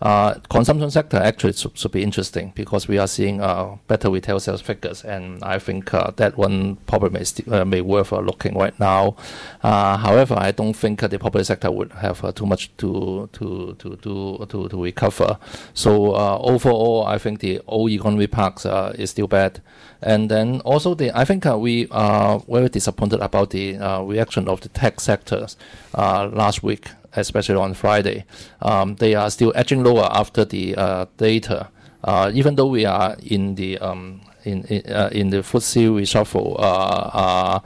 Uh, 0.00 0.34
consumption 0.48 0.90
sector 0.90 1.16
actually 1.16 1.52
should, 1.52 1.76
should, 1.76 1.90
be 1.90 2.04
interesting 2.04 2.52
because 2.54 2.86
we 2.86 2.98
are 2.98 3.08
seeing 3.08 3.40
uh, 3.40 3.76
better 3.88 4.08
retail 4.08 4.38
sales 4.38 4.60
figures, 4.60 5.04
and 5.04 5.42
I 5.42 5.58
think 5.58 5.92
uh, 5.92 6.12
that 6.16 6.36
one 6.36 6.76
probably 6.86 7.10
may, 7.10 7.24
uh, 7.52 7.64
may 7.64 7.80
worth 7.80 8.12
looking 8.12 8.56
right 8.56 8.78
now. 8.78 9.16
Uh, 9.60 9.96
however, 9.96 10.36
I 10.38 10.52
don't 10.52 10.74
think 10.74 11.00
the 11.00 11.18
property 11.18 11.42
sector 11.42 11.72
would 11.72 11.90
have 11.94 12.24
uh, 12.24 12.30
too 12.30 12.46
much 12.46 12.70
to 12.76 13.28
to 13.32 13.74
to 13.80 13.96
to 13.96 14.46
to, 14.48 14.68
to 14.68 14.82
recover. 14.82 15.36
So 15.74 16.14
overall, 16.14 17.04
I 17.04 17.18
think 17.18 17.40
the 17.40 17.60
old 17.66 17.90
economy 17.90 18.28
parks 18.28 18.66
is 18.66 19.10
still 19.10 19.26
bad, 19.26 19.60
and 20.00 20.30
then 20.30 20.60
also 20.60 20.94
the 20.94 21.10
I 21.18 21.24
think 21.24 21.44
we 21.44 21.88
are 21.90 22.38
very 22.48 22.68
disappointed 22.68 23.18
about 23.20 23.50
the 23.50 23.78
reaction 24.04 24.46
of 24.46 24.60
the 24.60 24.68
tech 24.68 25.00
sectors 25.00 25.56
last 25.92 26.62
week 26.62 26.86
especially 27.20 27.56
on 27.56 27.74
Friday, 27.74 28.24
um, 28.62 28.96
they 28.96 29.14
are 29.14 29.30
still 29.30 29.52
edging 29.54 29.82
lower 29.84 30.08
after 30.10 30.44
the 30.44 30.74
uh, 30.76 31.06
data. 31.16 31.68
Uh, 32.04 32.30
even 32.32 32.54
though 32.54 32.66
we 32.66 32.84
are 32.84 33.16
in 33.22 33.54
the 33.56 33.78
um, 33.78 34.20
in 34.44 34.64
in, 34.64 34.92
uh, 34.92 35.08
in 35.12 35.30
the 35.30 35.38
FTSE 35.38 35.90
reshuffle 35.90 36.58
uh, 36.58 36.62
uh, 36.62 37.60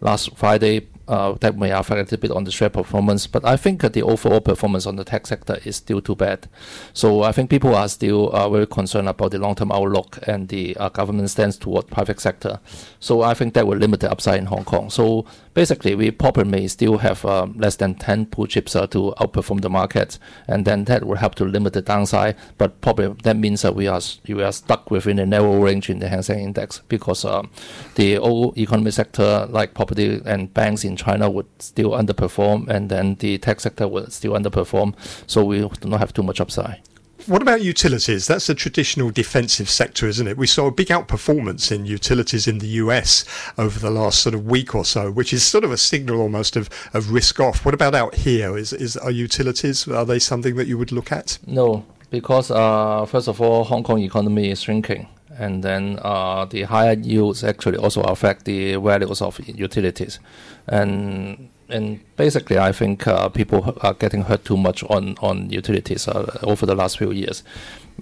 last 0.00 0.36
Friday, 0.36 0.88
uh, 1.06 1.32
that 1.40 1.56
may 1.56 1.70
affect 1.70 1.92
a 1.92 2.02
little 2.02 2.18
bit 2.18 2.30
on 2.32 2.44
the 2.44 2.50
share 2.50 2.68
performance. 2.68 3.28
But 3.28 3.44
I 3.44 3.56
think 3.56 3.80
the 3.80 4.02
overall 4.02 4.40
performance 4.40 4.86
on 4.86 4.96
the 4.96 5.04
tech 5.04 5.26
sector 5.26 5.58
is 5.64 5.76
still 5.76 6.00
too 6.00 6.16
bad. 6.16 6.48
So 6.92 7.22
I 7.22 7.30
think 7.30 7.48
people 7.48 7.76
are 7.76 7.88
still 7.88 8.30
very 8.50 8.66
concerned 8.66 9.08
about 9.08 9.30
the 9.30 9.38
long-term 9.38 9.70
outlook 9.70 10.18
and 10.26 10.48
the 10.48 10.74
government 10.92 11.30
stance 11.30 11.56
toward 11.56 11.86
private 11.86 12.18
sector. 12.18 12.58
So 12.98 13.22
I 13.22 13.34
think 13.34 13.54
that 13.54 13.68
will 13.68 13.78
limit 13.78 14.00
the 14.00 14.10
upside 14.10 14.40
in 14.40 14.46
Hong 14.46 14.64
Kong. 14.64 14.90
So 14.90 15.26
basically 15.56 15.94
we 15.94 16.10
probably 16.10 16.44
may 16.44 16.68
still 16.68 16.98
have 16.98 17.24
uh, 17.24 17.46
less 17.56 17.76
than 17.76 17.94
10 17.94 18.24
blue 18.24 18.46
chips 18.46 18.76
uh, 18.76 18.86
to 18.86 19.14
outperform 19.18 19.62
the 19.62 19.70
market, 19.70 20.18
and 20.46 20.66
then 20.66 20.84
that 20.84 21.04
will 21.04 21.16
help 21.16 21.34
to 21.34 21.44
limit 21.44 21.72
the 21.72 21.80
downside. 21.80 22.36
But 22.58 22.80
probably 22.82 23.08
that 23.22 23.36
means 23.36 23.62
that 23.62 23.74
we 23.74 23.88
are 23.88 24.00
we 24.28 24.42
are 24.42 24.52
stuck 24.52 24.90
within 24.90 25.18
a 25.18 25.24
narrow 25.24 25.58
range 25.58 25.88
in 25.88 25.98
the 25.98 26.08
Hang 26.08 26.22
Seng 26.22 26.40
Index 26.40 26.82
because 26.88 27.24
um, 27.24 27.50
the 27.94 28.18
old 28.18 28.58
economy 28.58 28.90
sector 28.90 29.46
like 29.48 29.72
property 29.72 30.20
and 30.26 30.52
banks 30.52 30.84
in 30.84 30.94
China 30.94 31.30
would 31.30 31.48
still 31.58 31.92
underperform, 31.92 32.68
and 32.68 32.90
then 32.90 33.14
the 33.16 33.38
tech 33.38 33.60
sector 33.60 33.88
would 33.88 34.12
still 34.12 34.34
underperform. 34.34 34.94
So 35.26 35.42
we 35.42 35.60
do 35.60 35.88
not 35.88 36.00
have 36.00 36.12
too 36.12 36.22
much 36.22 36.38
upside. 36.38 36.82
What 37.24 37.42
about 37.42 37.62
utilities? 37.62 38.26
That's 38.26 38.48
a 38.48 38.54
traditional 38.54 39.10
defensive 39.10 39.68
sector, 39.68 40.06
isn't 40.06 40.28
it? 40.28 40.36
We 40.36 40.46
saw 40.46 40.66
a 40.66 40.70
big 40.70 40.88
outperformance 40.88 41.72
in 41.72 41.86
utilities 41.86 42.46
in 42.46 42.58
the 42.58 42.68
US 42.84 43.24
over 43.58 43.80
the 43.80 43.90
last 43.90 44.20
sort 44.20 44.34
of 44.34 44.46
week 44.46 44.74
or 44.74 44.84
so, 44.84 45.10
which 45.10 45.32
is 45.32 45.42
sort 45.42 45.64
of 45.64 45.72
a 45.72 45.76
signal 45.76 46.20
almost 46.20 46.56
of, 46.56 46.68
of 46.92 47.10
risk 47.10 47.40
off. 47.40 47.64
What 47.64 47.74
about 47.74 47.94
out 47.94 48.14
here? 48.14 48.56
Is, 48.56 48.72
is 48.72 48.96
are 48.98 49.10
utilities 49.10 49.88
are 49.88 50.04
they 50.04 50.18
something 50.18 50.54
that 50.56 50.68
you 50.68 50.78
would 50.78 50.92
look 50.92 51.10
at? 51.10 51.38
No, 51.46 51.84
because 52.10 52.50
uh, 52.50 53.06
first 53.06 53.28
of 53.28 53.40
all, 53.40 53.64
Hong 53.64 53.82
Kong 53.82 54.00
economy 54.00 54.50
is 54.50 54.62
shrinking, 54.62 55.08
and 55.36 55.64
then 55.64 55.98
uh, 56.02 56.44
the 56.44 56.62
higher 56.62 56.94
yields 56.94 57.42
actually 57.42 57.78
also 57.78 58.02
affect 58.02 58.44
the 58.44 58.76
values 58.76 59.20
of 59.20 59.40
utilities, 59.48 60.20
and 60.68 61.48
and 61.68 62.00
basically, 62.16 62.58
I 62.58 62.72
think 62.72 63.06
uh, 63.06 63.28
people 63.28 63.76
are 63.82 63.94
getting 63.94 64.22
hurt 64.22 64.44
too 64.44 64.56
much 64.56 64.82
on 64.84 65.16
on 65.20 65.50
utilities 65.50 66.08
uh, 66.08 66.38
over 66.42 66.66
the 66.66 66.74
last 66.74 66.98
few 66.98 67.12
years. 67.12 67.42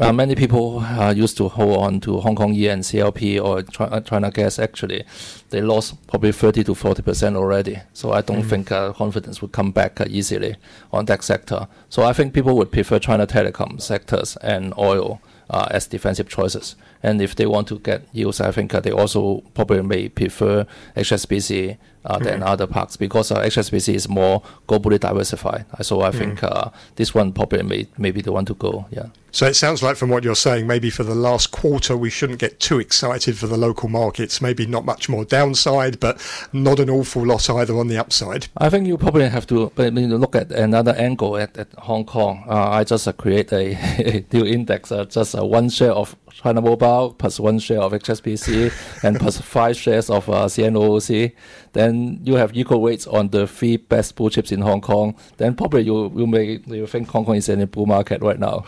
Uh, 0.00 0.12
many 0.12 0.34
people 0.34 0.80
uh, 0.80 1.14
used 1.16 1.36
to 1.36 1.48
hold 1.48 1.78
on 1.78 2.00
to 2.00 2.18
Hong 2.18 2.34
Kong 2.34 2.52
E 2.54 2.66
and 2.68 2.82
CLP 2.82 3.40
or 3.40 3.62
uh, 3.78 4.00
China 4.00 4.30
Gas. 4.30 4.58
Actually, 4.58 5.04
they 5.50 5.60
lost 5.60 5.94
probably 6.08 6.32
30 6.32 6.64
to 6.64 6.74
40 6.74 7.02
percent 7.02 7.36
already. 7.36 7.78
So 7.92 8.12
I 8.12 8.20
don't 8.20 8.42
mm. 8.42 8.50
think 8.50 8.72
uh, 8.72 8.92
confidence 8.92 9.40
would 9.40 9.52
come 9.52 9.70
back 9.70 10.00
easily 10.08 10.56
on 10.92 11.04
that 11.06 11.22
sector. 11.22 11.68
So 11.88 12.02
I 12.02 12.12
think 12.12 12.34
people 12.34 12.56
would 12.56 12.72
prefer 12.72 12.98
China 12.98 13.26
Telecom 13.26 13.80
sectors 13.80 14.36
and 14.38 14.74
oil 14.76 15.20
as 15.50 15.86
defensive 15.86 16.28
choices. 16.28 16.74
And 17.04 17.20
if 17.20 17.36
they 17.36 17.46
want 17.46 17.68
to 17.68 17.78
get 17.78 18.02
yields, 18.12 18.40
I 18.40 18.50
think 18.50 18.72
they 18.72 18.90
also 18.90 19.42
probably 19.52 19.82
may 19.82 20.08
prefer 20.08 20.66
HSBC 20.96 21.76
uh, 22.06 22.18
than 22.18 22.40
mm-hmm. 22.40 22.48
other 22.48 22.66
parks 22.66 22.96
because 22.96 23.30
uh, 23.30 23.40
HSBC 23.40 23.94
is 23.94 24.08
more 24.08 24.42
globally 24.68 24.98
diversified. 24.98 25.66
So 25.82 26.02
I 26.02 26.10
mm. 26.10 26.18
think 26.18 26.42
uh, 26.42 26.70
this 26.96 27.14
one 27.14 27.32
probably 27.32 27.62
may, 27.62 27.86
may 27.96 28.10
be 28.10 28.20
the 28.20 28.32
one 28.32 28.44
to 28.46 28.54
go. 28.54 28.86
Yeah. 28.90 29.06
So 29.32 29.46
it 29.46 29.54
sounds 29.54 29.82
like 29.82 29.96
from 29.96 30.10
what 30.10 30.22
you're 30.22 30.36
saying, 30.36 30.66
maybe 30.66 30.90
for 30.90 31.02
the 31.02 31.14
last 31.14 31.50
quarter 31.50 31.96
we 31.96 32.08
shouldn't 32.08 32.38
get 32.38 32.60
too 32.60 32.78
excited 32.78 33.36
for 33.36 33.48
the 33.48 33.56
local 33.56 33.88
markets. 33.88 34.40
Maybe 34.40 34.64
not 34.64 34.84
much 34.84 35.08
more 35.08 35.24
downside, 35.24 35.98
but 35.98 36.22
not 36.52 36.78
an 36.78 36.88
awful 36.88 37.26
lot 37.26 37.50
either 37.50 37.76
on 37.76 37.88
the 37.88 37.98
upside. 37.98 38.46
I 38.58 38.70
think 38.70 38.86
you 38.86 38.96
probably 38.96 39.28
have 39.28 39.46
to 39.48 39.72
look 39.76 40.36
at 40.36 40.52
another 40.52 40.92
angle 40.92 41.36
at, 41.36 41.56
at 41.56 41.72
Hong 41.78 42.04
Kong. 42.04 42.44
Uh, 42.48 42.70
I 42.70 42.84
just 42.84 43.08
uh, 43.08 43.12
create 43.12 43.52
a, 43.52 43.74
a 43.74 44.24
new 44.32 44.44
index, 44.44 44.92
uh, 44.92 45.04
just 45.06 45.34
one 45.34 45.68
share 45.68 45.92
of 45.92 46.14
China 46.34 46.60
Mobile 46.60 47.14
plus 47.14 47.38
one 47.38 47.60
share 47.60 47.80
of 47.80 47.92
HSBC 47.92 48.72
and 49.04 49.18
plus 49.18 49.40
five 49.56 49.76
shares 49.76 50.10
of 50.10 50.28
uh, 50.28 50.46
CNOOC, 50.46 51.32
then 51.72 52.18
you 52.24 52.34
have 52.34 52.56
equal 52.56 52.80
weights 52.80 53.06
on 53.06 53.28
the 53.28 53.46
three 53.46 53.76
best 53.76 54.16
blue 54.16 54.30
chips 54.30 54.50
in 54.50 54.60
Hong 54.60 54.80
Kong. 54.80 55.14
Then 55.36 55.54
probably 55.54 55.82
you 55.82 56.12
you 56.16 56.26
may 56.26 56.60
you 56.66 56.86
think 56.86 57.08
Hong 57.08 57.24
Kong 57.24 57.36
is 57.36 57.48
in 57.48 57.60
a 57.60 57.66
bull 57.66 57.86
market 57.86 58.20
right 58.20 58.38
now. 58.38 58.64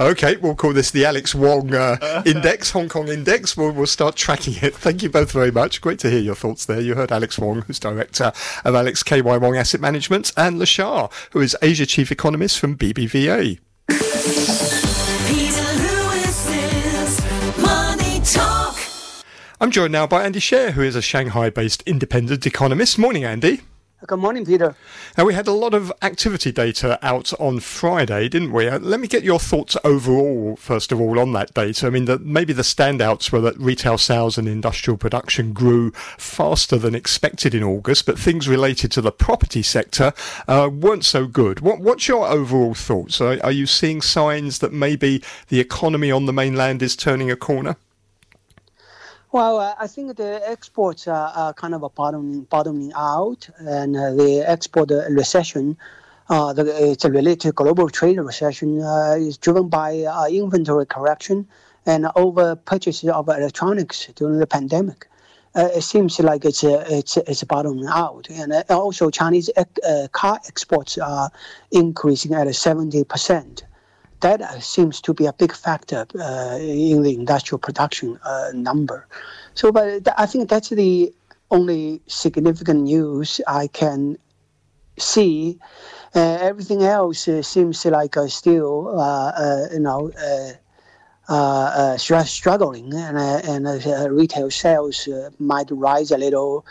okay, 0.00 0.36
we'll 0.36 0.56
call 0.56 0.72
this 0.72 0.90
the 0.90 1.04
Alex 1.04 1.34
Wong 1.34 1.72
uh, 1.72 2.22
Index, 2.26 2.72
Hong 2.72 2.88
Kong 2.88 3.08
Index. 3.08 3.56
We'll, 3.56 3.70
we'll 3.70 3.86
start 3.86 4.16
tracking 4.16 4.54
it. 4.60 4.74
Thank 4.74 5.02
you 5.02 5.10
both 5.10 5.30
very 5.30 5.52
much. 5.52 5.80
Great 5.80 6.00
to 6.00 6.10
hear 6.10 6.20
your 6.20 6.34
thoughts 6.34 6.66
there. 6.66 6.80
You 6.80 6.96
heard 6.96 7.12
Alex 7.12 7.38
Wong, 7.38 7.62
who's 7.62 7.78
director 7.78 8.32
of 8.64 8.74
Alex 8.74 9.02
KY 9.04 9.22
Wong 9.22 9.56
Asset 9.56 9.80
Management, 9.80 10.32
and 10.36 10.58
Le 10.58 10.64
Xia, 10.64 11.12
who 11.30 11.40
is 11.40 11.56
Asia 11.62 11.86
Chief 11.86 12.10
Economist 12.10 12.58
from 12.58 12.76
BBVA. 12.76 13.60
I'm 19.60 19.72
joined 19.72 19.90
now 19.90 20.06
by 20.06 20.22
Andy 20.24 20.38
Xie, 20.38 20.70
who 20.70 20.82
is 20.82 20.94
a 20.94 21.02
Shanghai 21.02 21.50
based 21.50 21.82
independent 21.82 22.46
economist. 22.46 22.96
Morning, 22.96 23.24
Andy. 23.24 23.62
Good 24.06 24.20
morning, 24.20 24.46
Peter. 24.46 24.76
Now, 25.16 25.24
we 25.24 25.34
had 25.34 25.48
a 25.48 25.52
lot 25.52 25.74
of 25.74 25.92
activity 26.00 26.52
data 26.52 26.96
out 27.02 27.32
on 27.40 27.58
Friday, 27.58 28.28
didn't 28.28 28.52
we? 28.52 28.68
Uh, 28.68 28.78
let 28.78 29.00
me 29.00 29.08
get 29.08 29.24
your 29.24 29.40
thoughts 29.40 29.76
overall, 29.82 30.54
first 30.54 30.92
of 30.92 31.00
all, 31.00 31.18
on 31.18 31.32
that 31.32 31.52
data. 31.54 31.88
I 31.88 31.90
mean, 31.90 32.04
the, 32.04 32.20
maybe 32.20 32.52
the 32.52 32.62
standouts 32.62 33.32
were 33.32 33.40
that 33.40 33.58
retail 33.58 33.98
sales 33.98 34.38
and 34.38 34.46
industrial 34.46 34.96
production 34.96 35.52
grew 35.52 35.90
faster 35.90 36.78
than 36.78 36.94
expected 36.94 37.52
in 37.52 37.64
August, 37.64 38.06
but 38.06 38.16
things 38.16 38.48
related 38.48 38.92
to 38.92 39.00
the 39.00 39.10
property 39.10 39.64
sector 39.64 40.12
uh, 40.46 40.70
weren't 40.72 41.04
so 41.04 41.26
good. 41.26 41.58
What, 41.58 41.80
what's 41.80 42.06
your 42.06 42.28
overall 42.28 42.74
thoughts? 42.74 43.20
Are, 43.20 43.42
are 43.42 43.50
you 43.50 43.66
seeing 43.66 44.02
signs 44.02 44.60
that 44.60 44.72
maybe 44.72 45.20
the 45.48 45.58
economy 45.58 46.12
on 46.12 46.26
the 46.26 46.32
mainland 46.32 46.80
is 46.80 46.94
turning 46.94 47.28
a 47.32 47.36
corner? 47.36 47.74
Well, 49.30 49.58
uh, 49.58 49.74
I 49.78 49.86
think 49.88 50.16
the 50.16 50.40
exports 50.48 51.06
are, 51.06 51.28
are 51.36 51.52
kind 51.52 51.74
of 51.74 51.82
a 51.82 51.90
bottoming, 51.90 52.44
bottoming 52.44 52.92
out, 52.96 53.46
and 53.58 53.94
uh, 53.94 54.14
the 54.14 54.42
export 54.46 54.88
recession, 55.10 55.76
uh, 56.30 56.54
the, 56.54 56.92
it's 56.92 57.04
related 57.04 57.54
global 57.54 57.90
trade 57.90 58.18
recession, 58.18 58.80
uh, 58.80 59.16
is 59.18 59.36
driven 59.36 59.68
by 59.68 59.98
uh, 60.00 60.28
inventory 60.28 60.86
correction 60.86 61.46
and 61.84 62.06
over 62.16 62.56
purchases 62.56 63.10
of 63.10 63.28
electronics 63.28 64.06
during 64.14 64.38
the 64.38 64.46
pandemic. 64.46 65.06
Uh, 65.54 65.68
it 65.74 65.82
seems 65.82 66.18
like 66.20 66.46
it's 66.46 66.62
it's 66.64 67.16
it's 67.16 67.42
bottoming 67.44 67.86
out, 67.86 68.28
and 68.30 68.52
also 68.70 69.10
Chinese 69.10 69.50
car 70.12 70.38
exports 70.46 70.96
are 70.98 71.30
increasing 71.70 72.32
at 72.32 72.54
seventy 72.54 73.04
percent 73.04 73.64
that 74.20 74.40
uh, 74.40 74.60
seems 74.60 75.00
to 75.02 75.14
be 75.14 75.26
a 75.26 75.32
big 75.32 75.52
factor 75.52 76.06
uh, 76.18 76.58
in 76.60 77.02
the 77.02 77.14
industrial 77.14 77.58
production 77.58 78.18
uh, 78.24 78.50
number. 78.52 79.06
So, 79.54 79.70
but 79.72 80.08
I 80.16 80.26
think 80.26 80.48
that's 80.48 80.70
the 80.70 81.12
only 81.50 82.02
significant 82.06 82.82
news 82.82 83.40
I 83.46 83.68
can 83.68 84.18
see. 84.98 85.58
Uh, 86.14 86.38
everything 86.40 86.82
else 86.82 87.28
uh, 87.28 87.42
seems 87.42 87.84
like 87.84 88.16
uh, 88.16 88.26
still, 88.28 88.92
you 89.72 89.80
know, 89.80 90.10
struggling, 92.26 92.94
and 92.94 93.18
and 93.18 94.12
retail 94.12 94.50
sales 94.50 95.08
might 95.38 95.70
rise 95.70 96.10
a 96.10 96.18
little, 96.18 96.64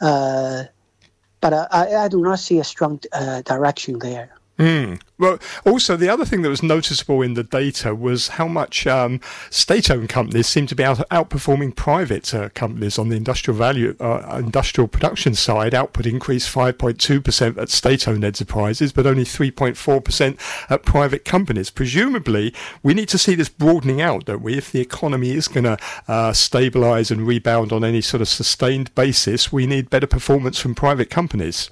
but 0.00 1.52
I, 1.52 2.04
I 2.04 2.08
do 2.08 2.22
not 2.22 2.38
see 2.38 2.58
a 2.60 2.64
strong 2.64 3.00
direction 3.44 3.98
there. 3.98 4.30
Mm. 4.58 5.00
Well, 5.18 5.38
also 5.64 5.96
the 5.96 6.08
other 6.08 6.24
thing 6.24 6.42
that 6.42 6.48
was 6.48 6.64
noticeable 6.64 7.22
in 7.22 7.34
the 7.34 7.44
data 7.44 7.94
was 7.94 8.28
how 8.28 8.48
much 8.48 8.88
um, 8.88 9.20
state-owned 9.50 10.08
companies 10.08 10.48
seem 10.48 10.66
to 10.66 10.74
be 10.74 10.82
out- 10.82 11.08
outperforming 11.10 11.76
private 11.76 12.34
uh, 12.34 12.48
companies 12.54 12.98
on 12.98 13.08
the 13.08 13.16
industrial 13.16 13.56
value, 13.56 13.94
uh, 14.00 14.40
industrial 14.42 14.88
production 14.88 15.34
side. 15.34 15.74
Output 15.74 16.06
increased 16.06 16.52
5.2 16.52 17.24
percent 17.24 17.56
at 17.56 17.68
state-owned 17.68 18.24
enterprises, 18.24 18.92
but 18.92 19.06
only 19.06 19.24
3.4 19.24 20.04
percent 20.04 20.40
at 20.68 20.82
private 20.82 21.24
companies. 21.24 21.70
Presumably, 21.70 22.52
we 22.82 22.94
need 22.94 23.08
to 23.10 23.18
see 23.18 23.36
this 23.36 23.48
broadening 23.48 24.00
out, 24.00 24.24
don't 24.24 24.42
we? 24.42 24.58
If 24.58 24.72
the 24.72 24.80
economy 24.80 25.30
is 25.30 25.46
going 25.46 25.64
to 25.64 25.78
uh, 26.08 26.32
stabilise 26.32 27.12
and 27.12 27.26
rebound 27.26 27.72
on 27.72 27.84
any 27.84 28.00
sort 28.00 28.22
of 28.22 28.28
sustained 28.28 28.92
basis, 28.96 29.52
we 29.52 29.66
need 29.66 29.88
better 29.88 30.08
performance 30.08 30.58
from 30.58 30.74
private 30.74 31.10
companies. 31.10 31.70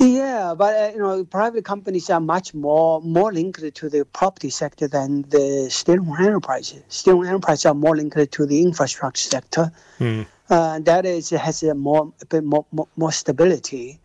Yeah, 0.00 0.54
but 0.56 0.74
uh, 0.74 0.92
you 0.94 1.00
know, 1.00 1.24
private 1.24 1.64
companies 1.64 2.08
are 2.08 2.20
much 2.20 2.54
more 2.54 3.00
more 3.00 3.32
linked 3.32 3.74
to 3.74 3.88
the 3.88 4.04
property 4.04 4.48
sector 4.48 4.86
than 4.86 5.22
the 5.22 5.68
state-owned 5.70 6.20
enterprises. 6.20 6.84
State-owned 6.88 7.26
enterprises 7.26 7.66
are 7.66 7.74
more 7.74 7.96
linked 7.96 8.32
to 8.32 8.46
the 8.46 8.62
infrastructure 8.62 9.28
sector. 9.28 9.72
Mm. 9.98 10.26
Uh, 10.48 10.78
that 10.80 11.04
is 11.04 11.30
has 11.30 11.62
a 11.64 11.74
more 11.74 12.12
a 12.22 12.26
bit 12.26 12.44
more, 12.44 12.64
more, 12.70 12.88
more 12.96 13.12
stability. 13.12 13.98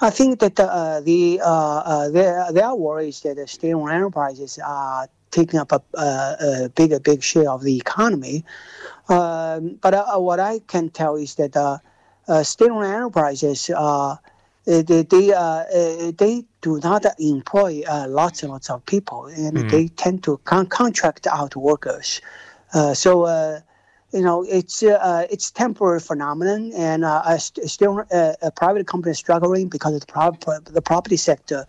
I 0.00 0.10
think 0.10 0.40
that 0.40 0.58
uh, 0.58 1.00
the 1.00 1.40
uh, 1.40 1.48
uh, 1.48 2.08
there 2.10 2.52
there 2.52 2.64
are 2.64 2.76
worries 2.76 3.20
that 3.20 3.36
the 3.36 3.46
state-owned 3.46 3.92
enterprises 3.92 4.58
are 4.58 5.08
taking 5.30 5.60
up 5.60 5.70
a, 5.70 5.80
a, 5.94 6.64
a 6.64 6.68
big 6.70 6.90
big 7.04 7.22
share 7.22 7.50
of 7.50 7.62
the 7.62 7.76
economy. 7.76 8.44
Um, 9.08 9.78
but 9.80 9.94
uh, 9.94 10.18
what 10.18 10.40
I 10.40 10.58
can 10.66 10.90
tell 10.90 11.14
is 11.14 11.36
that 11.36 11.54
state-owned 12.42 12.84
enterprises 12.84 13.70
are 13.70 14.14
uh, 14.14 14.16
they 14.66 15.02
they, 15.02 15.32
uh, 15.32 15.40
uh, 15.40 16.12
they 16.18 16.44
do 16.60 16.80
not 16.80 17.06
employ 17.18 17.82
lots 18.08 18.42
and 18.42 18.52
lots 18.52 18.68
of 18.68 18.84
people, 18.84 19.26
and 19.26 19.56
mm. 19.56 19.70
they 19.70 19.88
tend 19.88 20.24
to 20.24 20.38
con- 20.38 20.66
contract 20.66 21.26
out 21.28 21.54
workers. 21.54 22.20
so 22.94 23.62
you 24.12 24.22
know 24.22 24.44
it's 24.48 24.82
uh, 24.82 25.26
it's 25.30 25.50
temporary 25.50 26.00
phenomenon, 26.00 26.72
and 26.74 27.04
uh, 27.04 27.38
still 27.38 28.04
uh, 28.12 28.32
a 28.42 28.50
private 28.50 28.86
company 28.86 29.12
is 29.12 29.18
struggling 29.18 29.68
because 29.68 29.98
the, 30.00 30.06
pro- 30.06 30.58
the 30.60 30.82
property 30.82 31.16
sector 31.16 31.66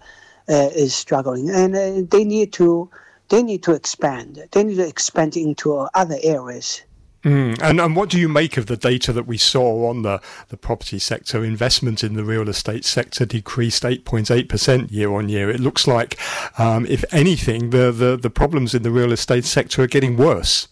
is 0.48 0.96
struggling, 0.96 1.50
and 1.50 2.10
they 2.10 2.24
need 2.24 2.52
to 2.54 2.90
they 3.30 3.44
need 3.44 3.62
to 3.64 3.74
expand. 3.74 4.44
They 4.52 4.64
need 4.64 4.78
to 4.78 4.88
expand 4.88 5.38
into 5.38 5.76
other 5.94 6.18
areas. 6.24 6.82
Mm. 7.28 7.62
And, 7.62 7.82
and 7.82 7.94
what 7.94 8.10
do 8.10 8.18
you 8.18 8.30
make 8.30 8.56
of 8.56 8.68
the 8.68 8.78
data 8.78 9.12
that 9.12 9.28
we 9.28 9.38
saw 9.38 9.90
on 9.90 10.04
the, 10.04 10.22
the 10.48 10.56
property 10.56 10.98
sector? 10.98 11.44
Investment 11.44 12.02
in 12.02 12.14
the 12.14 12.24
real 12.24 12.48
estate 12.48 12.86
sector 12.86 13.26
decreased 13.26 13.84
8.8% 13.84 14.90
year 14.94 15.12
on 15.12 15.28
year. 15.28 15.50
It 15.50 15.60
looks 15.60 15.88
like, 15.88 16.18
um, 16.58 16.86
if 16.86 17.04
anything, 17.14 17.72
the, 17.72 17.92
the, 17.92 18.16
the 18.16 18.30
problems 18.30 18.74
in 18.74 18.84
the 18.84 18.92
real 18.92 19.12
estate 19.12 19.44
sector 19.44 19.82
are 19.82 19.88
getting 19.88 20.16
worse. 20.16 20.70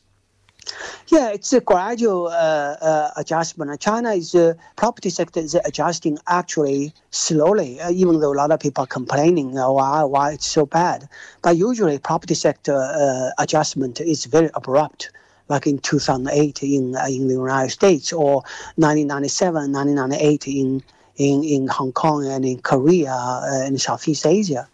Yeah, 1.09 1.29
it's 1.29 1.51
a 1.51 1.59
gradual 1.59 2.27
uh, 2.27 2.31
uh, 2.31 3.11
adjustment. 3.17 3.77
China's 3.81 4.33
uh, 4.33 4.53
property 4.77 5.09
sector 5.09 5.41
is 5.41 5.55
adjusting 5.65 6.17
actually 6.27 6.93
slowly, 7.11 7.81
uh, 7.81 7.91
even 7.91 8.21
though 8.21 8.31
a 8.31 8.39
lot 8.39 8.51
of 8.51 8.61
people 8.61 8.85
are 8.85 8.87
complaining 8.87 9.57
uh, 9.57 9.69
why 9.69 10.03
why 10.03 10.31
it's 10.31 10.47
so 10.47 10.65
bad. 10.65 11.07
But 11.43 11.57
usually, 11.57 11.99
property 11.99 12.33
sector 12.33 12.75
uh, 12.75 13.31
adjustment 13.37 13.99
is 13.99 14.25
very 14.25 14.49
abrupt, 14.55 15.11
like 15.47 15.67
in 15.67 15.79
2008 15.79 16.63
in 16.63 16.95
in 17.07 17.27
the 17.27 17.33
United 17.33 17.69
States 17.69 18.13
or 18.13 18.43
1997, 18.75 19.71
1998 19.71 20.47
in 20.47 20.83
in, 21.17 21.43
in 21.43 21.67
Hong 21.67 21.93
Kong 21.93 22.25
and 22.27 22.43
in 22.45 22.59
Korea 22.59 23.41
and 23.43 23.79
Southeast 23.79 24.25
Asia. 24.25 24.67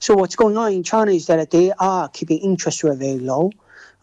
So 0.00 0.14
what's 0.14 0.36
going 0.36 0.56
on 0.56 0.72
in 0.72 0.82
China 0.82 1.12
is 1.12 1.26
that 1.26 1.50
they 1.50 1.72
are 1.78 2.08
keeping 2.08 2.38
interest 2.38 2.82
rate 2.82 2.98
very 2.98 3.18
low 3.18 3.52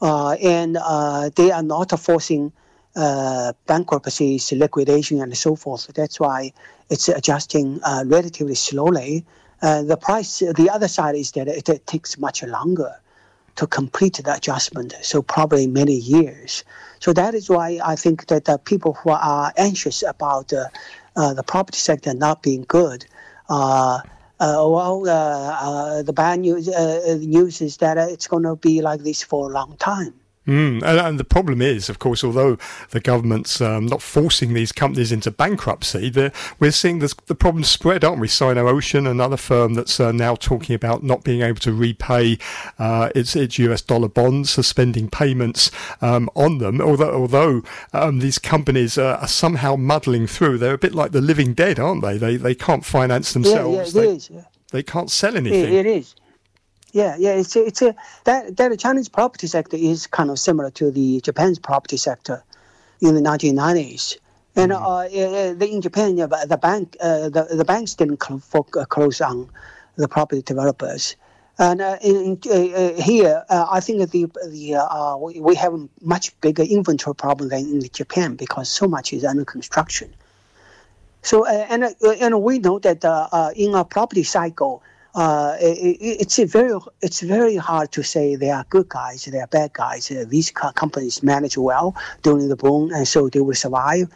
uh, 0.02 0.32
and 0.42 0.78
uh, 0.82 1.30
they 1.36 1.52
are 1.52 1.62
not 1.62 1.92
forcing 2.00 2.52
uh, 2.96 3.54
bankruptcies, 3.68 4.52
liquidation, 4.52 5.22
and 5.22 5.38
so 5.38 5.56
forth. 5.56 5.92
That's 5.94 6.20
why 6.20 6.54
it's 6.90 7.08
adjusting 7.08 7.80
relatively 8.06 8.56
slowly. 8.56 9.26
the 9.62 9.98
price, 10.02 10.40
the 10.40 10.70
other 10.72 10.88
side 10.88 11.16
is 11.16 11.32
that 11.34 11.48
it, 11.48 11.70
it 11.70 11.86
takes 11.86 12.18
much 12.18 12.44
longer 12.44 12.96
to 13.56 13.68
complete 13.68 14.20
the 14.24 14.34
adjustment, 14.34 14.94
so 15.02 15.22
probably 15.22 15.68
many 15.68 15.96
years. 15.96 16.64
So 17.00 17.14
that 17.14 17.34
is 17.34 17.50
why 17.50 17.80
I 17.84 17.96
think 17.96 18.28
that 18.28 18.46
the 18.46 18.58
people 18.58 18.94
who 18.94 19.12
are 19.12 19.54
anxious 19.58 20.04
about 20.04 20.54
uh, 20.54 20.66
uh, 21.16 21.34
the 21.34 21.44
property 21.44 21.78
sector 21.78 22.14
not 22.14 22.42
being 22.44 22.66
good 22.68 23.06
uh, 23.52 24.00
uh, 24.40 24.66
well, 24.68 25.08
uh, 25.08 26.02
the 26.02 26.14
bad 26.14 26.40
news, 26.40 26.68
news 27.28 27.62
is 27.62 27.78
that 27.78 27.98
it's 27.98 28.28
going 28.28 28.44
to 28.44 28.56
be 28.56 28.82
like 28.82 29.02
this 29.02 29.22
for 29.22 29.50
a 29.50 29.54
long 29.54 29.76
time. 29.78 30.14
Mm, 30.52 30.84
and, 30.84 31.00
and, 31.00 31.18
the 31.18 31.24
problem 31.24 31.62
is, 31.62 31.88
of 31.88 32.00
course, 32.00 32.26
although 32.26 32.58
the 32.90 33.00
government's 33.00 33.62
um, 33.62 33.86
not 33.86 34.02
forcing 34.02 34.54
these 34.54 34.74
companies 34.74 35.14
into 35.14 35.32
bankruptcy, 35.32 36.12
we're 36.60 36.72
seeing 36.72 37.00
this, 37.00 37.14
the 37.28 37.36
problem 37.36 37.64
spread, 37.64 38.04
aren't 38.04 38.20
we? 38.20 38.28
Sino-Ocean, 38.28 39.08
another 39.08 39.38
firm 39.38 39.76
that's 39.76 39.98
uh, 39.98 40.12
now 40.12 40.36
talking 40.36 40.76
about 40.76 41.04
not 41.04 41.24
being 41.24 41.42
able 41.42 41.62
to 41.62 41.72
repay 41.72 42.38
uh, 42.80 43.10
its, 43.16 43.34
its 43.34 43.60
US 43.60 43.82
dollar 43.82 44.10
bonds, 44.10 44.50
suspending 44.50 45.10
payments 45.10 45.72
um, 46.02 46.30
on 46.36 46.58
them. 46.58 46.82
Although, 46.82 47.14
although 47.14 47.64
um, 47.94 48.20
these 48.20 48.38
companies 48.38 48.98
uh, 48.98 49.20
are 49.22 49.30
somehow 49.30 49.78
muddling 49.78 50.28
through, 50.28 50.58
they're 50.58 50.74
a 50.74 50.78
bit 50.78 50.94
like 50.94 51.14
the 51.14 51.22
living 51.22 51.54
dead, 51.54 51.80
aren't 51.80 52.02
they? 52.02 52.18
They 52.18 52.36
they 52.36 52.56
can't 52.56 52.84
finance 52.84 53.32
themselves. 53.32 53.96
Yeah, 53.96 54.02
yeah, 54.02 54.08
they, 54.08 54.16
is, 54.16 54.30
yeah. 54.30 54.44
they 54.72 54.84
can't 54.84 55.10
sell 55.10 55.38
anything. 55.38 55.74
it, 55.74 55.86
it 55.86 55.86
is. 55.86 56.16
Yeah, 56.92 57.16
yeah, 57.18 57.32
it's 57.32 57.56
a, 57.56 57.66
it's 57.66 57.82
a 57.82 57.96
that 58.26 58.58
that 58.58 58.78
Chinese 58.80 59.10
property 59.10 59.48
sector 59.48 59.78
is 59.78 60.08
kind 60.08 60.30
of 60.30 60.40
similar 60.40 60.72
to 60.72 60.92
the 60.92 61.22
Japan's 61.22 61.60
property 61.60 61.98
sector 61.98 62.44
in 63.00 63.16
the 63.16 63.22
1990s. 63.22 64.18
And 64.56 64.72
mm-hmm. 64.72 65.62
uh, 65.62 65.66
in 65.66 65.82
Japan, 65.82 66.16
the 66.16 66.60
bank 66.62 66.98
uh, 67.00 67.30
the, 67.30 67.48
the 67.52 67.66
banks 67.66 67.96
didn't 67.96 68.22
cl- 68.22 68.42
uh, 68.78 68.86
close 68.86 69.22
on 69.22 69.50
the 69.96 70.08
property 70.08 70.42
developers. 70.42 71.16
And 71.58 71.82
uh, 71.82 71.98
in, 72.02 72.40
uh, 72.50 73.02
here, 73.02 73.44
uh, 73.50 73.68
I 73.72 73.80
think 73.80 74.10
the 74.12 74.30
the 74.48 75.42
we 75.42 75.56
have 75.56 75.74
a 75.74 75.88
much 76.02 76.40
bigger 76.42 76.64
inventory 76.64 77.16
problem 77.16 77.50
than 77.50 77.60
in 77.62 77.82
Japan 77.94 78.36
because 78.36 78.70
so 78.70 78.88
much 78.88 79.14
is 79.14 79.24
under 79.24 79.46
construction. 79.46 80.14
So 81.22 81.46
and 81.46 81.96
and 82.04 82.42
we 82.42 82.60
know 82.60 82.80
that 82.80 83.54
in 83.56 83.76
a 83.76 83.86
property 83.86 84.24
cycle, 84.24 84.84
uh, 85.16 85.58
it, 85.60 85.98
it's 86.00 86.38
very 86.40 86.78
it's 87.02 87.22
very 87.22 87.58
hard 87.58 87.92
to 87.92 88.04
say 88.04 88.36
they 88.36 88.50
are 88.50 88.66
good 88.70 88.90
guys, 88.90 89.26
they 89.26 89.40
are 89.40 89.48
bad 89.48 89.74
guys. 89.74 90.10
Uh, 90.10 90.26
these 90.28 90.52
companies 90.52 91.22
manage 91.22 91.58
well 91.58 91.96
during 92.24 92.50
the 92.50 92.56
boom, 92.56 92.92
and 92.94 93.08
so 93.08 93.30
they 93.30 93.42
will 93.42 93.56
survive. 93.56 94.08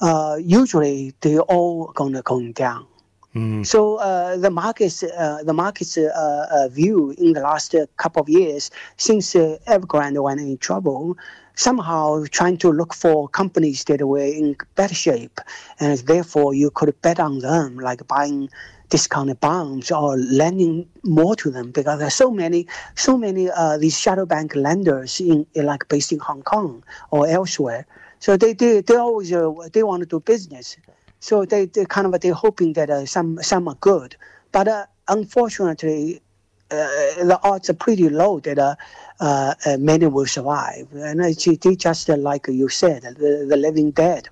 Uh, 0.00 0.36
usually, 0.40 1.12
they're 1.20 1.40
all 1.40 1.92
gonna 1.94 2.22
go 2.22 2.40
down. 2.52 2.86
Mm. 3.34 3.66
So 3.66 3.96
uh, 3.96 4.38
the 4.38 4.50
market's 4.50 5.02
uh, 5.02 5.42
the 5.44 5.52
market's 5.52 5.98
uh, 5.98 6.68
view 6.70 7.14
in 7.18 7.34
the 7.34 7.40
last 7.40 7.74
couple 7.98 8.22
of 8.22 8.28
years 8.28 8.70
since 8.96 9.34
Evergrande 9.34 10.22
went 10.22 10.40
in 10.40 10.56
trouble, 10.56 11.18
somehow 11.58 12.24
trying 12.30 12.56
to 12.56 12.70
look 12.70 12.94
for 12.94 13.28
companies 13.28 13.82
that 13.84 14.06
were 14.06 14.20
in 14.20 14.56
better 14.76 14.94
shape, 14.94 15.40
and 15.80 15.98
therefore 16.06 16.54
you 16.54 16.70
could 16.70 16.94
bet 17.02 17.18
on 17.18 17.40
them, 17.40 17.78
like 17.78 18.06
buying 18.06 18.48
discounted 18.90 19.40
bonds 19.40 19.90
or 19.90 20.16
lending 20.16 20.88
more 21.02 21.34
to 21.36 21.50
them 21.50 21.70
because 21.72 21.98
there's 21.98 22.14
so 22.14 22.30
many 22.30 22.66
so 22.94 23.18
many 23.18 23.50
uh, 23.50 23.76
these 23.76 23.98
shadow 23.98 24.24
bank 24.24 24.54
lenders 24.54 25.20
in, 25.20 25.44
in, 25.54 25.66
like 25.66 25.86
based 25.88 26.12
in 26.12 26.20
Hong 26.20 26.42
Kong 26.42 26.82
or 27.10 27.26
elsewhere. 27.26 27.86
So 28.20 28.36
they 28.36 28.52
they, 28.54 28.80
they 28.80 28.96
always 28.96 29.32
uh, 29.32 29.52
they 29.72 29.82
want 29.82 30.00
to 30.02 30.06
do 30.06 30.20
business. 30.20 30.76
So 31.20 31.44
they, 31.44 31.66
they 31.66 31.84
kind 31.84 32.06
of 32.06 32.20
they're 32.20 32.32
hoping 32.32 32.74
that 32.74 32.88
uh, 32.88 33.04
some 33.04 33.42
some 33.42 33.66
are 33.68 33.76
good, 33.80 34.16
but 34.52 34.68
uh, 34.68 34.86
unfortunately. 35.08 36.22
Uh, 36.70 37.24
the 37.24 37.38
odds 37.42 37.70
are 37.70 37.74
pretty 37.74 38.08
low 38.08 38.40
that 38.40 38.58
uh, 38.58 38.74
uh, 39.20 39.54
many 39.78 40.06
will 40.06 40.26
survive, 40.26 40.86
and 40.92 41.20
they 41.20 41.32
just 41.34 42.08
like 42.08 42.46
you 42.48 42.68
said, 42.68 43.02
the, 43.02 43.46
the 43.48 43.56
living 43.56 43.90
dead. 43.90 44.28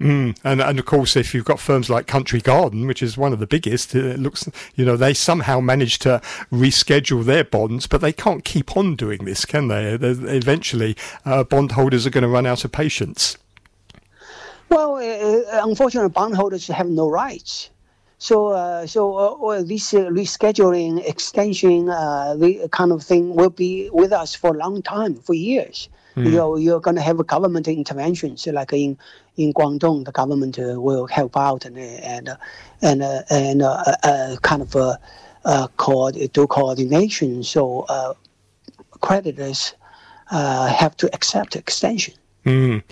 Mm. 0.00 0.38
And 0.44 0.60
and 0.60 0.78
of 0.78 0.84
course, 0.84 1.16
if 1.16 1.34
you've 1.34 1.44
got 1.44 1.58
firms 1.58 1.90
like 1.90 2.06
Country 2.06 2.40
Garden, 2.40 2.86
which 2.86 3.02
is 3.02 3.18
one 3.18 3.32
of 3.32 3.40
the 3.40 3.48
biggest, 3.48 3.94
it 3.94 4.20
looks 4.20 4.48
you 4.76 4.84
know 4.84 4.96
they 4.96 5.12
somehow 5.12 5.58
managed 5.60 6.02
to 6.02 6.20
reschedule 6.52 7.24
their 7.24 7.42
bonds, 7.42 7.86
but 7.88 8.00
they 8.00 8.12
can't 8.12 8.44
keep 8.44 8.76
on 8.76 8.94
doing 8.94 9.24
this, 9.24 9.44
can 9.44 9.68
they? 9.68 9.96
They're, 9.96 10.34
eventually, 10.34 10.96
uh, 11.24 11.42
bondholders 11.42 12.06
are 12.06 12.10
going 12.10 12.22
to 12.22 12.28
run 12.28 12.46
out 12.46 12.64
of 12.64 12.70
patience. 12.70 13.38
Well, 14.68 14.96
uh 14.96 15.66
unfortunately, 15.68 16.10
bondholders 16.10 16.68
have 16.68 16.88
no 16.88 17.08
rights. 17.08 17.70
So, 18.18 18.48
uh, 18.48 18.86
so 18.86 19.16
uh, 19.16 19.62
this 19.62 19.94
uh, 19.94 20.00
rescheduling, 20.10 21.08
extension, 21.08 21.88
uh, 21.88 22.34
the 22.36 22.68
kind 22.72 22.90
of 22.90 23.02
thing 23.04 23.36
will 23.36 23.50
be 23.50 23.90
with 23.92 24.12
us 24.12 24.34
for 24.34 24.54
a 24.54 24.58
long 24.58 24.82
time, 24.82 25.14
for 25.14 25.34
years. 25.34 25.88
Mm. 26.16 26.32
You're, 26.32 26.58
you're 26.58 26.80
going 26.80 26.96
to 26.96 27.02
have 27.02 27.24
government 27.28 27.68
interventions, 27.68 28.46
like 28.48 28.72
in 28.72 28.98
in 29.36 29.52
Guangdong, 29.52 30.04
the 30.04 30.10
government 30.10 30.58
uh, 30.58 30.80
will 30.80 31.06
help 31.06 31.36
out 31.36 31.64
and 31.64 31.78
and 31.78 32.36
and 32.82 33.02
uh, 33.02 33.22
and 33.30 33.62
uh, 33.62 34.36
kind 34.42 34.62
of 34.62 34.74
uh, 34.74 35.68
co- 35.76 36.10
do 36.10 36.46
coordination. 36.48 37.44
So 37.44 37.86
creditors 39.00 39.74
have 40.28 40.96
to 40.96 41.14
accept 41.14 41.54
extension. 41.54 42.14
Mm. 42.48 42.82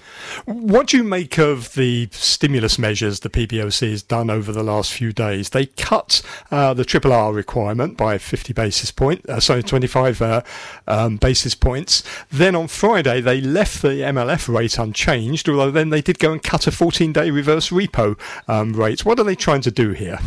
What 0.44 0.88
do 0.88 0.98
you 0.98 1.02
make 1.02 1.38
of 1.38 1.72
the 1.72 2.10
stimulus 2.12 2.78
measures 2.78 3.20
the 3.20 3.30
PBOC 3.30 3.90
has 3.90 4.02
done 4.02 4.28
over 4.28 4.52
the 4.52 4.62
last 4.62 4.92
few 4.92 5.14
days? 5.14 5.48
They 5.48 5.64
cut 5.64 6.20
uh, 6.50 6.74
the 6.74 6.84
triple 6.84 7.10
R 7.10 7.32
requirement 7.32 7.96
by 7.96 8.18
50 8.18 8.52
basis 8.52 8.90
point, 8.90 9.26
uh, 9.30 9.40
sorry, 9.40 9.62
25 9.62 10.20
uh, 10.20 10.42
um, 10.86 11.16
basis 11.16 11.54
points. 11.54 12.02
Then 12.30 12.54
on 12.54 12.68
Friday 12.68 13.22
they 13.22 13.40
left 13.40 13.80
the 13.80 14.02
MLF 14.02 14.54
rate 14.54 14.76
unchanged, 14.76 15.48
although 15.48 15.70
then 15.70 15.88
they 15.88 16.02
did 16.02 16.18
go 16.18 16.32
and 16.32 16.42
cut 16.42 16.66
a 16.66 16.70
14-day 16.70 17.30
reverse 17.30 17.70
repo 17.70 18.18
um, 18.48 18.74
rate. 18.74 19.06
What 19.06 19.18
are 19.18 19.24
they 19.24 19.36
trying 19.36 19.62
to 19.62 19.70
do 19.70 19.92
here? 19.92 20.18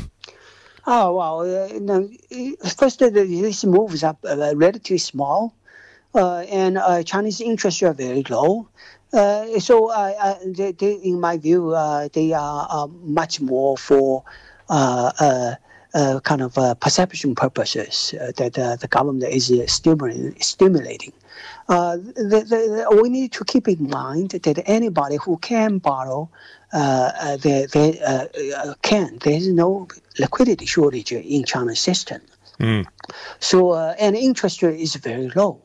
Oh 0.87 1.13
well, 1.13 1.41
uh, 1.41 1.69
no, 1.79 2.09
first 2.79 2.99
uh, 3.03 3.09
these 3.11 3.63
moves 3.63 4.03
are 4.03 4.17
uh, 4.27 4.53
relatively 4.55 4.97
small, 4.97 5.53
and 6.15 6.79
Chinese 7.05 7.41
interest 7.41 7.83
rates 7.83 7.91
are 7.91 7.93
very 7.93 8.23
low. 8.23 8.67
Uh, 9.11 9.59
so 9.59 9.89
uh, 9.89 10.13
uh, 10.19 10.35
they, 10.45 10.71
they, 10.71 10.93
in 10.93 11.19
my 11.19 11.37
view, 11.37 11.73
uh, 11.73 12.07
they 12.13 12.31
are 12.33 12.67
uh, 12.69 12.87
much 13.01 13.41
more 13.41 13.75
for 13.77 14.23
uh, 14.69 15.55
kind 16.23 16.41
of 16.41 16.79
perception 16.79 17.33
purposes 17.33 18.13
that 18.37 18.53
the 18.53 18.87
government 18.87 19.33
is 19.33 19.51
stimulating. 19.65 20.39
stimulating. 20.39 21.13
The, 21.67 22.45
the, 22.47 22.99
we 23.01 23.09
need 23.09 23.31
to 23.33 23.43
keep 23.43 23.67
in 23.67 23.89
mind 23.89 24.31
that 24.31 24.63
anybody 24.67 25.17
who 25.17 25.37
can 25.37 25.79
borrow, 25.79 26.29
they, 26.71 27.65
they 27.71 27.99
can. 28.83 29.17
There 29.17 29.33
is 29.33 29.47
no 29.47 29.87
liquidity 30.19 30.67
shortage 30.67 31.11
in 31.11 31.43
China's 31.45 31.79
system. 31.79 32.21
Mm. 32.59 32.85
So, 33.39 33.75
and 33.75 34.15
interest 34.15 34.61
rate 34.61 34.79
is 34.79 34.95
very 34.95 35.29
low. 35.29 35.61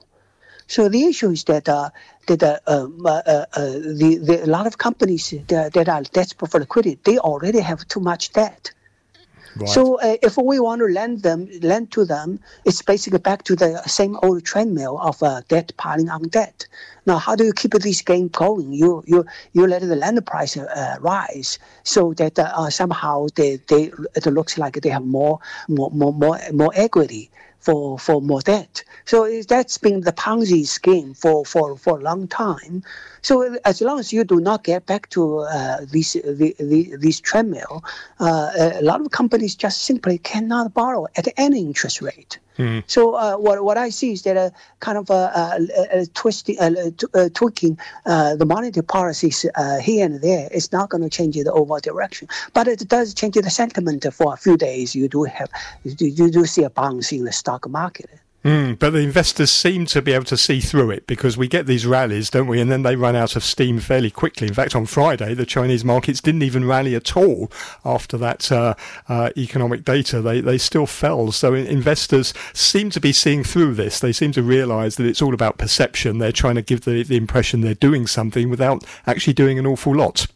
So 0.67 0.89
the 0.89 1.05
issue 1.05 1.31
is 1.31 1.45
that 1.45 1.69
uh, 1.69 1.91
that 2.27 2.43
uh, 2.43 2.59
um, 2.67 3.01
uh, 3.05 3.23
uh, 3.27 3.45
the, 3.55 4.19
the, 4.23 4.45
a 4.45 4.47
lot 4.47 4.67
of 4.67 4.79
companies 4.79 5.35
that, 5.49 5.73
that 5.75 5.89
are 5.89 6.03
desperate 6.03 6.51
for 6.51 6.61
liquidity, 6.61 6.99
they 7.05 7.19
already 7.19 7.61
have 7.61 7.87
too 7.89 8.01
much 8.01 8.33
debt. 8.33 8.73
Right. 9.57 9.69
So 9.69 10.01
uh, 10.01 10.17
if 10.21 10.37
we 10.37 10.59
want 10.59 10.81
to 10.81 10.87
lend 10.87 11.23
them, 11.23 11.49
lend 11.63 11.93
to 11.93 12.05
them, 12.05 12.41
it's 12.65 12.83
basically 12.83 13.21
back 13.21 13.45
to 13.45 13.55
the 13.55 13.81
same 13.83 14.17
old 14.23 14.45
treadmill 14.45 14.99
of 14.99 15.23
uh, 15.23 15.43
debt 15.49 15.73
piling 15.77 16.09
on 16.09 16.23
debt. 16.29 16.67
Now, 17.07 17.19
how 17.19 17.37
do 17.37 17.45
you 17.45 17.53
keep 17.53 17.71
this 17.73 18.03
game 18.03 18.29
going? 18.29 18.73
You 18.73 19.05
you 19.07 19.25
you 19.53 19.67
let 19.67 19.83
the 19.83 19.95
land 19.95 20.25
price 20.27 20.57
uh, 20.57 20.97
rise 21.01 21.59
so 21.85 22.15
that 22.15 22.37
uh, 22.39 22.69
somehow 22.71 23.29
they, 23.37 23.61
they 23.69 23.93
it 24.17 24.27
looks 24.27 24.59
like 24.59 24.81
they 24.81 24.89
have 24.89 25.05
more 25.05 25.39
more 25.69 25.91
more 25.93 26.13
more, 26.13 26.41
more 26.53 26.73
equity 26.75 27.31
for, 27.65 27.99
for 27.99 28.21
more 28.21 28.43
debt. 28.43 28.85
So 29.07 29.43
that's 29.43 29.79
been 29.79 30.03
the 30.03 30.13
Ponzi 30.13 30.67
scheme 30.67 31.15
for, 31.15 31.45
for, 31.47 31.77
for 31.77 31.99
a 31.99 32.03
long 32.03 32.29
time. 32.29 32.83
So 33.23 33.57
as 33.65 33.81
long 33.81 33.99
as 33.99 34.13
you 34.13 34.23
do 34.25 34.39
not 34.39 34.65
get 34.65 34.85
back 34.85 35.09
to 35.11 35.39
uh, 35.39 35.79
these 35.91 36.13
the, 36.13 36.55
the, 36.59 36.97
these 36.99 37.21
treadmill, 37.21 37.83
uh, 38.21 38.51
a 38.81 38.83
lot 38.83 39.01
of 39.01 39.11
companies 39.11 39.55
just 39.55 39.83
simply 39.83 40.19
cannot 40.19 40.75
borrow 40.75 41.07
at 41.17 41.27
any 41.39 41.61
interest 41.61 42.03
rate. 42.03 42.39
Mm-hmm. 42.59 42.81
So 42.87 43.15
uh, 43.15 43.37
what 43.37 43.65
what 43.65 43.77
I 43.77 43.89
see 43.89 44.13
is 44.13 44.23
that 44.23 44.37
a 44.37 44.53
kind 44.81 44.99
of 44.99 45.11
a, 45.11 45.59
a, 45.93 46.01
a 46.01 46.07
twisting, 46.07 46.57
a, 46.61 47.31
tweaking 47.31 47.79
uh, 48.07 48.37
the 48.37 48.47
monetary 48.47 48.85
policies 48.85 49.45
uh, 49.57 49.79
here 49.79 50.07
and 50.07 50.21
there 50.23 50.49
is 50.53 50.71
not 50.73 50.89
going 50.89 51.03
to 51.03 51.11
change 51.11 51.35
the 51.35 51.53
overall 51.53 51.81
direction, 51.81 52.29
but 52.53 52.69
it 52.69 52.87
does 52.89 53.13
change 53.15 53.35
the 53.35 53.51
sentiment 53.51 54.07
for 54.13 54.33
a 54.33 54.37
few 54.37 54.57
days. 54.57 54.95
You 54.95 55.09
do 55.09 55.25
have 55.25 55.51
you 55.85 56.31
do 56.31 56.45
see 56.47 56.63
a 56.63 56.71
bounce 56.71 57.13
in 57.13 57.25
the 57.25 57.33
stock 57.33 57.69
market. 57.69 58.09
Mm, 58.45 58.79
but 58.79 58.91
the 58.91 58.99
investors 58.99 59.51
seem 59.51 59.87
to 59.87 60.03
be 60.03 60.13
able 60.13 60.27
to 60.27 60.37
see 60.37 60.61
through 60.61 60.91
it 60.91 61.07
because 61.07 61.39
we 61.39 61.49
get 61.49 61.65
these 61.65 61.87
rallies, 61.87 62.29
don't 62.29 62.47
we? 62.47 62.61
And 62.61 62.71
then 62.71 62.83
they 62.83 62.95
run 62.95 63.17
out 63.17 63.37
of 63.37 63.43
steam 63.43 63.81
fairly 63.81 64.11
quickly. 64.11 64.47
In 64.47 64.53
fact, 64.53 64.77
on 64.77 64.85
Friday, 64.85 65.33
the 65.33 65.47
Chinese 65.47 65.83
markets 65.83 66.21
didn't 66.21 66.43
even 66.43 66.67
rally 66.67 66.95
at 66.95 67.17
all 67.17 67.51
after 67.87 68.19
that 68.19 68.53
uh, 68.53 68.75
uh, 69.09 69.31
economic 69.39 69.83
data. 69.83 70.21
They, 70.21 70.43
they 70.43 70.59
still 70.59 70.85
fell. 70.85 71.33
So 71.33 71.55
investors 71.55 72.35
seem 72.53 72.91
to 72.91 73.01
be 73.01 73.15
seeing 73.15 73.45
through 73.45 73.75
this. 73.75 74.01
They 74.01 74.13
seem 74.13 74.33
to 74.33 74.43
realize 74.43 74.97
that 74.97 75.07
it's 75.07 75.23
all 75.23 75.33
about 75.33 75.57
perception. 75.57 76.19
They're 76.19 76.31
trying 76.31 76.57
to 76.57 76.63
give 76.63 76.83
the, 76.83 77.03
the 77.03 77.17
impression 77.17 77.63
they're 77.63 77.73
doing 77.73 78.07
something 78.07 78.51
without 78.51 78.85
actually 79.07 79.33
doing 79.33 79.59
an 79.59 79.67
awful 79.67 79.97
lot. 79.97 80.27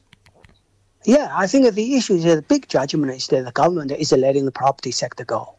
Yeah, 1.05 1.31
I 1.35 1.47
think 1.47 1.75
the 1.75 1.95
issue 1.95 2.15
is 2.15 2.25
the 2.25 2.41
big 2.41 2.69
judgment 2.69 3.13
is 3.13 3.27
that 3.27 3.45
the 3.45 3.53
government 3.53 3.93
is 3.93 4.13
letting 4.13 4.47
the 4.47 4.51
property 4.51 4.93
sector 4.93 5.27
go 5.27 5.58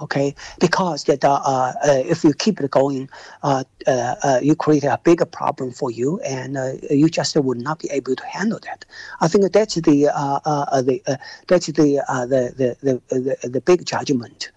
okay? 0.00 0.34
Because 0.60 1.04
that 1.04 1.24
uh, 1.24 1.34
uh, 1.34 1.72
if 1.84 2.24
you 2.24 2.32
keep 2.32 2.60
it 2.60 2.70
going, 2.70 3.08
uh, 3.42 3.64
uh, 3.86 4.14
uh, 4.22 4.40
you 4.42 4.54
create 4.56 4.84
a 4.84 4.98
bigger 5.02 5.24
problem 5.24 5.72
for 5.72 5.90
you, 5.90 6.20
and 6.20 6.56
uh, 6.56 6.72
you 6.90 7.08
just 7.08 7.36
would 7.36 7.60
not 7.60 7.78
be 7.78 7.88
able 7.90 8.16
to 8.16 8.26
handle 8.26 8.58
that. 8.64 8.84
I 9.20 9.28
think 9.28 9.52
that's 9.52 9.74
the 9.74 9.82
the 9.82 11.18
that's 11.46 11.66
the, 11.66 11.74
the, 11.74 12.76
the 12.80 13.02
the 13.08 13.48
the 13.48 13.60
big 13.60 13.84
judgment. 13.86 14.50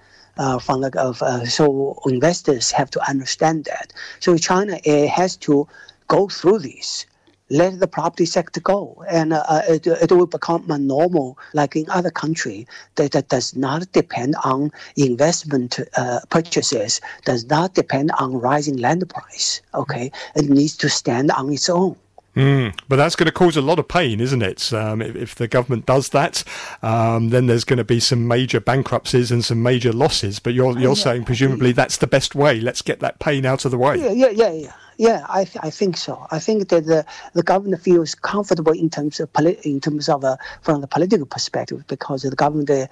from 0.62 0.82
the 0.82 0.92
of 1.00 1.18
so 1.50 2.00
investors 2.06 2.72
have 2.72 2.90
to 2.92 3.10
understand 3.10 3.66
that. 3.66 3.94
So 4.20 4.38
China 4.38 4.80
has 5.10 5.38
to 5.38 5.68
go 6.08 6.28
through 6.28 6.60
this 6.60 7.06
let 7.50 7.80
the 7.80 7.88
property 7.88 8.26
sector 8.26 8.60
go, 8.60 9.04
and 9.10 9.34
uh, 9.34 9.44
uh, 9.48 9.62
it, 9.68 9.88
it 9.88 10.12
will 10.12 10.26
become 10.26 10.70
a 10.70 10.78
normal, 10.78 11.38
like 11.54 11.76
in 11.76 11.90
other 11.90 12.12
countries, 12.12 12.66
that, 12.96 13.12
that 13.12 13.30
does 13.30 13.56
not 13.56 13.92
depend 13.92 14.36
on 14.44 14.72
investment 14.96 15.80
uh, 15.96 16.20
purchases, 16.30 17.02
does 17.24 17.46
not 17.46 17.74
depend 17.74 18.12
on 18.20 18.34
rising 18.34 18.78
land 18.78 19.08
price. 19.10 19.62
Okay, 19.74 20.12
it 20.36 20.50
needs 20.50 20.76
to 20.78 20.90
stand 20.90 21.32
on 21.32 21.52
its 21.52 21.70
own. 21.70 21.96
Mm, 22.36 22.78
but 22.90 22.98
that's 22.98 23.16
going 23.16 23.28
to 23.28 23.32
cause 23.32 23.56
a 23.56 23.62
lot 23.62 23.80
of 23.80 23.88
pain, 23.88 24.20
isn't 24.20 24.42
it? 24.42 24.74
Um, 24.74 25.02
if, 25.02 25.16
if, 25.16 25.36
the 25.36 25.48
government 25.48 25.86
does 25.86 26.10
that, 26.10 26.44
um, 26.82 27.30
then 27.30 27.48
there's 27.48 27.64
going 27.64 27.78
to 27.78 27.86
be 27.86 28.02
some 28.02 28.28
major 28.28 28.60
bankruptcies 28.60 29.32
and 29.32 29.44
some 29.44 29.64
major 29.64 29.94
losses. 29.94 30.40
But 30.40 30.54
you're 30.54 30.78
you're 30.78 30.90
yeah. 30.90 31.04
saying 31.04 31.26
presumably 31.26 31.72
that's 31.72 31.98
the 31.98 32.08
best 32.08 32.36
way. 32.36 32.60
Let's 32.60 32.82
get 32.82 33.00
that 33.00 33.20
pain 33.20 33.46
out 33.46 33.64
of 33.64 33.72
the 33.72 33.78
way. 33.78 33.98
Yeah, 33.98 34.12
yeah, 34.12 34.30
yeah, 34.32 34.52
yeah. 34.52 34.74
Yeah, 34.98 35.26
I, 35.28 35.44
th- 35.44 35.58
I 35.62 35.70
think 35.70 35.98
so. 35.98 36.26
I 36.32 36.40
think 36.40 36.70
that 36.70 36.86
the, 36.86 37.06
the 37.34 37.44
government 37.44 37.82
feels 37.82 38.16
comfortable 38.16 38.72
in 38.72 38.90
terms 38.90 39.20
of 39.20 39.32
poli- 39.34 39.60
in 39.64 39.82
terms 39.82 40.08
of 40.08 40.24
uh, 40.24 40.38
from 40.62 40.82
the 40.82 40.88
political 40.88 41.26
perspective 41.26 41.86
because 41.88 42.22
the 42.22 42.36
government 42.36 42.70
uh, 42.70 42.88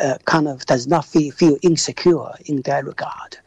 uh, 0.00 0.18
kind 0.26 0.46
of 0.46 0.64
does 0.66 0.86
not 0.86 1.04
feel, 1.04 1.32
feel 1.32 1.58
insecure 1.62 2.30
in 2.46 2.62
that 2.62 2.84
regard. 2.84 3.38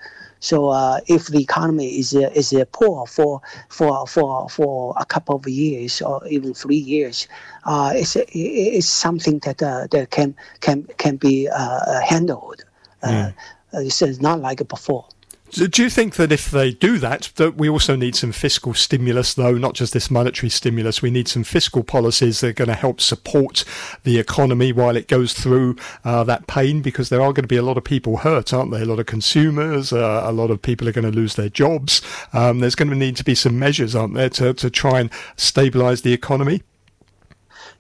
So 0.42 0.70
uh, 0.70 1.00
if 1.08 1.28
the 1.28 1.42
economy 1.42 2.00
is 2.00 2.16
uh, 2.16 2.32
is 2.34 2.52
uh, 2.52 2.66
poor 2.72 3.06
for 3.06 3.42
for 3.70 4.08
for 4.08 4.50
for 4.50 4.96
a 4.98 5.06
couple 5.06 5.36
of 5.36 5.48
years 5.48 6.02
or 6.02 6.28
even 6.28 6.54
three 6.56 6.76
years, 6.78 7.28
uh, 7.64 7.94
it's 7.96 8.18
it's 8.18 8.90
something 8.90 9.38
that 9.40 9.62
uh, 9.62 9.88
that 9.92 10.10
can 10.10 10.36
can 10.60 10.84
can 10.98 11.18
be 11.18 11.48
uh, 11.48 12.02
handled. 12.02 12.66
Mm. 13.04 13.34
it's 13.74 14.20
not 14.20 14.42
like 14.42 14.68
before. 14.68 15.08
Do 15.52 15.84
you 15.84 15.90
think 15.90 16.16
that 16.16 16.32
if 16.32 16.50
they 16.50 16.72
do 16.72 16.98
that, 17.00 17.30
that 17.36 17.56
we 17.56 17.68
also 17.68 17.98
need 17.98 18.16
some 18.16 18.32
fiscal 18.32 18.74
stimulus, 18.74 19.34
though, 19.34 19.56
not 19.56 19.74
just 19.74 19.92
this 19.92 20.10
monetary 20.10 20.50
stimulus? 20.50 21.02
We 21.02 21.12
need 21.12 21.28
some 21.28 21.44
fiscal 21.44 21.84
policies 21.84 22.40
that 22.40 22.48
are 22.48 22.54
going 22.54 22.70
to 22.70 22.74
help 22.74 23.02
support 23.02 23.66
the 24.04 24.18
economy 24.18 24.72
while 24.72 24.96
it 24.96 25.10
goes 25.10 25.34
through 25.34 25.76
uh, 26.06 26.24
that 26.24 26.48
pain, 26.48 26.82
because 26.82 27.10
there 27.10 27.20
are 27.20 27.34
going 27.34 27.44
to 27.44 27.48
be 27.50 27.58
a 27.58 27.64
lot 27.64 27.78
of 27.78 27.84
people 27.84 28.18
hurt, 28.18 28.54
aren't 28.54 28.72
there? 28.72 28.84
A 28.84 28.86
lot 28.86 29.00
of 29.00 29.08
consumers, 29.08 29.92
uh, 29.92 30.22
a 30.24 30.32
lot 30.32 30.52
of 30.52 30.62
people 30.62 30.88
are 30.88 30.94
going 30.94 31.12
to 31.12 31.12
lose 31.12 31.36
their 31.36 31.50
jobs. 31.50 32.02
Um, 32.32 32.60
there's 32.60 32.76
going 32.76 32.90
to 32.90 32.96
need 32.96 33.18
to 33.18 33.24
be 33.26 33.36
some 33.36 33.60
measures, 33.60 33.94
aren't 33.94 34.14
there, 34.14 34.30
to, 34.30 34.54
to 34.54 34.70
try 34.70 35.02
and 35.02 35.12
stabilise 35.36 36.04
the 36.04 36.14
economy? 36.14 36.62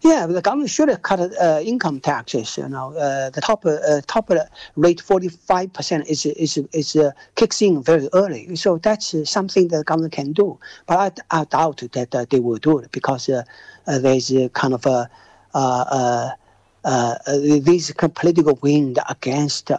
Yeah, 0.03 0.25
the 0.25 0.41
government 0.41 0.71
should 0.71 0.89
cut 1.03 1.19
uh, 1.19 1.61
income 1.63 1.99
taxes. 1.99 2.57
You 2.57 2.67
know, 2.67 2.93
uh, 2.97 3.29
the 3.29 3.41
top 3.41 3.65
uh, 3.67 4.01
top 4.07 4.31
rate 4.75 4.99
forty 4.99 5.29
five 5.29 5.71
percent 5.73 6.07
is 6.07 6.25
is 6.25 6.57
is 6.73 6.95
uh, 6.95 7.11
kicks 7.35 7.61
in 7.61 7.83
very 7.83 8.09
early. 8.13 8.55
So 8.55 8.79
that's 8.79 9.13
uh, 9.13 9.25
something 9.25 9.67
the 9.67 9.83
government 9.83 10.13
can 10.13 10.33
do. 10.33 10.57
But 10.87 11.23
I, 11.29 11.41
I 11.41 11.43
doubt 11.45 11.83
that 11.91 12.15
uh, 12.15 12.25
they 12.29 12.39
will 12.39 12.57
do 12.57 12.79
it 12.79 12.91
because 12.91 13.29
there's 13.85 14.33
kind 14.53 14.73
of 14.73 14.85
a 14.87 15.07
this 16.83 17.91
political 17.91 18.57
wind 18.63 18.97
against 19.07 19.71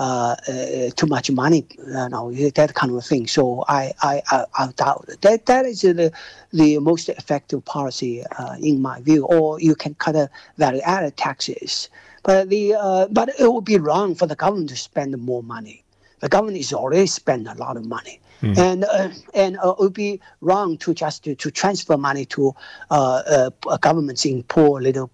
uh, 0.00 0.34
uh, 0.48 0.90
too 0.96 1.06
much 1.06 1.30
money, 1.30 1.66
you 1.76 2.08
know, 2.08 2.32
that 2.32 2.72
kind 2.74 2.90
of 2.96 3.04
thing. 3.04 3.26
So 3.26 3.64
I, 3.68 3.92
I, 4.00 4.22
I, 4.30 4.44
I 4.58 4.66
doubt 4.74 5.10
that 5.20 5.44
that 5.44 5.66
is 5.66 5.82
the, 5.82 6.10
the 6.54 6.78
most 6.78 7.10
effective 7.10 7.62
policy 7.66 8.24
uh, 8.38 8.56
in 8.58 8.80
my 8.80 9.02
view. 9.02 9.26
Or 9.26 9.60
you 9.60 9.74
can 9.74 9.92
cut 9.94 10.16
a 10.16 10.30
value-added 10.56 11.18
taxes, 11.18 11.90
but 12.22 12.48
the 12.48 12.74
uh, 12.74 13.08
but 13.10 13.28
it 13.38 13.52
would 13.52 13.66
be 13.66 13.76
wrong 13.76 14.14
for 14.14 14.26
the 14.26 14.36
government 14.36 14.70
to 14.70 14.76
spend 14.76 15.16
more 15.18 15.42
money. 15.42 15.84
The 16.20 16.30
government 16.30 16.56
is 16.56 16.72
already 16.72 17.06
spend 17.06 17.46
a 17.46 17.54
lot 17.54 17.76
of 17.76 17.84
money. 17.84 18.20
Mm. 18.40 18.56
And 18.56 18.84
uh, 18.84 19.10
and 19.34 19.58
uh, 19.58 19.72
it 19.72 19.80
would 19.80 19.92
be 19.92 20.18
wrong 20.40 20.78
to 20.78 20.94
just 20.94 21.24
to, 21.24 21.34
to 21.34 21.50
transfer 21.50 21.98
money 21.98 22.24
to 22.26 22.54
uh, 22.90 23.50
uh, 23.68 23.76
governments 23.76 24.24
in 24.24 24.44
poor 24.44 24.80
little 24.80 25.10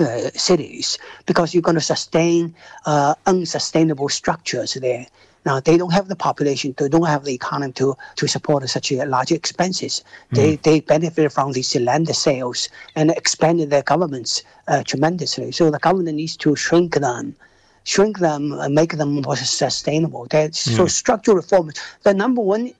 uh, 0.00 0.30
cities 0.34 0.98
because 1.26 1.54
you're 1.54 1.62
going 1.62 1.76
to 1.76 1.80
sustain 1.80 2.54
uh, 2.86 3.14
unsustainable 3.26 4.08
structures 4.08 4.74
there. 4.74 5.06
Now 5.46 5.60
they 5.60 5.76
don't 5.76 5.92
have 5.92 6.08
the 6.08 6.16
population, 6.16 6.74
they 6.78 6.88
don't 6.88 7.06
have 7.06 7.24
the 7.24 7.34
economy 7.34 7.72
to, 7.74 7.96
to 8.16 8.26
support 8.26 8.68
such 8.68 8.92
large 8.92 9.30
expenses. 9.30 10.02
Mm. 10.32 10.36
They 10.36 10.56
they 10.56 10.80
benefit 10.80 11.32
from 11.32 11.52
these 11.52 11.76
land 11.76 12.08
sales 12.16 12.68
and 12.96 13.10
expanded 13.10 13.70
their 13.70 13.82
governments 13.82 14.42
uh, 14.68 14.82
tremendously. 14.84 15.52
So 15.52 15.70
the 15.70 15.78
government 15.78 16.16
needs 16.16 16.36
to 16.38 16.56
shrink 16.56 16.94
them, 16.94 17.36
shrink 17.84 18.20
them, 18.20 18.52
and 18.52 18.74
make 18.74 18.96
them 18.96 19.20
more 19.20 19.36
sustainable. 19.36 20.26
That's, 20.30 20.66
mm. 20.66 20.76
So 20.76 20.86
structural 20.86 21.36
reforms. 21.36 21.74
The 22.02 22.14
number 22.14 22.40
one 22.40 22.72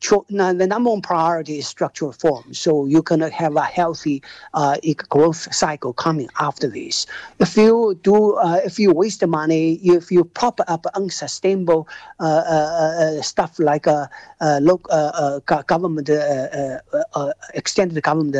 the 0.00 0.66
number 0.66 0.90
one 0.90 1.02
priority 1.02 1.58
is 1.58 1.66
structural 1.66 2.10
reform. 2.10 2.52
So 2.52 2.86
going 3.02 3.20
to 3.20 3.30
have 3.30 3.56
a 3.56 3.64
healthy 3.64 4.22
uh, 4.54 4.76
growth 5.08 5.52
cycle 5.54 5.92
coming 5.92 6.28
after 6.38 6.68
this. 6.68 7.06
If 7.38 7.56
you 7.56 7.98
do, 8.02 8.34
uh, 8.34 8.60
if 8.64 8.78
you 8.78 8.92
waste 8.92 9.20
the 9.20 9.26
money, 9.26 9.74
if 9.82 10.10
you 10.10 10.24
prop 10.24 10.60
up 10.68 10.86
unsustainable 10.94 11.88
uh, 12.20 12.24
uh, 12.24 13.18
uh 13.18 13.22
stuff 13.22 13.58
like 13.58 13.86
a, 13.86 14.08
a 14.40 14.60
local 14.60 15.40
government, 15.66 16.10
uh, 16.10 16.14
uh, 16.14 17.02
uh, 17.14 17.32
extended 17.54 18.02
government, 18.02 18.36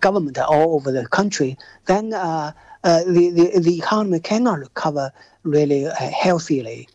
government 0.00 0.38
all 0.38 0.74
over 0.74 0.92
the 0.92 1.06
country, 1.08 1.56
then 1.86 2.10
the, 2.10 2.54
the 2.84 3.60
the 3.60 3.78
economy 3.78 4.20
cannot 4.20 4.58
recover 4.58 5.12
really 5.42 5.88
healthily. 5.98 6.88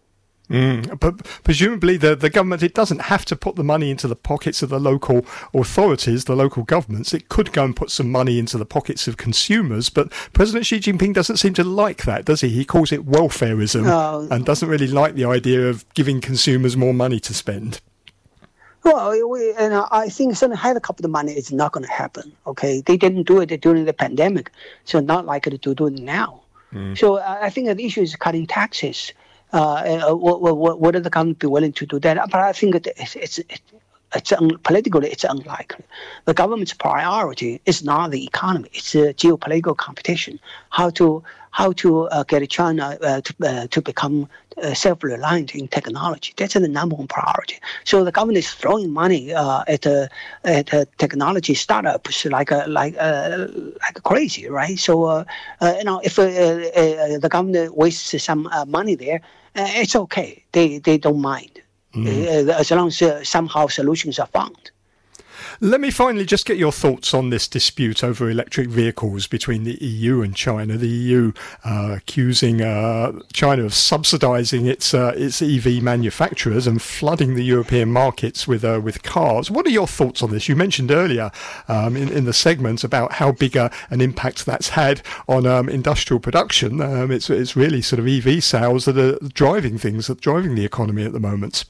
Mm, 0.51 0.99
but 0.99 1.23
presumably, 1.43 1.95
the, 1.95 2.13
the 2.13 2.29
government 2.29 2.61
it 2.61 2.73
doesn't 2.73 3.03
have 3.03 3.23
to 3.25 3.37
put 3.37 3.55
the 3.55 3.63
money 3.63 3.89
into 3.89 4.07
the 4.07 4.17
pockets 4.17 4.61
of 4.61 4.69
the 4.69 4.79
local 4.79 5.25
authorities, 5.53 6.25
the 6.25 6.35
local 6.35 6.63
governments. 6.63 7.13
It 7.13 7.29
could 7.29 7.53
go 7.53 7.63
and 7.63 7.73
put 7.73 7.89
some 7.89 8.11
money 8.11 8.37
into 8.37 8.57
the 8.57 8.65
pockets 8.65 9.07
of 9.07 9.15
consumers. 9.15 9.89
But 9.89 10.11
President 10.33 10.65
Xi 10.65 10.79
Jinping 10.79 11.13
doesn't 11.13 11.37
seem 11.37 11.53
to 11.53 11.63
like 11.63 12.03
that, 12.03 12.25
does 12.25 12.41
he? 12.41 12.49
He 12.49 12.65
calls 12.65 12.91
it 12.91 13.05
welfareism 13.05 14.29
and 14.29 14.45
doesn't 14.45 14.67
really 14.67 14.87
like 14.87 15.15
the 15.15 15.25
idea 15.25 15.69
of 15.69 15.85
giving 15.93 16.19
consumers 16.19 16.75
more 16.75 16.93
money 16.93 17.21
to 17.21 17.33
spend. 17.33 17.79
Well, 18.83 19.29
we, 19.29 19.53
and 19.53 19.73
I 19.91 20.09
think 20.09 20.35
certain 20.35 20.57
helicopter 20.57 21.07
money 21.07 21.33
is 21.33 21.51
not 21.53 21.71
going 21.71 21.85
to 21.85 21.91
happen. 21.91 22.33
Okay, 22.45 22.81
they 22.81 22.97
didn't 22.97 23.23
do 23.23 23.39
it 23.39 23.61
during 23.61 23.85
the 23.85 23.93
pandemic, 23.93 24.51
so 24.83 24.99
not 24.99 25.25
likely 25.25 25.57
to 25.57 25.75
do 25.75 25.87
it 25.87 25.99
now. 25.99 26.41
Mm. 26.73 26.97
So 26.97 27.15
uh, 27.15 27.39
I 27.41 27.49
think 27.49 27.67
the 27.67 27.85
issue 27.85 28.01
is 28.01 28.15
cutting 28.15 28.47
taxes. 28.47 29.13
Uh, 29.53 30.09
uh, 30.09 30.15
what, 30.15 30.41
what, 30.41 30.79
what, 30.79 31.03
the 31.03 31.09
government 31.09 31.39
be 31.39 31.47
willing 31.47 31.73
to 31.73 31.85
do 31.85 31.99
that? 31.99 32.29
But 32.31 32.39
I 32.39 32.53
think 32.53 32.75
it's, 32.75 33.15
it's, 33.15 33.39
it's 34.15 34.31
un- 34.31 34.57
politically 34.63 35.09
it's 35.09 35.23
unlikely. 35.23 35.85
The 36.25 36.33
government's 36.33 36.73
priority 36.73 37.61
is 37.65 37.83
not 37.83 38.11
the 38.11 38.23
economy; 38.25 38.69
it's 38.73 38.95
a 38.95 39.13
geopolitical 39.13 39.75
competition. 39.75 40.39
How 40.69 40.89
to 40.91 41.23
how 41.51 41.73
to 41.73 42.07
uh, 42.07 42.23
get 42.23 42.49
China 42.49 42.97
uh, 43.01 43.21
to 43.21 43.33
uh, 43.43 43.67
to 43.67 43.81
become 43.81 44.27
uh, 44.61 44.73
self-reliant 44.73 45.53
in 45.55 45.67
technology. 45.67 46.33
That's 46.37 46.53
the 46.53 46.67
number 46.67 46.95
one 46.95 47.07
priority. 47.07 47.59
So 47.83 48.03
the 48.03 48.11
government 48.11 48.37
is 48.37 48.51
throwing 48.51 48.91
money 48.91 49.33
uh, 49.33 49.63
at 49.67 49.85
at 50.43 50.97
technology 50.97 51.53
startups 51.53 52.25
like 52.25 52.51
like 52.67 52.95
like 52.95 54.03
crazy, 54.03 54.47
right? 54.49 54.79
So 54.79 55.25
you 55.61 55.83
know 55.83 56.01
if 56.03 56.15
the 56.15 57.27
government 57.29 57.75
wastes 57.75 58.23
some 58.23 58.49
money 58.67 58.95
there, 58.95 59.21
Uh, 59.55 59.67
it's 59.75 59.95
okay. 59.95 60.43
They 60.51 60.79
they 60.79 60.97
don't 60.97 61.21
mind 61.21 61.61
mm. 61.93 62.49
as 62.49 62.71
long 62.71 62.87
as 62.87 63.01
uh, 63.01 63.23
somehow 63.23 63.67
solutions 63.67 64.19
are 64.19 64.27
found. 64.27 64.71
Let 65.63 65.79
me 65.79 65.91
finally 65.91 66.25
just 66.25 66.47
get 66.47 66.57
your 66.57 66.71
thoughts 66.71 67.13
on 67.13 67.29
this 67.29 67.47
dispute 67.47 68.03
over 68.03 68.27
electric 68.27 68.67
vehicles 68.67 69.27
between 69.27 69.63
the 69.63 69.75
EU 69.75 70.23
and 70.23 70.35
China. 70.35 70.75
The 70.75 70.87
EU 70.87 71.33
uh, 71.63 71.93
accusing 71.97 72.63
uh, 72.63 73.11
China 73.31 73.65
of 73.65 73.73
subsidising 73.73 74.65
its 74.65 74.95
uh, 74.95 75.13
its 75.15 75.39
EV 75.39 75.83
manufacturers 75.83 76.65
and 76.65 76.81
flooding 76.81 77.35
the 77.35 77.43
European 77.43 77.91
markets 77.91 78.47
with 78.47 78.65
uh, 78.65 78.81
with 78.83 79.03
cars. 79.03 79.51
What 79.51 79.67
are 79.67 79.69
your 79.69 79.85
thoughts 79.85 80.23
on 80.23 80.31
this? 80.31 80.49
You 80.49 80.55
mentioned 80.55 80.89
earlier 80.89 81.29
um, 81.67 81.95
in, 81.95 82.09
in 82.09 82.25
the 82.25 82.33
segment 82.33 82.83
about 82.83 83.11
how 83.11 83.31
big 83.31 83.55
a, 83.55 83.71
an 83.91 84.01
impact 84.01 84.47
that's 84.47 84.69
had 84.69 85.03
on 85.27 85.45
um, 85.45 85.69
industrial 85.69 86.19
production. 86.19 86.81
Um, 86.81 87.11
it's 87.11 87.29
it's 87.29 87.55
really 87.55 87.83
sort 87.83 87.99
of 87.99 88.07
EV 88.07 88.43
sales 88.43 88.85
that 88.85 88.97
are 88.97 89.19
driving 89.27 89.77
things, 89.77 90.07
that 90.07 90.21
driving 90.21 90.55
the 90.55 90.65
economy 90.65 91.05
at 91.05 91.13
the 91.13 91.19
moment. 91.19 91.65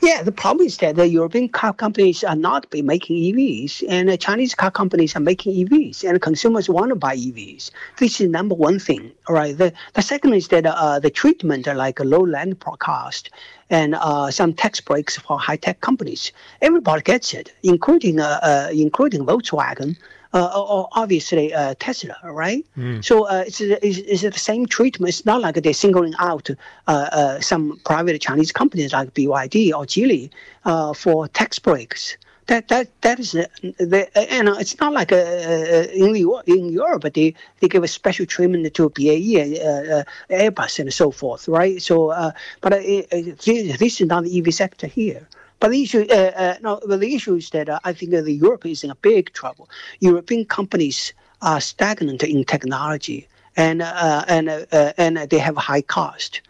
Yeah, 0.00 0.22
the 0.22 0.32
problem 0.32 0.66
is 0.66 0.78
that 0.78 0.96
the 0.96 1.08
European 1.08 1.48
car 1.48 1.72
companies 1.72 2.24
are 2.24 2.36
not 2.36 2.70
be 2.70 2.82
making 2.82 3.16
EVs, 3.16 3.84
and 3.88 4.08
the 4.08 4.16
Chinese 4.16 4.54
car 4.54 4.70
companies 4.70 5.16
are 5.16 5.20
making 5.20 5.54
EVs, 5.54 6.08
and 6.08 6.20
consumers 6.20 6.68
want 6.68 6.90
to 6.90 6.96
buy 6.96 7.16
EVs. 7.16 7.70
This 7.98 8.20
is 8.20 8.28
number 8.28 8.54
one 8.54 8.78
thing. 8.78 9.12
Right. 9.28 9.56
The, 9.56 9.72
the 9.94 10.02
second 10.02 10.34
is 10.34 10.48
that 10.48 10.66
uh, 10.66 10.98
the 10.98 11.10
treatment, 11.10 11.66
like 11.66 12.00
a 12.00 12.04
low 12.04 12.24
land 12.24 12.60
cost 12.60 13.30
and 13.70 13.94
uh, 13.96 14.30
some 14.30 14.52
tax 14.52 14.80
breaks 14.80 15.18
for 15.18 15.38
high 15.38 15.56
tech 15.56 15.80
companies, 15.80 16.32
everybody 16.62 17.02
gets 17.02 17.34
it, 17.34 17.52
including 17.62 18.20
uh, 18.20 18.40
uh 18.42 18.68
including 18.72 19.26
Volkswagen 19.26 19.90
uh, 19.90 20.15
obviously 20.38 21.54
uh, 21.54 21.74
Tesla, 21.78 22.16
right? 22.24 22.64
Mm. 22.76 23.04
So 23.04 23.24
uh, 23.28 23.44
it's, 23.46 23.60
it's, 23.60 23.98
it's, 23.98 24.22
the 24.22 24.32
same 24.32 24.66
treatment. 24.66 25.08
It's 25.08 25.24
not 25.24 25.40
like 25.40 25.54
they're 25.56 25.72
singling 25.72 26.14
out 26.18 26.50
uh, 26.50 26.90
uh, 26.90 27.40
some 27.40 27.80
private 27.84 28.20
Chinese 28.20 28.52
companies 28.52 28.92
like 28.92 29.14
BYD 29.14 29.70
or 29.70 29.84
Geely 29.84 30.30
uh, 30.64 30.92
for 30.94 31.28
tax 31.28 31.58
breaks. 31.58 32.16
That 32.46 32.68
that 32.68 32.88
that 33.00 33.18
is 33.18 33.32
the 33.32 34.08
and 34.14 34.48
it's 34.50 34.78
not 34.78 34.92
like 34.92 35.10
in 35.10 36.14
in 36.46 36.68
Europe 36.68 37.02
they 37.12 37.34
they 37.58 37.66
give 37.66 37.82
a 37.82 37.88
special 37.88 38.24
treatment 38.24 38.72
to 38.72 38.88
BAE, 38.90 40.04
Airbus, 40.30 40.78
and 40.78 40.94
so 40.94 41.10
forth, 41.10 41.48
right? 41.48 41.82
So, 41.82 42.14
but 42.60 42.70
this 42.70 44.00
is 44.00 44.06
not 44.06 44.22
the 44.22 44.38
EV 44.38 44.54
sector 44.54 44.86
here. 44.86 45.26
But 45.60 45.70
the 45.70 45.82
issue, 45.82 46.06
uh, 46.10 46.14
uh, 46.14 46.56
no, 46.60 46.80
but 46.86 47.00
the 47.00 47.14
issue 47.14 47.34
is 47.34 47.50
that 47.50 47.68
uh, 47.68 47.80
I 47.84 47.92
think 47.92 48.10
that 48.12 48.30
Europe 48.30 48.66
is 48.66 48.84
in 48.84 48.90
a 48.90 48.94
big 48.96 49.32
trouble. 49.32 49.68
European 50.00 50.44
companies 50.44 51.14
are 51.42 51.60
stagnant 51.60 52.22
in 52.22 52.44
technology, 52.44 53.26
and 53.56 53.82
and 53.82 54.48
and 54.70 55.16
they 55.30 55.38
have 55.38 55.56
high 55.56 55.82
cost, 55.82 56.42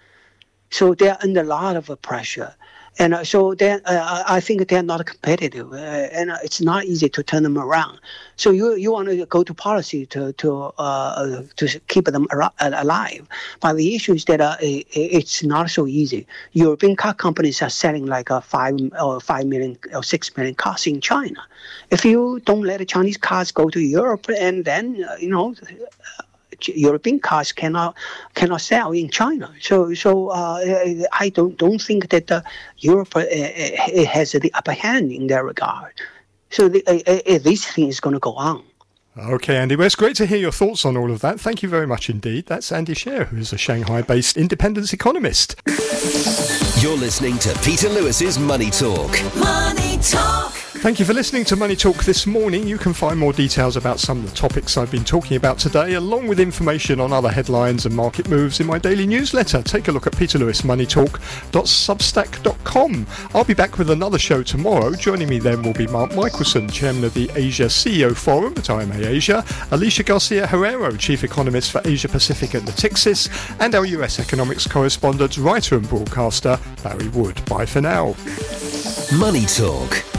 so 0.70 0.94
they 0.94 1.08
are 1.08 1.18
under 1.22 1.40
a 1.40 1.44
lot 1.44 1.76
of 1.76 1.90
pressure 2.02 2.54
and 2.98 3.14
uh, 3.14 3.24
so 3.24 3.54
then 3.54 3.82
uh, 3.84 4.24
I 4.26 4.40
think 4.40 4.68
they're 4.68 4.82
not 4.82 5.04
competitive, 5.04 5.72
uh, 5.72 5.76
and 5.76 6.30
uh, 6.30 6.38
it's 6.42 6.60
not 6.60 6.84
easy 6.84 7.08
to 7.10 7.22
turn 7.22 7.42
them 7.42 7.58
around. 7.58 7.98
So 8.36 8.50
you 8.50 8.74
you 8.74 8.92
want 8.92 9.08
to 9.08 9.26
go 9.26 9.42
to 9.42 9.52
policy 9.52 10.06
to 10.06 10.32
to 10.34 10.72
uh, 10.78 11.42
to 11.56 11.80
keep 11.88 12.06
them 12.06 12.26
alive, 12.60 13.26
but 13.60 13.74
the 13.74 13.94
issue 13.94 14.14
is 14.14 14.24
that 14.26 14.40
uh, 14.40 14.56
it, 14.60 14.86
it's 14.94 15.42
not 15.42 15.70
so 15.70 15.86
easy. 15.86 16.26
European 16.52 16.96
car 16.96 17.12
companies 17.12 17.60
are 17.60 17.70
selling 17.70 18.06
like 18.06 18.30
a 18.30 18.40
five 18.40 18.74
or 19.00 19.20
five 19.20 19.46
million 19.46 19.78
or 19.92 20.02
six 20.02 20.34
million 20.36 20.54
cars 20.54 20.86
in 20.86 21.00
China. 21.00 21.42
If 21.90 22.04
you 22.04 22.40
don't 22.44 22.62
let 22.62 22.86
Chinese 22.88 23.18
cars 23.18 23.52
go 23.52 23.68
to 23.68 23.80
Europe, 23.80 24.26
and 24.38 24.64
then 24.64 25.06
you 25.20 25.28
know 25.28 25.54
European 26.64 27.20
cars 27.20 27.52
cannot 27.52 27.96
cannot 28.34 28.60
sell 28.60 28.92
in 28.92 29.08
China. 29.08 29.52
So 29.60 29.94
so 29.94 30.28
uh, 30.28 30.60
I 31.12 31.28
don't 31.30 31.56
don't 31.56 31.80
think 31.80 32.08
that 32.10 32.30
uh, 32.30 32.42
Europe 32.78 33.16
uh, 33.16 33.20
uh 33.20 34.04
has 34.04 34.32
the 34.32 34.52
upper 34.54 34.72
hand 34.72 35.12
in 35.12 35.26
that 35.28 35.44
regard. 35.44 35.92
So 36.50 36.68
the, 36.68 36.82
uh, 36.86 37.34
uh, 37.34 37.38
this 37.38 37.64
thing 37.64 37.88
is 37.88 38.00
going 38.00 38.14
to 38.14 38.20
go 38.20 38.34
on. 38.34 38.62
Okay, 39.18 39.56
Andy. 39.56 39.76
Well, 39.76 39.86
it's 39.86 39.94
great 39.94 40.16
to 40.16 40.26
hear 40.26 40.36
your 40.36 40.52
thoughts 40.52 40.84
on 40.84 40.96
all 40.96 41.10
of 41.10 41.20
that. 41.20 41.40
Thank 41.40 41.62
you 41.62 41.70
very 41.70 41.86
much 41.86 42.10
indeed. 42.10 42.46
That's 42.46 42.70
Andy 42.70 42.94
Xie, 42.94 43.26
who 43.26 43.38
is 43.38 43.52
a 43.52 43.58
Shanghai-based 43.58 44.36
independence 44.36 44.92
economist. 44.92 45.56
You're 46.80 46.98
listening 46.98 47.38
to 47.38 47.58
Peter 47.64 47.88
Lewis's 47.88 48.38
Money 48.38 48.70
Talk. 48.70 49.10
Money 49.34 49.98
Talk. 50.02 50.55
Thank 50.86 51.00
you 51.00 51.04
for 51.04 51.14
listening 51.14 51.44
to 51.46 51.56
Money 51.56 51.74
Talk 51.74 52.04
this 52.04 52.28
morning. 52.28 52.68
You 52.68 52.78
can 52.78 52.92
find 52.92 53.18
more 53.18 53.32
details 53.32 53.76
about 53.76 53.98
some 53.98 54.18
of 54.18 54.30
the 54.30 54.36
topics 54.36 54.76
I've 54.76 54.92
been 54.92 55.02
talking 55.02 55.36
about 55.36 55.58
today, 55.58 55.94
along 55.94 56.28
with 56.28 56.38
information 56.38 57.00
on 57.00 57.12
other 57.12 57.28
headlines 57.28 57.86
and 57.86 57.96
market 57.96 58.28
moves 58.28 58.60
in 58.60 58.68
my 58.68 58.78
daily 58.78 59.04
newsletter. 59.04 59.64
Take 59.64 59.88
a 59.88 59.90
look 59.90 60.06
at 60.06 60.12
peterlewismoneytalk.substack.com. 60.12 63.06
I'll 63.34 63.42
be 63.42 63.52
back 63.52 63.78
with 63.78 63.90
another 63.90 64.16
show 64.16 64.44
tomorrow. 64.44 64.92
Joining 64.92 65.28
me 65.28 65.40
then 65.40 65.64
will 65.64 65.72
be 65.72 65.88
Mark 65.88 66.14
Michelson, 66.14 66.68
chairman 66.68 67.02
of 67.02 67.14
the 67.14 67.28
Asia 67.34 67.66
CEO 67.66 68.14
Forum 68.14 68.54
at 68.56 68.70
IMA 68.70 69.08
Asia, 69.08 69.44
Alicia 69.72 70.04
Garcia 70.04 70.46
Herrero, 70.46 70.96
chief 70.96 71.24
economist 71.24 71.72
for 71.72 71.80
Asia 71.84 72.08
Pacific 72.08 72.54
at 72.54 72.62
Natixis, 72.62 73.28
and 73.58 73.74
our 73.74 73.86
US 73.86 74.20
economics 74.20 74.68
correspondent, 74.68 75.36
writer, 75.36 75.74
and 75.74 75.88
broadcaster, 75.88 76.60
Barry 76.84 77.08
Wood. 77.08 77.44
Bye 77.46 77.66
for 77.66 77.80
now. 77.80 78.14
Money 79.18 79.46
Talk 79.46 80.15